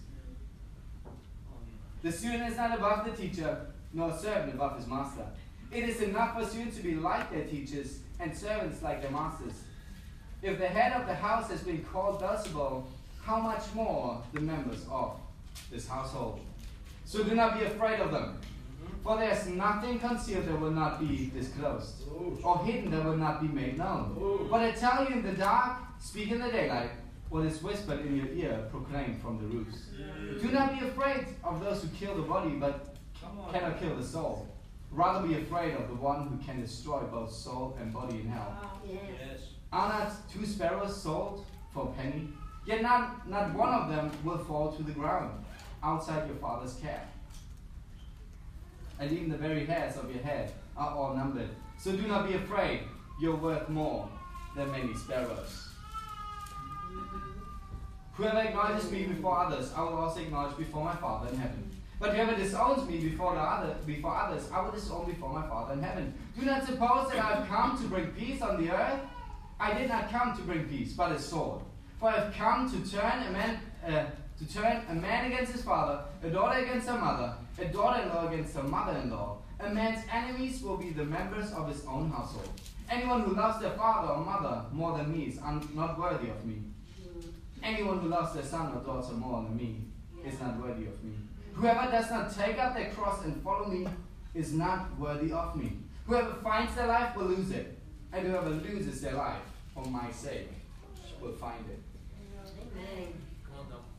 The 2.02 2.12
student 2.12 2.52
is 2.52 2.58
not 2.58 2.78
above 2.78 3.06
the 3.06 3.12
teacher, 3.12 3.68
nor 3.94 4.12
a 4.12 4.18
servant 4.18 4.56
above 4.56 4.78
his 4.78 4.88
master. 4.88 5.26
It 5.74 5.90
is 5.90 6.02
enough 6.02 6.38
for 6.38 6.46
students 6.46 6.78
to 6.78 6.84
be 6.84 6.96
like 6.96 7.32
their 7.32 7.46
teachers, 7.46 8.00
and 8.20 8.36
servants 8.38 8.84
like 8.84 9.02
their 9.02 9.10
masters. 9.12 9.54
If 10.44 10.60
the 10.60 10.68
head 10.68 10.94
of 10.94 11.08
the 11.08 11.16
house 11.16 11.50
has 11.50 11.62
been 11.62 11.84
called 11.84 12.22
Beelzebul, 12.22 12.84
how 13.24 13.40
much 13.40 13.64
more 13.74 14.22
the 14.34 14.42
members 14.42 14.86
of 14.92 15.18
this 15.72 15.88
household? 15.88 16.40
So 17.06 17.24
do 17.24 17.34
not 17.34 17.58
be 17.58 17.66
afraid 17.66 18.00
of 18.00 18.12
them. 18.12 18.38
For 19.04 19.18
there 19.18 19.32
is 19.32 19.48
nothing 19.48 20.00
concealed 20.00 20.46
that 20.46 20.60
will 20.60 20.72
not 20.72 21.00
be 21.00 21.32
disclosed, 21.34 22.04
or 22.44 22.64
hidden 22.64 22.92
that 22.92 23.04
will 23.04 23.18
not 23.18 23.42
be 23.42 23.48
made 23.48 23.78
known. 23.78 24.48
But 24.52 24.62
I 24.62 24.72
tell 24.72 25.06
you 25.06 25.16
in 25.16 25.24
the 25.24 25.34
dark, 25.34 25.80
speak 26.00 26.32
in 26.32 26.40
the 26.40 26.50
daylight. 26.50 26.92
What 27.30 27.46
is 27.46 27.64
whispered 27.64 28.06
in 28.06 28.16
your 28.16 28.28
ear, 28.28 28.68
proclaim 28.70 29.20
from 29.20 29.40
the 29.40 29.46
roofs. 29.46 29.88
Do 30.40 30.52
not 30.52 30.80
be 30.80 30.86
afraid 30.86 31.26
of 31.44 31.64
those 31.64 31.82
who 31.82 31.90
kill 31.90 32.16
the 32.16 32.22
body, 32.22 32.52
but 32.52 32.96
cannot 33.52 33.80
kill 33.80 33.96
the 33.96 34.04
soul. 34.04 34.53
Rather 34.94 35.28
be 35.28 35.36
afraid 35.36 35.74
of 35.74 35.88
the 35.88 35.96
one 35.96 36.28
who 36.28 36.38
can 36.46 36.62
destroy 36.62 37.02
both 37.02 37.32
soul 37.32 37.76
and 37.82 37.92
body 37.92 38.22
in 38.22 38.28
hell. 38.28 38.56
Yes. 38.88 39.02
Yes. 39.20 39.40
Are 39.72 39.90
not 39.90 40.12
two 40.32 40.46
sparrows 40.46 41.02
sold 41.02 41.46
for 41.74 41.90
a 41.90 42.02
penny? 42.02 42.30
Yet 42.66 42.84
not, 42.84 43.28
not 43.28 43.54
one 43.56 43.74
of 43.74 43.90
them 43.90 44.12
will 44.24 44.38
fall 44.38 44.72
to 44.72 44.84
the 44.84 44.92
ground 44.92 45.44
outside 45.82 46.28
your 46.28 46.38
father's 46.38 46.76
care. 46.76 47.08
And 49.00 49.12
even 49.12 49.30
the 49.30 49.38
very 49.38 49.66
hairs 49.66 49.98
of 49.98 50.14
your 50.14 50.24
head 50.24 50.54
are 50.78 50.96
all 50.96 51.16
numbered. 51.16 51.50
So 51.80 51.92
do 51.92 52.08
not 52.08 52.28
be 52.28 52.36
afraid, 52.36 52.82
you're 53.20 53.36
worth 53.36 53.68
more 53.70 54.08
than 54.56 54.72
many 54.72 54.94
sparrows. 54.94 55.70
Whoever 58.14 58.38
acknowledges 58.38 58.92
me 58.92 59.06
before 59.06 59.40
others, 59.40 59.74
I 59.76 59.82
will 59.82 59.98
also 59.98 60.22
acknowledge 60.22 60.56
before 60.56 60.86
my 60.86 60.96
Father 60.96 61.30
in 61.30 61.38
heaven. 61.38 61.72
But 62.00 62.14
whoever 62.16 62.36
disowns 62.36 62.88
me 62.90 62.98
before 63.00 63.34
the 63.36 63.42
other 63.42 63.76
before 63.86 64.16
others, 64.16 64.50
I 64.52 64.62
will 64.62 64.72
disown 64.72 65.06
before 65.06 65.32
my 65.34 65.48
Father 65.48 65.74
in 65.74 65.82
heaven. 65.82 66.14
Do 66.38 66.46
not 66.46 66.66
suppose 66.66 67.10
that 67.12 67.24
I 67.24 67.36
have 67.36 67.48
come 67.48 67.78
to 67.82 67.88
bring 67.88 68.08
peace 68.08 68.42
on 68.42 68.62
the 68.64 68.72
earth. 68.72 69.00
I 69.60 69.74
did 69.74 69.88
not 69.90 70.10
come 70.12 70.36
to 70.36 70.42
bring 70.44 70.66
peace, 70.68 70.94
but 70.94 71.12
a 71.12 71.20
sword. 71.20 71.62
For 72.00 72.10
I 72.10 72.20
have 72.20 72.34
come 72.34 72.70
to 72.70 72.92
turn 72.92 73.24
a 73.28 73.32
man 73.32 73.60
uh, 73.88 74.06
to 74.40 74.54
turn 74.54 74.82
a 74.90 74.96
man 74.96 75.32
against 75.32 75.54
his 75.54 75.62
father, 75.64 76.04
a 76.24 76.30
daughter 76.30 76.60
against 76.60 76.88
her 76.90 76.98
mother, 76.98 77.36
a 77.60 77.66
daughter-in-law 77.66 78.28
against 78.28 78.56
her 78.56 78.64
mother-in-law. 78.64 79.38
A 79.60 79.70
man's 79.70 80.04
enemies 80.12 80.62
will 80.62 80.76
be 80.76 80.90
the 80.90 81.06
members 81.06 81.52
of 81.54 81.70
his 81.70 81.86
own 81.86 82.10
household. 82.10 82.50
Anyone 82.90 83.22
who 83.22 83.34
loves 83.36 83.62
their 83.62 83.72
father 83.72 84.12
or 84.14 84.26
mother 84.26 84.66
more 84.74 84.98
than 84.98 85.14
me 85.14 85.26
is 85.26 85.38
un- 85.40 85.70
not 85.74 85.98
worthy 85.98 86.30
of 86.30 86.44
me. 86.46 86.64
Anyone 87.62 88.00
who 88.00 88.10
loves 88.10 88.34
their 88.34 88.44
son 88.44 88.74
or 88.76 88.82
daughter 88.84 89.14
more 89.14 89.44
than 89.44 89.56
me 89.56 89.86
is 90.26 90.38
not 90.42 90.60
worthy 90.60 90.88
of 90.88 91.02
me. 91.04 91.14
Whoever 91.54 91.92
does 91.92 92.10
not 92.10 92.36
take 92.36 92.60
up 92.60 92.76
their 92.76 92.90
cross 92.92 93.24
and 93.26 93.42
follow 93.44 93.68
me 93.68 93.88
is 94.34 94.54
not 94.54 94.98
worthy 94.98 95.32
of 95.32 95.56
me. 95.56 95.78
Whoever 96.08 96.34
finds 96.36 96.76
their 96.76 96.88
life 96.88 97.16
will 97.16 97.26
lose 97.26 97.52
it, 97.52 97.78
and 98.12 98.28
whoever 98.28 98.50
loses 98.50 99.02
their 99.02 99.14
life 99.14 99.42
for 99.74 99.86
my 99.86 100.12
sake 100.12 100.50
will 101.22 101.32
find 101.34 101.64
it. 101.70 101.80
Amen. 102.60 103.14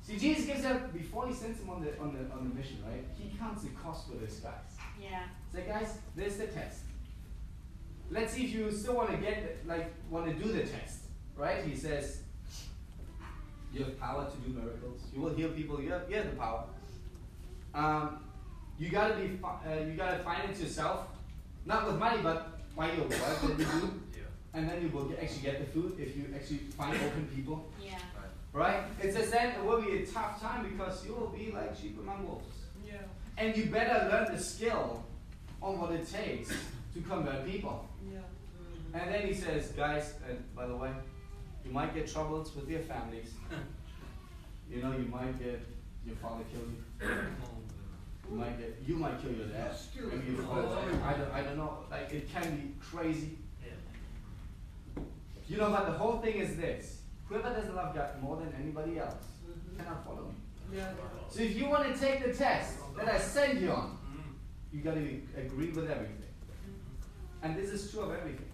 See, 0.02 0.18
Jesus 0.18 0.44
gives 0.44 0.62
them 0.62 0.90
before 0.92 1.26
he 1.26 1.32
sends 1.32 1.58
them 1.60 1.70
on 1.70 1.82
the 1.82 1.98
on 1.98 2.12
the 2.12 2.30
on 2.34 2.46
the 2.46 2.54
mission, 2.54 2.76
right? 2.86 3.04
He 3.16 3.36
counts 3.38 3.62
the 3.62 3.70
cost 3.70 4.08
for 4.08 4.16
this 4.16 4.34
guys. 4.34 4.52
Yeah. 5.00 5.22
Say, 5.50 5.64
guys, 5.66 5.96
there's 6.14 6.36
the 6.36 6.46
test. 6.48 6.80
Let's 8.10 8.34
see 8.34 8.44
if 8.44 8.52
you 8.52 8.70
still 8.70 8.96
want 8.96 9.12
to 9.12 9.16
get 9.16 9.66
like 9.66 9.94
want 10.10 10.26
to 10.26 10.34
do 10.34 10.52
the 10.52 10.64
test, 10.64 11.04
right? 11.36 11.64
He 11.64 11.74
says, 11.74 12.18
you 13.72 13.84
have 13.84 13.98
power 13.98 14.30
to 14.30 14.36
do 14.46 14.54
miracles. 14.54 15.00
You 15.14 15.22
will 15.22 15.34
heal 15.34 15.48
people. 15.48 15.80
You 15.80 15.92
have, 15.92 16.02
you 16.10 16.16
have 16.16 16.26
the 16.30 16.36
power. 16.36 16.64
Um, 17.74 18.18
you 18.78 18.88
gotta 18.88 19.14
be 19.14 19.38
uh, 19.44 19.80
you 19.86 19.94
gotta 19.94 20.22
finance 20.22 20.60
yourself, 20.60 21.06
not 21.64 21.86
with 21.86 21.98
money, 21.98 22.20
but 22.22 22.58
by 22.76 22.92
your 22.92 23.04
work 23.04 23.10
that 23.10 23.58
you 23.58 23.64
do, 23.64 24.00
and 24.52 24.68
then 24.68 24.82
you 24.82 24.88
will 24.88 25.04
get, 25.04 25.22
actually 25.22 25.42
get 25.42 25.60
the 25.60 25.66
food 25.72 25.96
if 25.98 26.16
you 26.16 26.26
actually 26.34 26.58
find 26.76 26.96
open 26.96 27.28
people. 27.34 27.64
Yeah. 27.82 27.98
Right? 28.52 28.84
It's 29.02 29.16
says 29.16 29.30
then 29.30 29.56
it 29.56 29.64
will 29.64 29.82
be 29.82 30.02
a 30.02 30.06
tough 30.06 30.40
time 30.40 30.68
because 30.70 31.04
you 31.04 31.12
will 31.14 31.28
be 31.28 31.50
like 31.52 31.76
sheep 31.76 31.98
among 31.98 32.26
wolves. 32.26 32.46
Yeah. 32.86 32.98
And 33.36 33.56
you 33.56 33.66
better 33.66 34.08
learn 34.08 34.32
the 34.32 34.40
skill 34.40 35.04
on 35.60 35.80
what 35.80 35.90
it 35.90 36.08
takes 36.08 36.50
to 36.94 37.00
convert 37.00 37.44
people. 37.44 37.88
Yeah. 38.12 38.18
And 38.92 39.12
then 39.12 39.26
he 39.26 39.34
says, 39.34 39.72
guys, 39.72 40.14
and 40.28 40.38
by 40.54 40.68
the 40.68 40.76
way, 40.76 40.90
you 41.64 41.72
might 41.72 41.92
get 41.94 42.06
troubles 42.12 42.54
with 42.54 42.70
your 42.70 42.80
families. 42.80 43.32
you 44.70 44.80
know, 44.80 44.92
you 44.92 45.06
might 45.06 45.36
get 45.42 45.60
your 46.06 46.14
father 46.16 46.44
killed 46.52 47.10
you. 48.30 48.34
You 48.34 48.40
might 48.40 48.58
get 48.58 48.82
you 48.86 48.96
might 48.96 49.22
kill 49.22 49.32
your 49.32 49.46
dad. 49.46 49.72
Maybe 49.96 50.32
your 50.32 50.42
father. 50.42 50.76
I 51.04 51.12
don't 51.14 51.32
I 51.32 51.42
don't 51.42 51.56
know. 51.56 51.78
Like 51.90 52.12
it 52.12 52.30
can 52.32 52.56
be 52.56 52.74
crazy. 52.80 53.38
You 55.48 55.58
know, 55.58 55.70
but 55.70 55.86
the 55.86 55.92
whole 55.92 56.18
thing 56.18 56.36
is 56.36 56.56
this. 56.56 57.02
Whoever 57.26 57.50
doesn't 57.50 57.74
love 57.74 57.94
God 57.94 58.22
more 58.22 58.36
than 58.36 58.52
anybody 58.60 58.98
else 58.98 59.14
cannot 59.76 60.04
follow 60.04 60.24
me. 60.24 60.78
Yeah. 60.78 60.90
So 61.28 61.40
if 61.42 61.56
you 61.56 61.68
want 61.68 61.92
to 61.92 61.98
take 62.00 62.24
the 62.24 62.32
test 62.32 62.78
that 62.96 63.08
I 63.08 63.18
send 63.18 63.60
you 63.60 63.70
on, 63.70 63.98
you 64.72 64.80
got 64.80 64.94
to 64.94 65.20
agree 65.36 65.70
with 65.70 65.90
everything. 65.90 66.22
And 67.42 67.56
this 67.56 67.70
is 67.70 67.90
true 67.90 68.00
of 68.00 68.12
everything. 68.12 68.50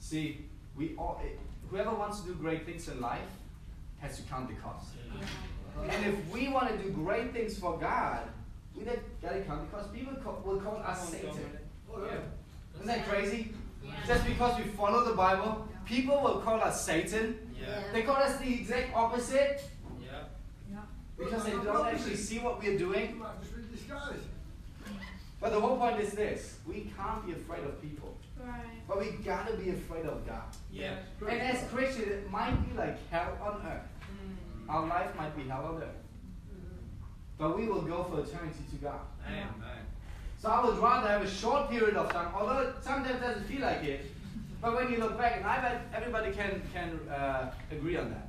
See, 0.00 0.46
we 0.76 0.94
all, 0.98 1.20
eh, 1.24 1.28
whoever 1.70 1.94
wants 1.94 2.20
to 2.20 2.28
do 2.28 2.34
great 2.34 2.66
things 2.66 2.88
in 2.88 3.00
life 3.00 3.20
has 4.00 4.16
to 4.16 4.22
count 4.24 4.48
the 4.48 4.54
cost. 4.54 4.88
And 5.88 6.06
if 6.06 6.28
we 6.32 6.48
want 6.48 6.70
to 6.70 6.76
do 6.76 6.90
great 6.90 7.32
things 7.32 7.58
for 7.58 7.78
God, 7.78 8.28
we 8.76 8.84
didn't 8.84 9.22
got 9.22 9.32
to 9.32 9.40
count 9.42 9.70
the 9.70 9.76
cost. 9.76 9.92
People 9.92 10.14
call, 10.16 10.42
will 10.44 10.60
call 10.60 10.76
us 10.78 11.08
Satan. 11.10 11.30
Oh, 11.92 12.08
Isn't 12.76 12.86
that 12.86 13.06
crazy? 13.08 13.52
Yeah. 13.84 13.92
Just 14.06 14.26
because 14.26 14.58
we 14.58 14.64
follow 14.70 15.04
the 15.04 15.14
Bible, 15.14 15.68
people 15.84 16.20
will 16.22 16.40
call 16.40 16.60
us 16.60 16.84
Satan. 16.84 17.38
Yeah. 17.60 17.82
They 17.92 18.02
call 18.02 18.16
us 18.16 18.36
the 18.38 18.52
exact 18.52 18.94
opposite 18.94 19.62
Yeah. 20.02 20.78
because 21.18 21.44
they 21.44 21.52
don't 21.52 21.86
actually 21.86 22.16
see 22.16 22.38
what 22.40 22.60
we're 22.62 22.78
doing. 22.78 23.10
You 23.10 23.16
might 23.16 23.40
just 23.40 23.56
be 23.56 23.62
disguised. 23.76 24.26
But 25.40 25.52
the 25.52 25.60
whole 25.60 25.76
point 25.76 26.00
is 26.00 26.12
this 26.12 26.58
we 26.66 26.90
can't 26.96 27.24
be 27.26 27.32
afraid 27.32 27.64
of 27.64 27.80
people, 27.80 28.16
Right. 28.40 28.86
but 28.88 28.98
we 28.98 29.10
gotta 29.24 29.54
be 29.56 29.70
afraid 29.70 30.06
of 30.06 30.26
God. 30.26 30.42
Yeah. 30.72 30.96
And 31.20 31.40
as 31.40 31.68
Christians, 31.70 32.08
it 32.08 32.30
might 32.30 32.56
be 32.68 32.76
like 32.76 32.96
hell 33.10 33.36
on 33.42 33.60
earth. 33.66 33.82
Mm. 34.08 34.70
Our 34.72 34.86
life 34.86 35.14
might 35.16 35.36
be 35.36 35.42
hell 35.42 35.66
on 35.66 35.82
earth. 35.82 35.96
But 37.38 37.56
we 37.58 37.66
will 37.66 37.82
go 37.82 38.04
for 38.04 38.20
eternity 38.20 38.64
to 38.70 38.76
God. 38.76 39.00
Amen. 39.26 39.48
So 40.40 40.50
I 40.50 40.64
would 40.64 40.78
rather 40.78 41.08
have 41.08 41.22
a 41.22 41.30
short 41.30 41.70
period 41.70 41.96
of 41.96 42.12
time, 42.12 42.28
although 42.34 42.60
it 42.60 42.74
sometimes 42.82 43.20
doesn't 43.20 43.44
feel 43.46 43.62
like 43.62 43.82
it. 43.82 44.06
But 44.60 44.74
when 44.74 44.90
you 44.92 44.98
look 44.98 45.18
back, 45.18 45.36
and 45.38 45.46
I 45.46 45.60
bet 45.60 45.86
everybody 45.94 46.32
can, 46.32 46.62
can 46.72 46.98
uh, 47.08 47.50
agree 47.70 47.96
on 47.96 48.10
that. 48.10 48.28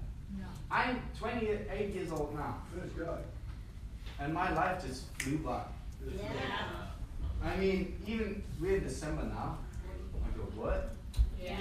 I'm 0.72 1.02
28 1.20 1.94
years 1.94 2.12
old 2.12 2.34
now, 2.36 2.58
Praise 2.74 2.92
God. 2.94 3.24
and 4.20 4.34
my 4.34 4.52
life 4.54 4.84
just 4.86 5.06
flew 5.20 5.38
by. 5.38 5.62
I 7.44 7.56
mean, 7.58 8.02
even 8.08 8.44
we're 8.60 8.78
in 8.78 8.84
December 8.84 9.24
now. 9.24 9.60
I 10.16 10.38
go, 10.38 10.44
what? 10.56 10.96
Yes. 11.42 11.60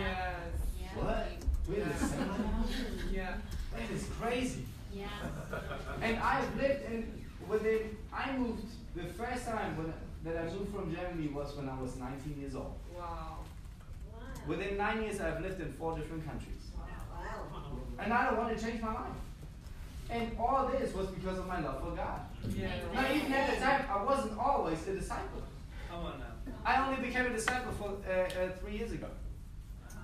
What? 0.95 1.29
We're 1.69 1.83
in 1.83 1.89
December 1.91 2.39
now? 2.39 2.65
Yeah. 3.13 3.35
That 3.73 3.91
is 3.95 4.09
crazy. 4.21 4.65
Yeah. 4.93 5.07
And 6.01 6.17
I've 6.19 6.57
lived 6.57 6.91
in 6.91 7.24
within. 7.49 7.97
I 8.13 8.37
moved 8.37 8.65
the 8.95 9.05
first 9.05 9.47
time 9.47 9.77
when, 9.77 9.93
that 10.25 10.37
I 10.43 10.45
moved 10.53 10.75
from 10.75 10.95
Germany 10.95 11.29
was 11.29 11.57
when 11.57 11.69
I 11.69 11.81
was 11.81 11.97
19 11.97 12.41
years 12.41 12.55
old. 12.55 12.75
Wow. 12.97 13.39
Within 14.47 14.77
nine 14.77 15.03
years, 15.03 15.21
I've 15.21 15.41
lived 15.41 15.61
in 15.61 15.73
four 15.73 15.97
different 15.99 16.27
countries, 16.27 16.69
Wow. 16.77 17.79
and 17.99 18.13
I 18.13 18.27
don't 18.27 18.37
want 18.37 18.57
to 18.57 18.63
change 18.65 18.81
my 18.83 18.93
life. 18.93 19.21
And 20.11 20.37
all 20.39 20.69
this 20.69 20.93
was 20.95 21.07
because 21.09 21.39
of 21.39 21.47
my 21.47 21.61
love 21.61 21.81
for 21.83 21.97
God. 21.97 22.21
Yeah. 22.55 22.69
Now, 22.93 23.11
even 23.11 23.33
at 23.33 23.55
the 23.55 23.61
time, 23.61 23.87
I 23.91 24.05
wasn't 24.05 24.39
always 24.39 24.87
a 24.87 24.95
disciple. 24.95 25.43
Come 25.91 26.05
on 26.05 26.19
now. 26.19 26.53
I 26.65 26.87
only 26.87 27.07
became 27.07 27.27
a 27.27 27.31
disciple 27.31 27.73
for 27.73 27.97
uh, 28.07 28.23
uh, 28.25 28.51
three 28.61 28.77
years 28.77 28.93
ago. 28.93 29.07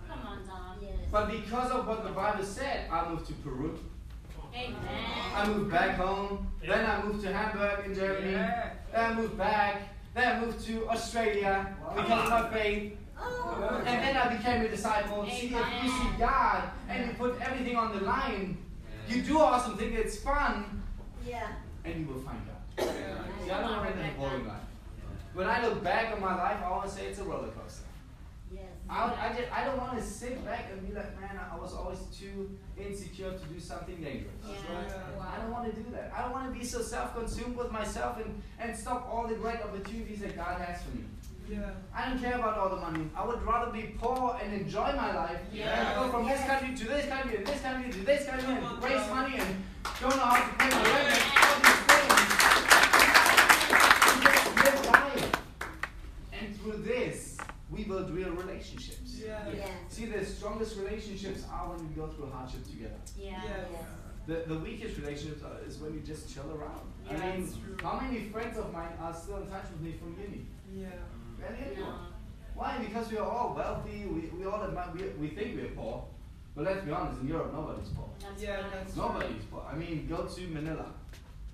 Come 0.08 0.20
on, 0.26 0.38
Tom. 0.46 0.76
But 1.12 1.30
because 1.30 1.70
of 1.70 1.86
what 1.86 2.02
the 2.04 2.10
Bible 2.12 2.44
said, 2.44 2.88
I 2.90 3.08
moved 3.10 3.26
to 3.26 3.32
Peru. 3.34 3.78
Amen. 4.54 4.76
I 5.34 5.46
moved 5.46 5.70
back 5.70 5.96
home. 5.96 6.46
Then 6.66 6.84
I 6.86 7.02
moved 7.02 7.22
to 7.24 7.32
Hamburg 7.32 7.86
in 7.86 7.94
Germany. 7.94 8.32
Yeah. 8.32 8.70
Then 8.92 9.10
I 9.10 9.14
moved 9.14 9.38
back. 9.38 9.82
Then 10.14 10.36
I 10.36 10.40
moved 10.44 10.64
to 10.66 10.88
Australia 10.88 11.74
because 11.96 12.24
of 12.24 12.30
my 12.30 12.50
faith. 12.50 12.96
Oh. 13.18 13.82
And 13.86 14.02
then 14.02 14.16
I 14.16 14.36
became 14.36 14.62
a 14.62 14.68
disciple. 14.68 15.24
See, 15.26 15.54
if 15.54 15.84
you 15.84 15.90
see 15.90 16.08
God 16.18 16.64
and 16.88 17.06
you 17.06 17.14
put 17.16 17.40
everything 17.40 17.76
on 17.76 17.96
the 17.96 18.04
line, 18.04 18.58
you 19.08 19.22
do 19.22 19.38
awesome 19.38 19.76
things, 19.76 19.94
it's 19.98 20.18
fun, 20.18 20.82
Yeah. 21.26 21.48
and 21.84 22.00
you 22.00 22.06
will 22.12 22.20
find 22.22 22.40
God. 22.46 22.88
See, 23.44 23.50
I 23.50 23.60
don't 23.60 23.70
want 23.72 23.90
to 23.90 23.96
live 24.02 24.14
a 24.14 24.18
boring 24.18 24.46
life. 24.46 24.56
When 25.34 25.46
I 25.46 25.64
look 25.66 25.82
back 25.84 26.12
on 26.14 26.20
my 26.20 26.34
life, 26.34 26.58
I 26.64 26.70
want 26.70 26.88
to 26.88 26.90
say 26.90 27.06
it's 27.06 27.18
a 27.18 27.24
roller 27.24 27.48
coaster. 27.48 27.84
I, 28.90 29.28
I, 29.30 29.32
just, 29.38 29.52
I 29.52 29.64
don't 29.64 29.78
want 29.78 29.96
to 29.96 30.02
sit 30.04 30.44
back 30.44 30.66
and 30.72 30.86
be 30.86 30.92
like, 30.92 31.18
man, 31.20 31.38
I 31.52 31.56
was 31.56 31.72
always 31.74 32.00
too 32.12 32.50
insecure 32.76 33.30
to 33.32 33.44
do 33.46 33.60
something 33.60 33.96
dangerous. 34.02 34.32
Yeah. 34.48 34.56
I 35.22 35.40
don't 35.40 35.52
want 35.52 35.72
to 35.72 35.80
do 35.80 35.88
that. 35.92 36.12
I 36.16 36.22
don't 36.22 36.32
want 36.32 36.52
to 36.52 36.58
be 36.58 36.64
so 36.64 36.82
self-consumed 36.82 37.56
with 37.56 37.70
myself 37.70 38.18
and, 38.18 38.42
and 38.58 38.76
stop 38.76 39.08
all 39.08 39.28
the 39.28 39.34
great 39.36 39.60
opportunities 39.62 40.18
that 40.20 40.34
God 40.36 40.60
has 40.60 40.82
for 40.82 40.90
me. 40.96 41.04
Yeah. 41.48 41.70
I 41.94 42.08
don't 42.08 42.20
care 42.20 42.34
about 42.36 42.58
all 42.58 42.68
the 42.68 42.76
money. 42.80 43.08
I 43.16 43.24
would 43.24 43.40
rather 43.42 43.70
be 43.72 43.94
poor 43.98 44.36
and 44.42 44.52
enjoy 44.52 44.92
my 44.96 45.14
life 45.14 45.38
Yeah. 45.52 45.90
and 45.92 46.00
go 46.00 46.08
from 46.18 46.26
this 46.28 46.40
country 46.44 46.74
to 46.76 46.84
this 46.84 47.06
country 47.08 47.36
and 47.36 47.46
this 47.46 47.60
country 47.60 47.92
to 47.92 47.98
this 48.04 48.26
country 48.26 48.54
and 48.54 48.82
raise 48.82 49.08
money 49.08 49.36
and 49.38 49.64
don't 50.00 50.16
know 50.16 50.22
how 50.22 50.36
to 50.36 50.56
pay 50.58 50.68
my 50.70 50.82
rent 50.82 51.08
and 51.14 51.32
all 51.38 51.54
these 51.62 51.80
things. 51.90 52.30
Just 54.24 54.44
live 54.56 54.86
life. 54.86 55.32
And 56.32 56.56
through 56.60 56.82
this, 56.82 57.29
we 57.70 57.84
build 57.84 58.10
real 58.10 58.30
relationships. 58.30 59.20
Yeah. 59.24 59.38
See, 59.88 60.06
the 60.06 60.24
strongest 60.24 60.76
relationships 60.76 61.44
are 61.52 61.70
when 61.70 61.88
we 61.88 61.94
go 61.94 62.08
through 62.08 62.30
hardship 62.30 62.64
together. 62.66 62.96
Yeah. 63.18 63.40
Yes. 63.44 63.68
The, 64.26 64.54
the 64.54 64.58
weakest 64.60 64.98
relationships 64.98 65.42
are, 65.42 65.66
is 65.66 65.78
when 65.78 65.94
you 65.94 66.00
just 66.00 66.32
chill 66.32 66.50
around. 66.50 66.80
Yeah, 67.06 67.16
I 67.16 67.36
mean, 67.36 67.44
that's 67.46 67.56
true. 67.56 67.76
how 67.82 68.00
many 68.00 68.20
friends 68.28 68.58
of 68.58 68.72
mine 68.72 68.92
are 69.00 69.14
still 69.14 69.38
in 69.38 69.46
touch 69.46 69.64
with 69.72 69.80
me 69.80 69.94
from 69.98 70.16
uni? 70.20 70.46
Yeah. 70.72 70.88
Barely 71.40 71.72
anyone. 71.72 71.90
No. 71.90 71.96
Why? 72.54 72.78
Because 72.78 73.10
we 73.10 73.18
are 73.18 73.28
all 73.28 73.54
wealthy. 73.54 74.04
We, 74.06 74.20
we 74.38 74.44
all 74.46 74.62
admire, 74.62 74.90
we, 74.94 75.04
we 75.18 75.28
think 75.34 75.56
we're 75.56 75.70
poor. 75.70 76.04
But 76.54 76.64
let's 76.64 76.84
be 76.84 76.90
honest, 76.90 77.22
in 77.22 77.28
Europe, 77.28 77.52
nobody's 77.52 77.88
poor. 77.88 78.08
That's 78.20 78.42
Yeah, 78.42 78.60
right. 78.60 78.72
that's 78.72 78.96
Nobody's 78.96 79.44
poor. 79.50 79.64
I 79.72 79.76
mean, 79.76 80.06
go 80.08 80.26
to 80.26 80.40
Manila. 80.48 80.86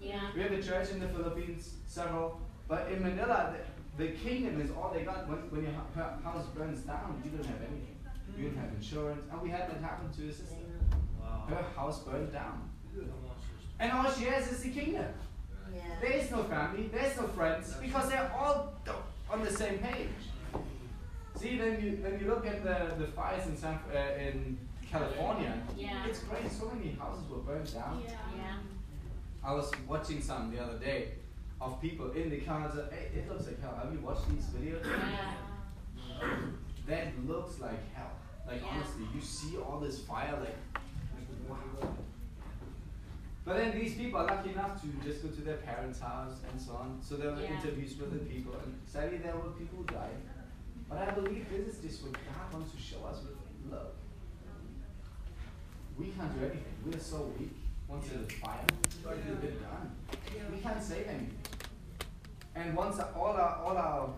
Yeah. 0.00 0.20
We 0.34 0.42
have 0.42 0.52
a 0.52 0.62
church 0.62 0.90
in 0.90 1.00
the 1.00 1.08
Philippines, 1.08 1.74
several. 1.86 2.40
But 2.68 2.90
in 2.90 3.02
Manila, 3.02 3.54
the, 3.54 3.75
the 3.96 4.08
kingdom 4.08 4.60
is 4.60 4.70
all 4.70 4.90
they 4.94 5.02
got. 5.02 5.28
When, 5.28 5.38
when 5.50 5.62
your 5.62 5.72
hu- 5.72 6.00
hu- 6.00 6.22
house 6.22 6.46
burns 6.54 6.80
down, 6.80 7.20
you 7.24 7.30
don't 7.30 7.46
have 7.46 7.60
anything. 7.60 7.96
You 8.36 8.48
don't 8.50 8.58
have 8.58 8.72
insurance. 8.74 9.22
And 9.30 9.40
we 9.42 9.48
had 9.50 9.70
that 9.70 9.80
happen 9.80 10.10
to 10.12 10.28
a 10.28 10.32
sister. 10.32 10.54
Her 11.48 11.64
house 11.76 12.00
burned 12.00 12.32
down. 12.32 12.68
And 13.78 13.92
all 13.92 14.10
she 14.10 14.24
has 14.24 14.50
is 14.50 14.62
the 14.62 14.70
kingdom. 14.70 15.06
There 16.00 16.10
is 16.12 16.30
no 16.30 16.42
family, 16.44 16.88
there's 16.92 17.16
no 17.16 17.26
friends, 17.28 17.74
because 17.80 18.08
they're 18.08 18.32
all 18.36 18.72
on 19.30 19.44
the 19.44 19.50
same 19.50 19.78
page. 19.78 20.08
See, 21.34 21.58
when 21.58 21.80
you 21.82 21.90
when 22.02 22.18
you 22.18 22.26
look 22.28 22.46
at 22.46 22.62
the, 22.64 22.94
the 23.04 23.10
fires 23.12 23.46
in 23.46 23.56
San, 23.56 23.78
uh, 23.94 23.98
in 24.18 24.58
California, 24.90 25.52
Yeah. 25.76 26.06
it's 26.06 26.20
great. 26.20 26.50
So 26.50 26.70
many 26.74 26.92
houses 26.98 27.28
were 27.28 27.38
burned 27.38 27.72
down. 27.74 28.02
Yeah. 28.06 28.56
I 29.44 29.52
was 29.52 29.70
watching 29.86 30.20
some 30.22 30.50
the 30.50 30.62
other 30.62 30.78
day 30.78 31.12
of 31.60 31.80
people 31.80 32.10
in 32.12 32.30
the 32.30 32.38
uh, 32.46 32.70
Hey, 32.90 33.08
it 33.18 33.28
looks 33.28 33.46
like 33.46 33.60
hell. 33.60 33.78
Have 33.82 33.92
you 33.92 34.00
watched 34.00 34.28
these 34.30 34.44
videos? 34.46 34.84
Yeah. 34.84 36.36
That 36.86 37.26
looks 37.26 37.60
like 37.60 37.80
hell. 37.94 38.12
Like 38.46 38.60
Yeah. 38.62 38.68
honestly, 38.72 39.04
you 39.14 39.20
see 39.20 39.56
all 39.56 39.80
this 39.80 40.00
fire, 40.00 40.38
like 40.40 40.56
wow. 41.48 41.88
But 43.44 43.56
then 43.56 43.78
these 43.78 43.94
people 43.94 44.20
are 44.20 44.26
lucky 44.26 44.50
enough 44.50 44.80
to 44.82 44.88
just 45.04 45.22
go 45.22 45.28
to 45.28 45.40
their 45.40 45.56
parents' 45.58 46.00
house 46.00 46.34
and 46.50 46.60
so 46.60 46.72
on. 46.72 46.98
So 47.00 47.16
there 47.16 47.30
were 47.32 47.40
Yeah. 47.40 47.54
interviews 47.60 47.96
with 47.96 48.12
the 48.12 48.18
people, 48.32 48.54
and 48.54 48.74
sadly 48.86 49.18
there 49.18 49.36
were 49.36 49.50
people 49.50 49.78
who 49.78 49.84
died. 49.84 50.20
But 50.88 50.98
I 50.98 51.10
believe 51.12 51.48
this 51.48 51.74
is 51.74 51.80
just 51.82 52.02
what 52.04 52.12
God 52.12 52.52
wants 52.52 52.72
to 52.72 52.78
show 52.78 53.04
us 53.04 53.22
with 53.22 53.36
love. 53.72 53.92
We 55.98 56.06
can't 56.10 56.32
do 56.38 56.44
anything. 56.44 56.74
We 56.84 56.94
are 56.94 57.00
so 57.00 57.32
weak. 57.38 57.54
Once 57.88 58.08
there's 58.08 58.26
a 58.26 58.32
fire, 58.34 58.58
it's 58.84 58.96
already 59.04 59.22
been 59.22 59.58
done. 59.60 59.90
We 60.52 60.58
can't 60.58 60.82
save 60.82 61.06
anything. 61.06 61.38
And 62.54 62.74
once 62.76 62.98
all 63.14 63.32
our 63.32 63.56
all 63.64 63.76
our 63.76 64.10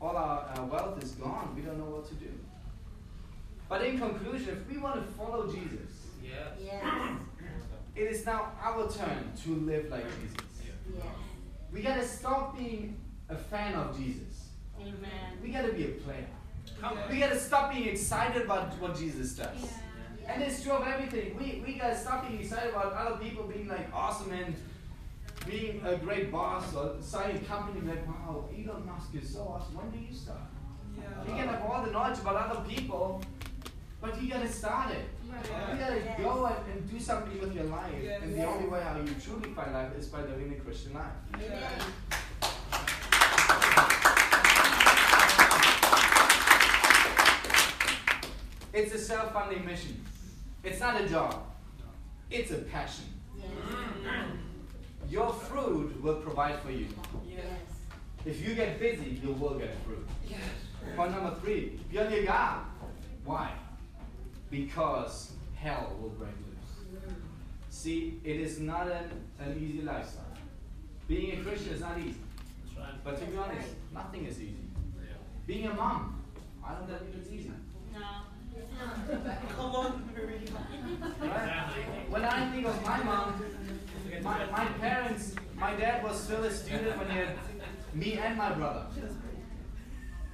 all 0.00 0.16
our 0.16 0.48
uh, 0.56 0.64
wealth 0.66 1.02
is 1.02 1.12
gone, 1.12 1.54
we 1.54 1.62
don't 1.62 1.78
know 1.78 1.84
what 1.96 2.08
to 2.08 2.14
do. 2.14 2.30
But 3.68 3.84
in 3.84 3.98
conclusion, 3.98 4.50
if 4.50 4.72
we 4.72 4.80
want 4.80 4.96
to 4.96 5.12
follow 5.12 5.50
Jesus, 5.50 6.06
it 7.94 8.02
is 8.10 8.24
now 8.24 8.52
our 8.60 8.90
turn 8.90 9.32
to 9.44 9.50
live 9.54 9.90
like 9.90 10.04
Jesus. 10.20 10.36
Yes. 10.64 11.04
We 11.72 11.82
gotta 11.82 12.06
stop 12.06 12.56
being 12.56 12.96
a 13.28 13.36
fan 13.36 13.74
of 13.74 13.96
Jesus. 13.98 14.48
Amen. 14.80 15.38
We 15.42 15.50
gotta 15.50 15.72
be 15.72 15.84
a 15.84 15.88
player. 15.88 16.26
We 17.10 17.18
gotta 17.18 17.38
stop 17.38 17.72
being 17.72 17.88
excited 17.88 18.42
about 18.42 18.78
what 18.80 18.96
Jesus 18.96 19.34
does. 19.34 19.72
And 20.28 20.42
it's 20.42 20.62
true 20.62 20.72
of 20.72 20.86
everything. 20.86 21.36
We, 21.38 21.62
we 21.66 21.74
gotta 21.78 21.96
stop 21.96 22.28
being 22.28 22.40
excited 22.40 22.70
about 22.70 22.92
other 22.92 23.16
people 23.16 23.44
being 23.44 23.68
like 23.68 23.88
awesome 23.92 24.32
and 24.32 24.54
being 25.46 25.82
a 25.84 25.96
great 25.96 26.30
boss 26.30 26.74
or 26.74 26.96
starting 27.00 27.36
a 27.36 27.40
company 27.40 27.80
like, 27.86 28.06
wow, 28.06 28.48
Elon 28.56 28.86
Musk 28.86 29.14
is 29.20 29.30
so 29.32 29.40
awesome. 29.42 29.76
When 29.76 29.90
do 29.90 29.98
you 29.98 30.14
start? 30.14 30.38
You 31.26 31.34
can 31.34 31.48
have 31.48 31.62
all 31.62 31.84
the 31.84 31.90
knowledge 31.90 32.18
about 32.20 32.36
other 32.50 32.68
people, 32.68 33.22
but 34.00 34.20
you 34.22 34.30
gotta 34.30 34.48
start 34.48 34.92
it. 34.92 35.04
You 35.72 35.78
gotta 35.78 36.00
go 36.22 36.46
and, 36.46 36.72
and 36.72 36.90
do 36.90 37.00
something 37.00 37.40
with 37.40 37.54
your 37.54 37.64
life. 37.64 37.92
And 38.22 38.34
the 38.34 38.44
only 38.44 38.68
way 38.68 38.80
how 38.82 38.96
you 38.98 39.14
truly 39.24 39.50
find 39.54 39.72
life 39.72 39.96
is 39.98 40.06
by 40.06 40.20
living 40.20 40.52
a 40.52 40.60
Christian 40.60 40.94
life. 40.94 41.12
It's 48.72 48.94
a 48.94 48.98
self-funding 48.98 49.64
mission. 49.66 50.02
It's 50.64 50.80
not 50.80 51.00
a 51.00 51.06
job. 51.06 51.34
It's 52.30 52.50
a 52.52 52.58
passion. 52.58 53.04
Your 55.10 55.32
fruit 55.32 56.02
will 56.02 56.14
provide 56.16 56.58
for 56.60 56.70
you. 56.70 56.86
Yes. 57.28 57.44
If 58.24 58.46
you 58.46 58.54
get 58.54 58.80
busy, 58.80 59.20
you 59.22 59.32
will 59.32 59.58
get 59.58 59.74
fruit. 59.84 60.06
Yes. 60.26 60.40
Point 60.96 61.10
number 61.10 61.34
three, 61.42 61.78
björn 61.92 62.10
legal. 62.10 62.60
Why? 63.24 63.52
Because 64.50 65.32
hell 65.54 65.94
will 66.00 66.10
break 66.10 66.30
loose. 66.46 67.02
See, 67.68 68.20
it 68.24 68.36
is 68.36 68.58
not 68.58 68.90
an, 68.90 69.10
an 69.38 69.58
easy 69.60 69.82
lifestyle. 69.82 70.24
Being 71.08 71.38
a 71.38 71.42
Christian 71.42 71.74
is 71.74 71.80
not 71.80 71.98
easy. 71.98 72.16
But 73.04 73.18
to 73.18 73.24
be 73.26 73.36
honest, 73.36 73.68
nothing 73.92 74.24
is 74.26 74.40
easy. 74.40 74.64
Being 75.46 75.66
a 75.66 75.74
mom, 75.74 76.22
I 76.64 76.74
don't 76.74 76.86
think 76.88 77.16
it's 77.18 77.30
easy. 77.30 77.50
No. 77.92 78.00
When 82.08 82.24
I 82.24 82.50
think 82.50 82.66
of 82.66 82.84
my 82.84 83.02
mom, 83.02 83.44
my, 84.22 84.46
my 84.46 84.64
parents, 84.80 85.34
my 85.56 85.74
dad 85.74 86.02
was 86.02 86.20
still 86.22 86.44
a 86.44 86.50
student 86.50 86.98
when 86.98 87.10
he 87.10 87.16
had 87.16 87.36
me 87.94 88.14
and 88.14 88.36
my 88.36 88.52
brother. 88.52 88.86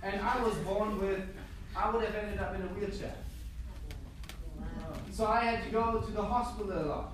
And 0.03 0.21
I 0.21 0.43
was 0.43 0.55
born 0.57 1.01
with, 1.01 1.21
I 1.77 1.91
would 1.91 2.05
have 2.05 2.15
ended 2.15 2.39
up 2.39 2.55
in 2.55 2.63
a 2.63 2.67
wheelchair. 2.67 3.15
So 5.11 5.27
I 5.27 5.41
had 5.45 5.65
to 5.65 5.71
go 5.71 6.01
to 6.01 6.11
the 6.11 6.23
hospital 6.23 6.73
a 6.73 6.85
lot. 6.87 7.13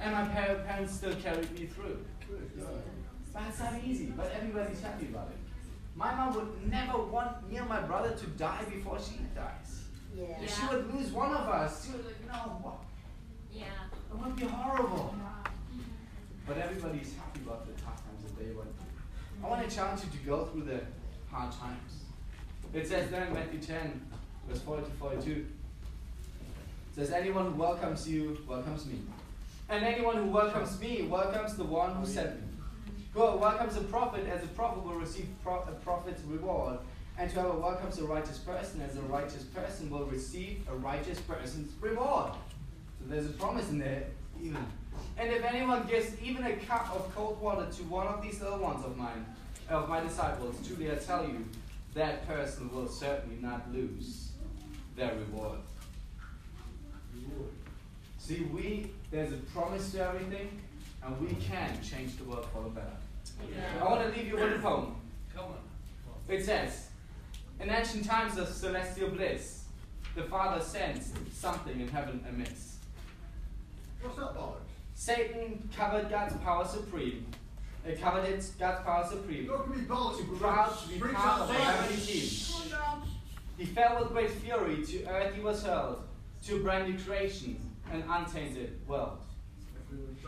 And 0.00 0.12
my 0.12 0.24
parents 0.24 0.94
still 0.94 1.14
carried 1.14 1.50
me 1.58 1.66
through. 1.66 2.04
It's 3.48 3.58
not 3.58 3.84
easy, 3.84 4.06
but 4.16 4.32
everybody's 4.36 4.80
happy 4.80 5.06
about 5.06 5.28
it. 5.28 5.38
My 5.96 6.14
mom 6.14 6.34
would 6.34 6.70
never 6.70 6.98
want 6.98 7.48
me 7.48 7.56
and 7.58 7.68
my 7.68 7.80
brother 7.80 8.10
to 8.16 8.26
die 8.26 8.64
before 8.68 8.98
she 8.98 9.18
dies. 9.34 9.83
If 10.16 10.56
she 10.56 10.66
would 10.66 10.94
lose 10.94 11.10
one 11.12 11.32
of 11.32 11.48
us, 11.48 11.86
she 11.86 11.92
would 11.92 12.04
like, 12.06 12.26
no, 12.26 12.34
what? 12.62 12.76
Yeah. 13.52 13.64
It 14.12 14.18
would 14.24 14.36
be 14.36 14.44
horrible. 14.44 15.14
But 16.46 16.58
everybody's 16.58 17.14
happy 17.16 17.40
about 17.44 17.66
the 17.66 17.72
tough 17.82 18.02
times 18.04 18.22
that 18.22 18.38
they 18.38 18.52
went 18.52 18.68
through. 18.76 19.44
I 19.44 19.48
want 19.48 19.68
to 19.68 19.74
challenge 19.74 20.02
you 20.04 20.18
to 20.18 20.24
go 20.26 20.44
through 20.46 20.62
the 20.64 20.80
hard 21.30 21.52
times. 21.52 22.02
It 22.72 22.86
says 22.86 23.10
there 23.10 23.24
in 23.24 23.32
Matthew 23.32 23.60
10, 23.60 24.00
verse 24.48 24.60
40 24.60 24.84
to 24.84 24.90
42. 24.92 25.30
It 25.30 25.46
says, 26.94 27.10
Anyone 27.10 27.52
who 27.52 27.58
welcomes 27.58 28.08
you 28.08 28.38
welcomes 28.46 28.86
me. 28.86 29.00
And 29.68 29.84
anyone 29.84 30.16
who 30.16 30.26
welcomes 30.26 30.78
me 30.80 31.02
welcomes 31.02 31.56
the 31.56 31.64
one 31.64 31.94
who 31.96 32.06
sent 32.06 32.36
me. 32.36 32.46
Whoever 33.14 33.36
welcomes 33.36 33.76
a 33.76 33.80
prophet 33.82 34.26
as 34.28 34.44
a 34.44 34.48
prophet 34.48 34.84
will 34.84 34.94
receive 34.94 35.28
pro- 35.42 35.62
a 35.62 35.72
prophet's 35.82 36.22
reward. 36.24 36.78
And 37.18 37.30
whoever 37.30 37.52
welcomes 37.52 37.98
a 37.98 38.04
righteous 38.04 38.38
person 38.38 38.80
as 38.80 38.96
a 38.96 39.02
righteous 39.02 39.44
person 39.44 39.88
will 39.88 40.06
receive 40.06 40.66
a 40.68 40.74
righteous 40.74 41.20
person's 41.20 41.72
reward. 41.80 42.32
So 42.98 43.06
there's 43.08 43.26
a 43.26 43.32
promise 43.34 43.70
in 43.70 43.78
there, 43.78 44.04
even. 44.42 44.64
And 45.16 45.32
if 45.32 45.44
anyone 45.44 45.86
gives 45.86 46.20
even 46.20 46.44
a 46.44 46.56
cup 46.56 46.92
of 46.94 47.14
cold 47.14 47.40
water 47.40 47.66
to 47.76 47.82
one 47.84 48.08
of 48.08 48.22
these 48.22 48.40
little 48.40 48.58
ones 48.58 48.84
of 48.84 48.96
mine, 48.96 49.24
of 49.68 49.88
my 49.88 50.00
disciples, 50.00 50.56
truly 50.66 50.90
I 50.90 50.96
tell 50.96 51.24
you, 51.24 51.44
that 51.94 52.26
person 52.26 52.72
will 52.74 52.88
certainly 52.88 53.36
not 53.40 53.72
lose 53.72 54.30
their 54.96 55.14
reward. 55.14 55.58
See, 58.18 58.40
we 58.52 58.90
there's 59.10 59.32
a 59.32 59.36
promise 59.36 59.92
to 59.92 60.02
everything, 60.02 60.60
and 61.04 61.20
we 61.20 61.34
can 61.36 61.70
change 61.82 62.16
the 62.16 62.24
world 62.24 62.46
for 62.52 62.62
the 62.62 62.70
better. 62.70 62.96
I 63.80 63.84
want 63.84 64.02
to 64.02 64.18
leave 64.18 64.28
you 64.28 64.34
with 64.34 64.56
a 64.56 64.58
poem. 64.58 64.96
Come 65.34 65.44
on. 65.44 65.58
It 66.28 66.44
says, 66.44 66.83
In 67.64 67.70
ancient 67.70 68.04
times 68.04 68.36
of 68.36 68.46
celestial 68.48 69.08
bliss, 69.08 69.64
the 70.14 70.24
Father 70.24 70.62
sensed 70.62 71.14
something 71.32 71.80
in 71.80 71.88
heaven 71.88 72.22
amiss. 72.28 72.76
What's 74.02 74.18
that 74.18 74.34
bollocks? 74.34 74.68
Satan 74.94 75.66
covered 75.74 76.10
God's 76.10 76.36
power 76.44 76.66
supreme. 76.66 77.24
Covered 77.98 78.26
it, 78.26 78.46
God's 78.58 78.84
power 78.84 79.06
supreme. 79.08 79.46
Don't 79.46 79.66
give 79.66 79.80
me 79.80 79.86
bollocks. 79.86 80.18
Too 80.18 80.24
you 80.24 80.36
proud 80.36 80.78
to 80.78 80.88
be 80.90 80.98
freaks 80.98 81.14
part 81.14 81.40
of 81.40 81.48
a 81.48 81.52
outside. 81.54 81.74
heavenly 81.74 82.02
team. 82.02 82.30
He 83.56 83.64
fell 83.64 83.98
with 83.98 84.12
great 84.12 84.30
fury, 84.30 84.84
to 84.84 85.06
earth 85.06 85.34
he 85.34 85.40
was 85.40 85.62
hurled, 85.62 86.02
to 86.44 86.56
a 86.56 86.58
brand 86.58 86.92
new 86.92 87.02
creation, 87.02 87.58
an 87.90 88.04
untainted 88.06 88.78
world. 88.86 89.20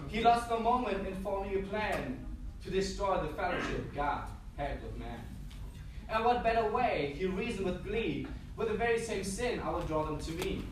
He 0.09 0.23
lost 0.23 0.49
no 0.49 0.59
moment 0.59 1.07
in 1.07 1.15
forming 1.17 1.55
a 1.59 1.67
plan 1.67 2.25
to 2.65 2.71
destroy 2.71 3.21
the 3.21 3.29
fellowship 3.35 3.95
God 3.95 4.25
had 4.57 4.83
with 4.83 4.97
man. 4.97 5.21
And 6.09 6.25
what 6.25 6.43
better 6.43 6.71
way, 6.71 7.15
he 7.19 7.27
reasoned 7.27 7.67
with 7.67 7.85
glee, 7.85 8.27
with 8.57 8.69
the 8.69 8.75
very 8.75 8.99
same 8.99 9.25
sin 9.25 9.61
I 9.61 9.71
will 9.71 9.83
draw 9.83 10.05
them 10.05 10.19
to 10.19 10.33
me. 10.33 10.63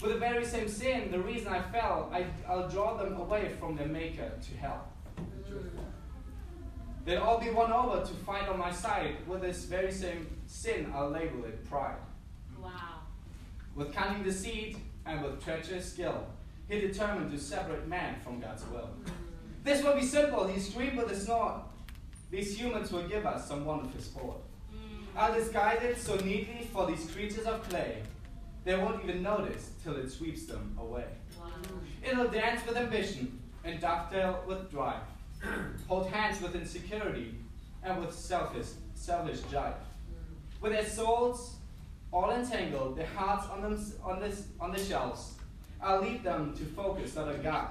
With 0.00 0.12
the 0.12 0.18
very 0.18 0.44
same 0.44 0.68
sin, 0.68 1.10
the 1.10 1.18
reason 1.18 1.48
I 1.48 1.60
fell, 1.60 2.08
I, 2.12 2.26
I'll 2.48 2.68
draw 2.68 2.96
them 2.96 3.16
away 3.16 3.50
from 3.58 3.76
their 3.76 3.88
maker 3.88 4.30
to 4.40 4.56
hell. 4.56 4.86
Mm. 5.18 5.68
They'll 7.04 7.22
all 7.22 7.40
be 7.40 7.50
won 7.50 7.72
over 7.72 8.06
to 8.06 8.12
fight 8.24 8.48
on 8.48 8.58
my 8.58 8.70
side. 8.70 9.16
With 9.26 9.40
this 9.40 9.64
very 9.64 9.90
same 9.90 10.28
sin, 10.46 10.92
I'll 10.94 11.10
label 11.10 11.44
it 11.46 11.68
pride. 11.68 11.96
Wow. 12.62 13.00
With 13.74 13.92
cunning 13.92 14.22
deceit 14.22 14.76
and 15.04 15.24
with 15.24 15.42
treacherous 15.42 15.92
skill, 15.92 16.26
he 16.68 16.80
determined 16.80 17.32
to 17.32 17.38
separate 17.38 17.88
man 17.88 18.16
from 18.22 18.38
God's 18.38 18.64
will. 18.68 18.90
Mm. 19.04 19.10
This 19.64 19.82
will 19.82 19.94
be 19.94 20.04
simple, 20.04 20.46
he 20.46 20.60
screamed 20.60 20.96
with 20.96 21.10
a 21.10 21.16
snort. 21.16 21.62
These 22.30 22.58
humans 22.58 22.92
will 22.92 23.08
give 23.08 23.24
us 23.24 23.48
some 23.48 23.64
wonderful 23.64 24.00
sport. 24.00 24.38
Mm. 24.72 25.06
I'll 25.16 25.34
disguise 25.34 25.82
it 25.82 25.98
so 25.98 26.16
neatly 26.16 26.68
for 26.72 26.86
these 26.86 27.10
creatures 27.10 27.46
of 27.46 27.66
clay. 27.68 28.02
They 28.64 28.76
won't 28.76 29.02
even 29.02 29.22
notice 29.22 29.70
till 29.82 29.96
it 29.96 30.10
sweeps 30.10 30.44
them 30.44 30.76
away. 30.78 31.06
Wow. 31.40 31.46
It'll 32.06 32.28
dance 32.28 32.66
with 32.66 32.76
ambition 32.76 33.40
and 33.64 33.80
dovetail 33.80 34.42
with 34.46 34.70
drive, 34.70 35.02
hold 35.86 36.08
hands 36.10 36.42
with 36.42 36.54
insecurity 36.54 37.34
and 37.82 38.00
with 38.00 38.14
selfish, 38.14 38.66
selfish 38.94 39.40
jive. 39.52 39.74
With 40.60 40.72
their 40.72 40.84
souls 40.84 41.56
all 42.12 42.30
entangled, 42.30 42.96
their 42.96 43.06
hearts 43.06 43.46
on 43.48 43.62
them 43.62 43.92
on 44.02 44.20
this 44.20 44.48
on 44.60 44.72
the 44.72 44.78
shelves, 44.78 45.34
I'll 45.80 46.02
lead 46.02 46.22
them 46.24 46.54
to 46.56 46.64
focus 46.64 47.16
not 47.16 47.28
on 47.28 47.42
God, 47.42 47.68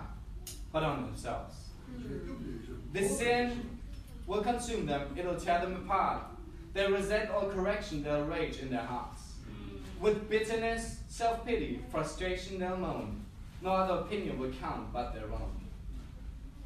but 0.71 0.83
on 0.83 1.05
themselves. 1.05 1.55
The 2.93 3.07
sin 3.07 3.76
will 4.27 4.41
consume 4.41 4.85
them, 4.85 5.15
it'll 5.17 5.35
tear 5.35 5.61
them 5.61 5.75
apart. 5.75 6.23
They'll 6.73 6.91
resent 6.91 7.31
all 7.31 7.49
correction, 7.49 8.03
they'll 8.03 8.25
rage 8.25 8.59
in 8.59 8.69
their 8.69 8.81
hearts. 8.81 9.21
Mm. 9.49 10.01
With 10.01 10.29
bitterness, 10.29 10.97
self 11.07 11.45
pity, 11.45 11.81
frustration, 11.89 12.59
they'll 12.59 12.77
moan. 12.77 13.25
No 13.63 13.71
other 13.71 14.01
opinion 14.01 14.37
will 14.37 14.51
count 14.51 14.93
but 14.93 15.15
their 15.15 15.25
own. 15.25 15.51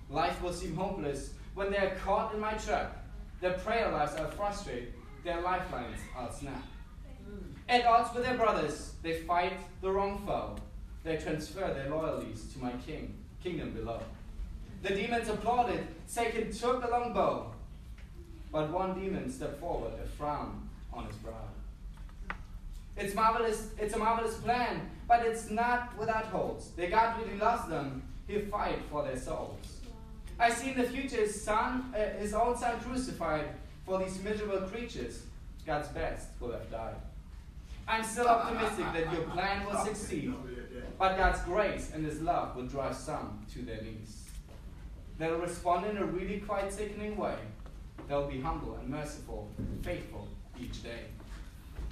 Life 0.09 0.41
will 0.41 0.51
seem 0.51 0.75
hopeless 0.75 1.33
when 1.53 1.71
they 1.71 1.77
are 1.77 1.95
caught 2.03 2.33
in 2.33 2.41
my 2.41 2.53
trap. 2.53 3.05
Their 3.39 3.53
prayer 3.53 3.89
lives 3.89 4.15
are 4.15 4.27
frustrated, 4.31 4.93
their 5.23 5.39
lifelines 5.41 5.99
I'll 6.17 6.33
snap. 6.33 6.63
Mm. 7.29 7.53
At 7.69 7.85
odds 7.85 8.13
with 8.13 8.25
their 8.25 8.35
brothers, 8.35 8.93
they 9.03 9.21
fight 9.21 9.53
the 9.81 9.91
wrong 9.91 10.21
foe. 10.25 10.57
They 11.03 11.17
transfer 11.17 11.73
their 11.73 11.89
loyalties 11.89 12.51
to 12.53 12.59
my 12.59 12.71
king, 12.85 13.17
kingdom 13.41 13.71
below. 13.71 14.01
The 14.81 14.95
demons 14.95 15.29
applauded, 15.29 15.85
Satan 16.07 16.51
took 16.51 16.81
the 16.81 16.89
long 16.89 17.13
bow. 17.13 17.53
But 18.51 18.71
one 18.71 18.99
demon 18.99 19.31
stepped 19.31 19.59
forward, 19.59 19.93
a 20.03 20.07
frown 20.07 20.69
on 20.91 21.05
his 21.05 21.15
brow. 21.17 21.47
It's 22.97 23.15
marvelous, 23.15 23.69
it's 23.77 23.93
a 23.93 23.99
marvelous 23.99 24.35
plan, 24.37 24.89
but 25.07 25.25
it's 25.25 25.49
not 25.49 25.97
without 25.97 26.25
hopes. 26.25 26.67
The 26.75 26.87
God 26.87 27.21
really 27.21 27.37
loves 27.37 27.69
them, 27.69 28.03
he'll 28.27 28.45
fight 28.47 28.79
for 28.89 29.03
their 29.03 29.17
souls. 29.17 29.59
I 30.39 30.49
see 30.49 30.71
in 30.71 30.77
the 30.77 30.83
future 30.83 31.17
his 31.17 31.41
son, 31.41 31.93
uh, 31.95 32.19
his 32.19 32.33
own 32.33 32.57
son 32.57 32.79
crucified 32.79 33.45
for 33.85 33.99
these 33.99 34.21
miserable 34.23 34.67
creatures. 34.67 35.23
God's 35.65 35.87
best 35.89 36.29
will 36.39 36.51
have 36.51 36.69
died. 36.71 36.95
I'm 37.87 38.03
still 38.03 38.27
optimistic 38.27 38.85
that 38.93 39.13
your 39.13 39.23
plan 39.23 39.65
will 39.65 39.77
succeed, 39.85 40.33
but 40.97 41.17
God's 41.17 41.41
grace 41.43 41.91
and 41.93 42.03
his 42.03 42.21
love 42.21 42.55
will 42.55 42.65
drive 42.65 42.95
some 42.95 43.45
to 43.53 43.61
their 43.61 43.81
knees. 43.81 44.21
They'll 45.21 45.37
respond 45.37 45.85
in 45.85 45.97
a 45.97 46.03
really 46.03 46.39
quite 46.39 46.73
sickening 46.73 47.15
way. 47.15 47.35
They'll 48.07 48.27
be 48.27 48.41
humble 48.41 48.75
and 48.77 48.89
merciful, 48.89 49.47
faithful 49.83 50.27
each 50.59 50.81
day. 50.81 51.01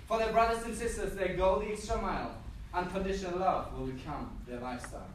For 0.08 0.18
their 0.18 0.32
brothers 0.32 0.66
and 0.66 0.76
sisters, 0.76 1.14
they 1.14 1.36
go 1.36 1.60
the 1.60 1.68
extra 1.68 2.02
mile. 2.02 2.36
Unconditional 2.74 3.38
love 3.38 3.72
will 3.78 3.86
become 3.86 4.36
their 4.48 4.60
lifestyle. 4.60 5.06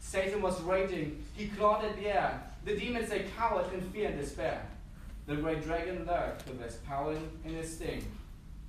Satan 0.00 0.42
was 0.42 0.60
raging. 0.62 1.22
He 1.36 1.46
clawed 1.46 1.84
at 1.84 1.94
the 1.94 2.08
air. 2.08 2.42
The 2.64 2.76
demons, 2.76 3.10
they 3.10 3.26
cowered 3.38 3.72
in 3.72 3.80
fear 3.92 4.08
and 4.08 4.18
despair. 4.18 4.66
The 5.28 5.36
great 5.36 5.62
dragon 5.62 6.04
lurked 6.04 6.48
with 6.48 6.60
his 6.60 6.74
power 6.78 7.14
in 7.44 7.54
his 7.54 7.72
sting. 7.72 8.04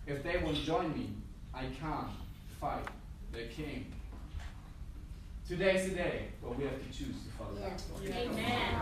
If 0.05 0.21
they 0.21 0.37
won't 0.37 0.57
join 0.57 0.93
me, 0.93 1.09
I 1.51 1.63
can't 1.81 2.11
fight 2.59 2.85
the 3.31 3.45
king. 3.45 3.91
Today's 5.51 5.83
the 5.89 5.95
day 5.95 6.27
but 6.41 6.57
we 6.57 6.63
have 6.63 6.79
to 6.79 6.85
choose 6.97 7.13
to 7.25 7.31
follow 7.37 7.51
God. 7.59 7.73
Amen. 8.07 8.81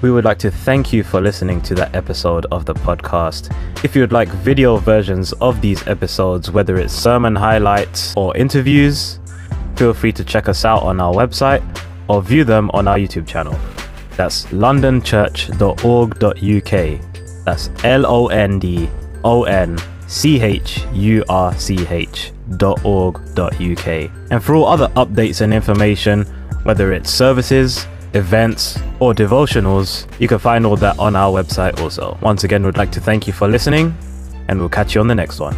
We 0.00 0.10
would 0.10 0.24
like 0.24 0.38
to 0.38 0.50
thank 0.50 0.90
you 0.94 1.04
for 1.04 1.20
listening 1.20 1.60
to 1.64 1.74
that 1.74 1.94
episode 1.94 2.46
of 2.46 2.64
the 2.64 2.72
podcast. 2.72 3.54
If 3.84 3.94
you 3.94 4.00
would 4.00 4.12
like 4.12 4.30
video 4.30 4.78
versions 4.78 5.34
of 5.34 5.60
these 5.60 5.86
episodes, 5.86 6.50
whether 6.50 6.78
it's 6.78 6.94
sermon 6.94 7.36
highlights 7.36 8.14
or 8.16 8.34
interviews, 8.38 9.20
feel 9.76 9.92
free 9.92 10.12
to 10.12 10.24
check 10.24 10.48
us 10.48 10.64
out 10.64 10.82
on 10.82 10.98
our 10.98 11.12
website 11.12 11.62
or 12.08 12.22
view 12.22 12.44
them 12.44 12.70
on 12.72 12.88
our 12.88 12.96
YouTube 12.96 13.26
channel. 13.26 13.54
That's 14.16 14.46
londonchurch.org.uk. 14.46 17.07
That's 17.48 17.70
L 17.82 18.04
O 18.04 18.26
N 18.26 18.58
D 18.58 18.90
O 19.24 19.44
N 19.44 19.78
C 20.06 20.38
H 20.38 20.84
U 20.92 21.24
R 21.30 21.54
C 21.58 21.86
H 21.88 22.32
dot 22.58 22.84
org 22.84 23.22
dot 23.34 23.58
uk. 23.58 23.86
And 24.30 24.44
for 24.44 24.54
all 24.54 24.66
other 24.66 24.88
updates 24.88 25.40
and 25.40 25.54
information, 25.54 26.24
whether 26.64 26.92
it's 26.92 27.10
services, 27.10 27.86
events, 28.12 28.78
or 29.00 29.14
devotionals, 29.14 30.06
you 30.20 30.28
can 30.28 30.38
find 30.38 30.66
all 30.66 30.76
that 30.76 30.98
on 30.98 31.16
our 31.16 31.32
website 31.42 31.80
also. 31.80 32.18
Once 32.20 32.44
again, 32.44 32.66
we'd 32.66 32.76
like 32.76 32.92
to 32.92 33.00
thank 33.00 33.26
you 33.26 33.32
for 33.32 33.48
listening, 33.48 33.96
and 34.48 34.60
we'll 34.60 34.68
catch 34.68 34.94
you 34.94 35.00
on 35.00 35.08
the 35.08 35.14
next 35.14 35.40
one. 35.40 35.56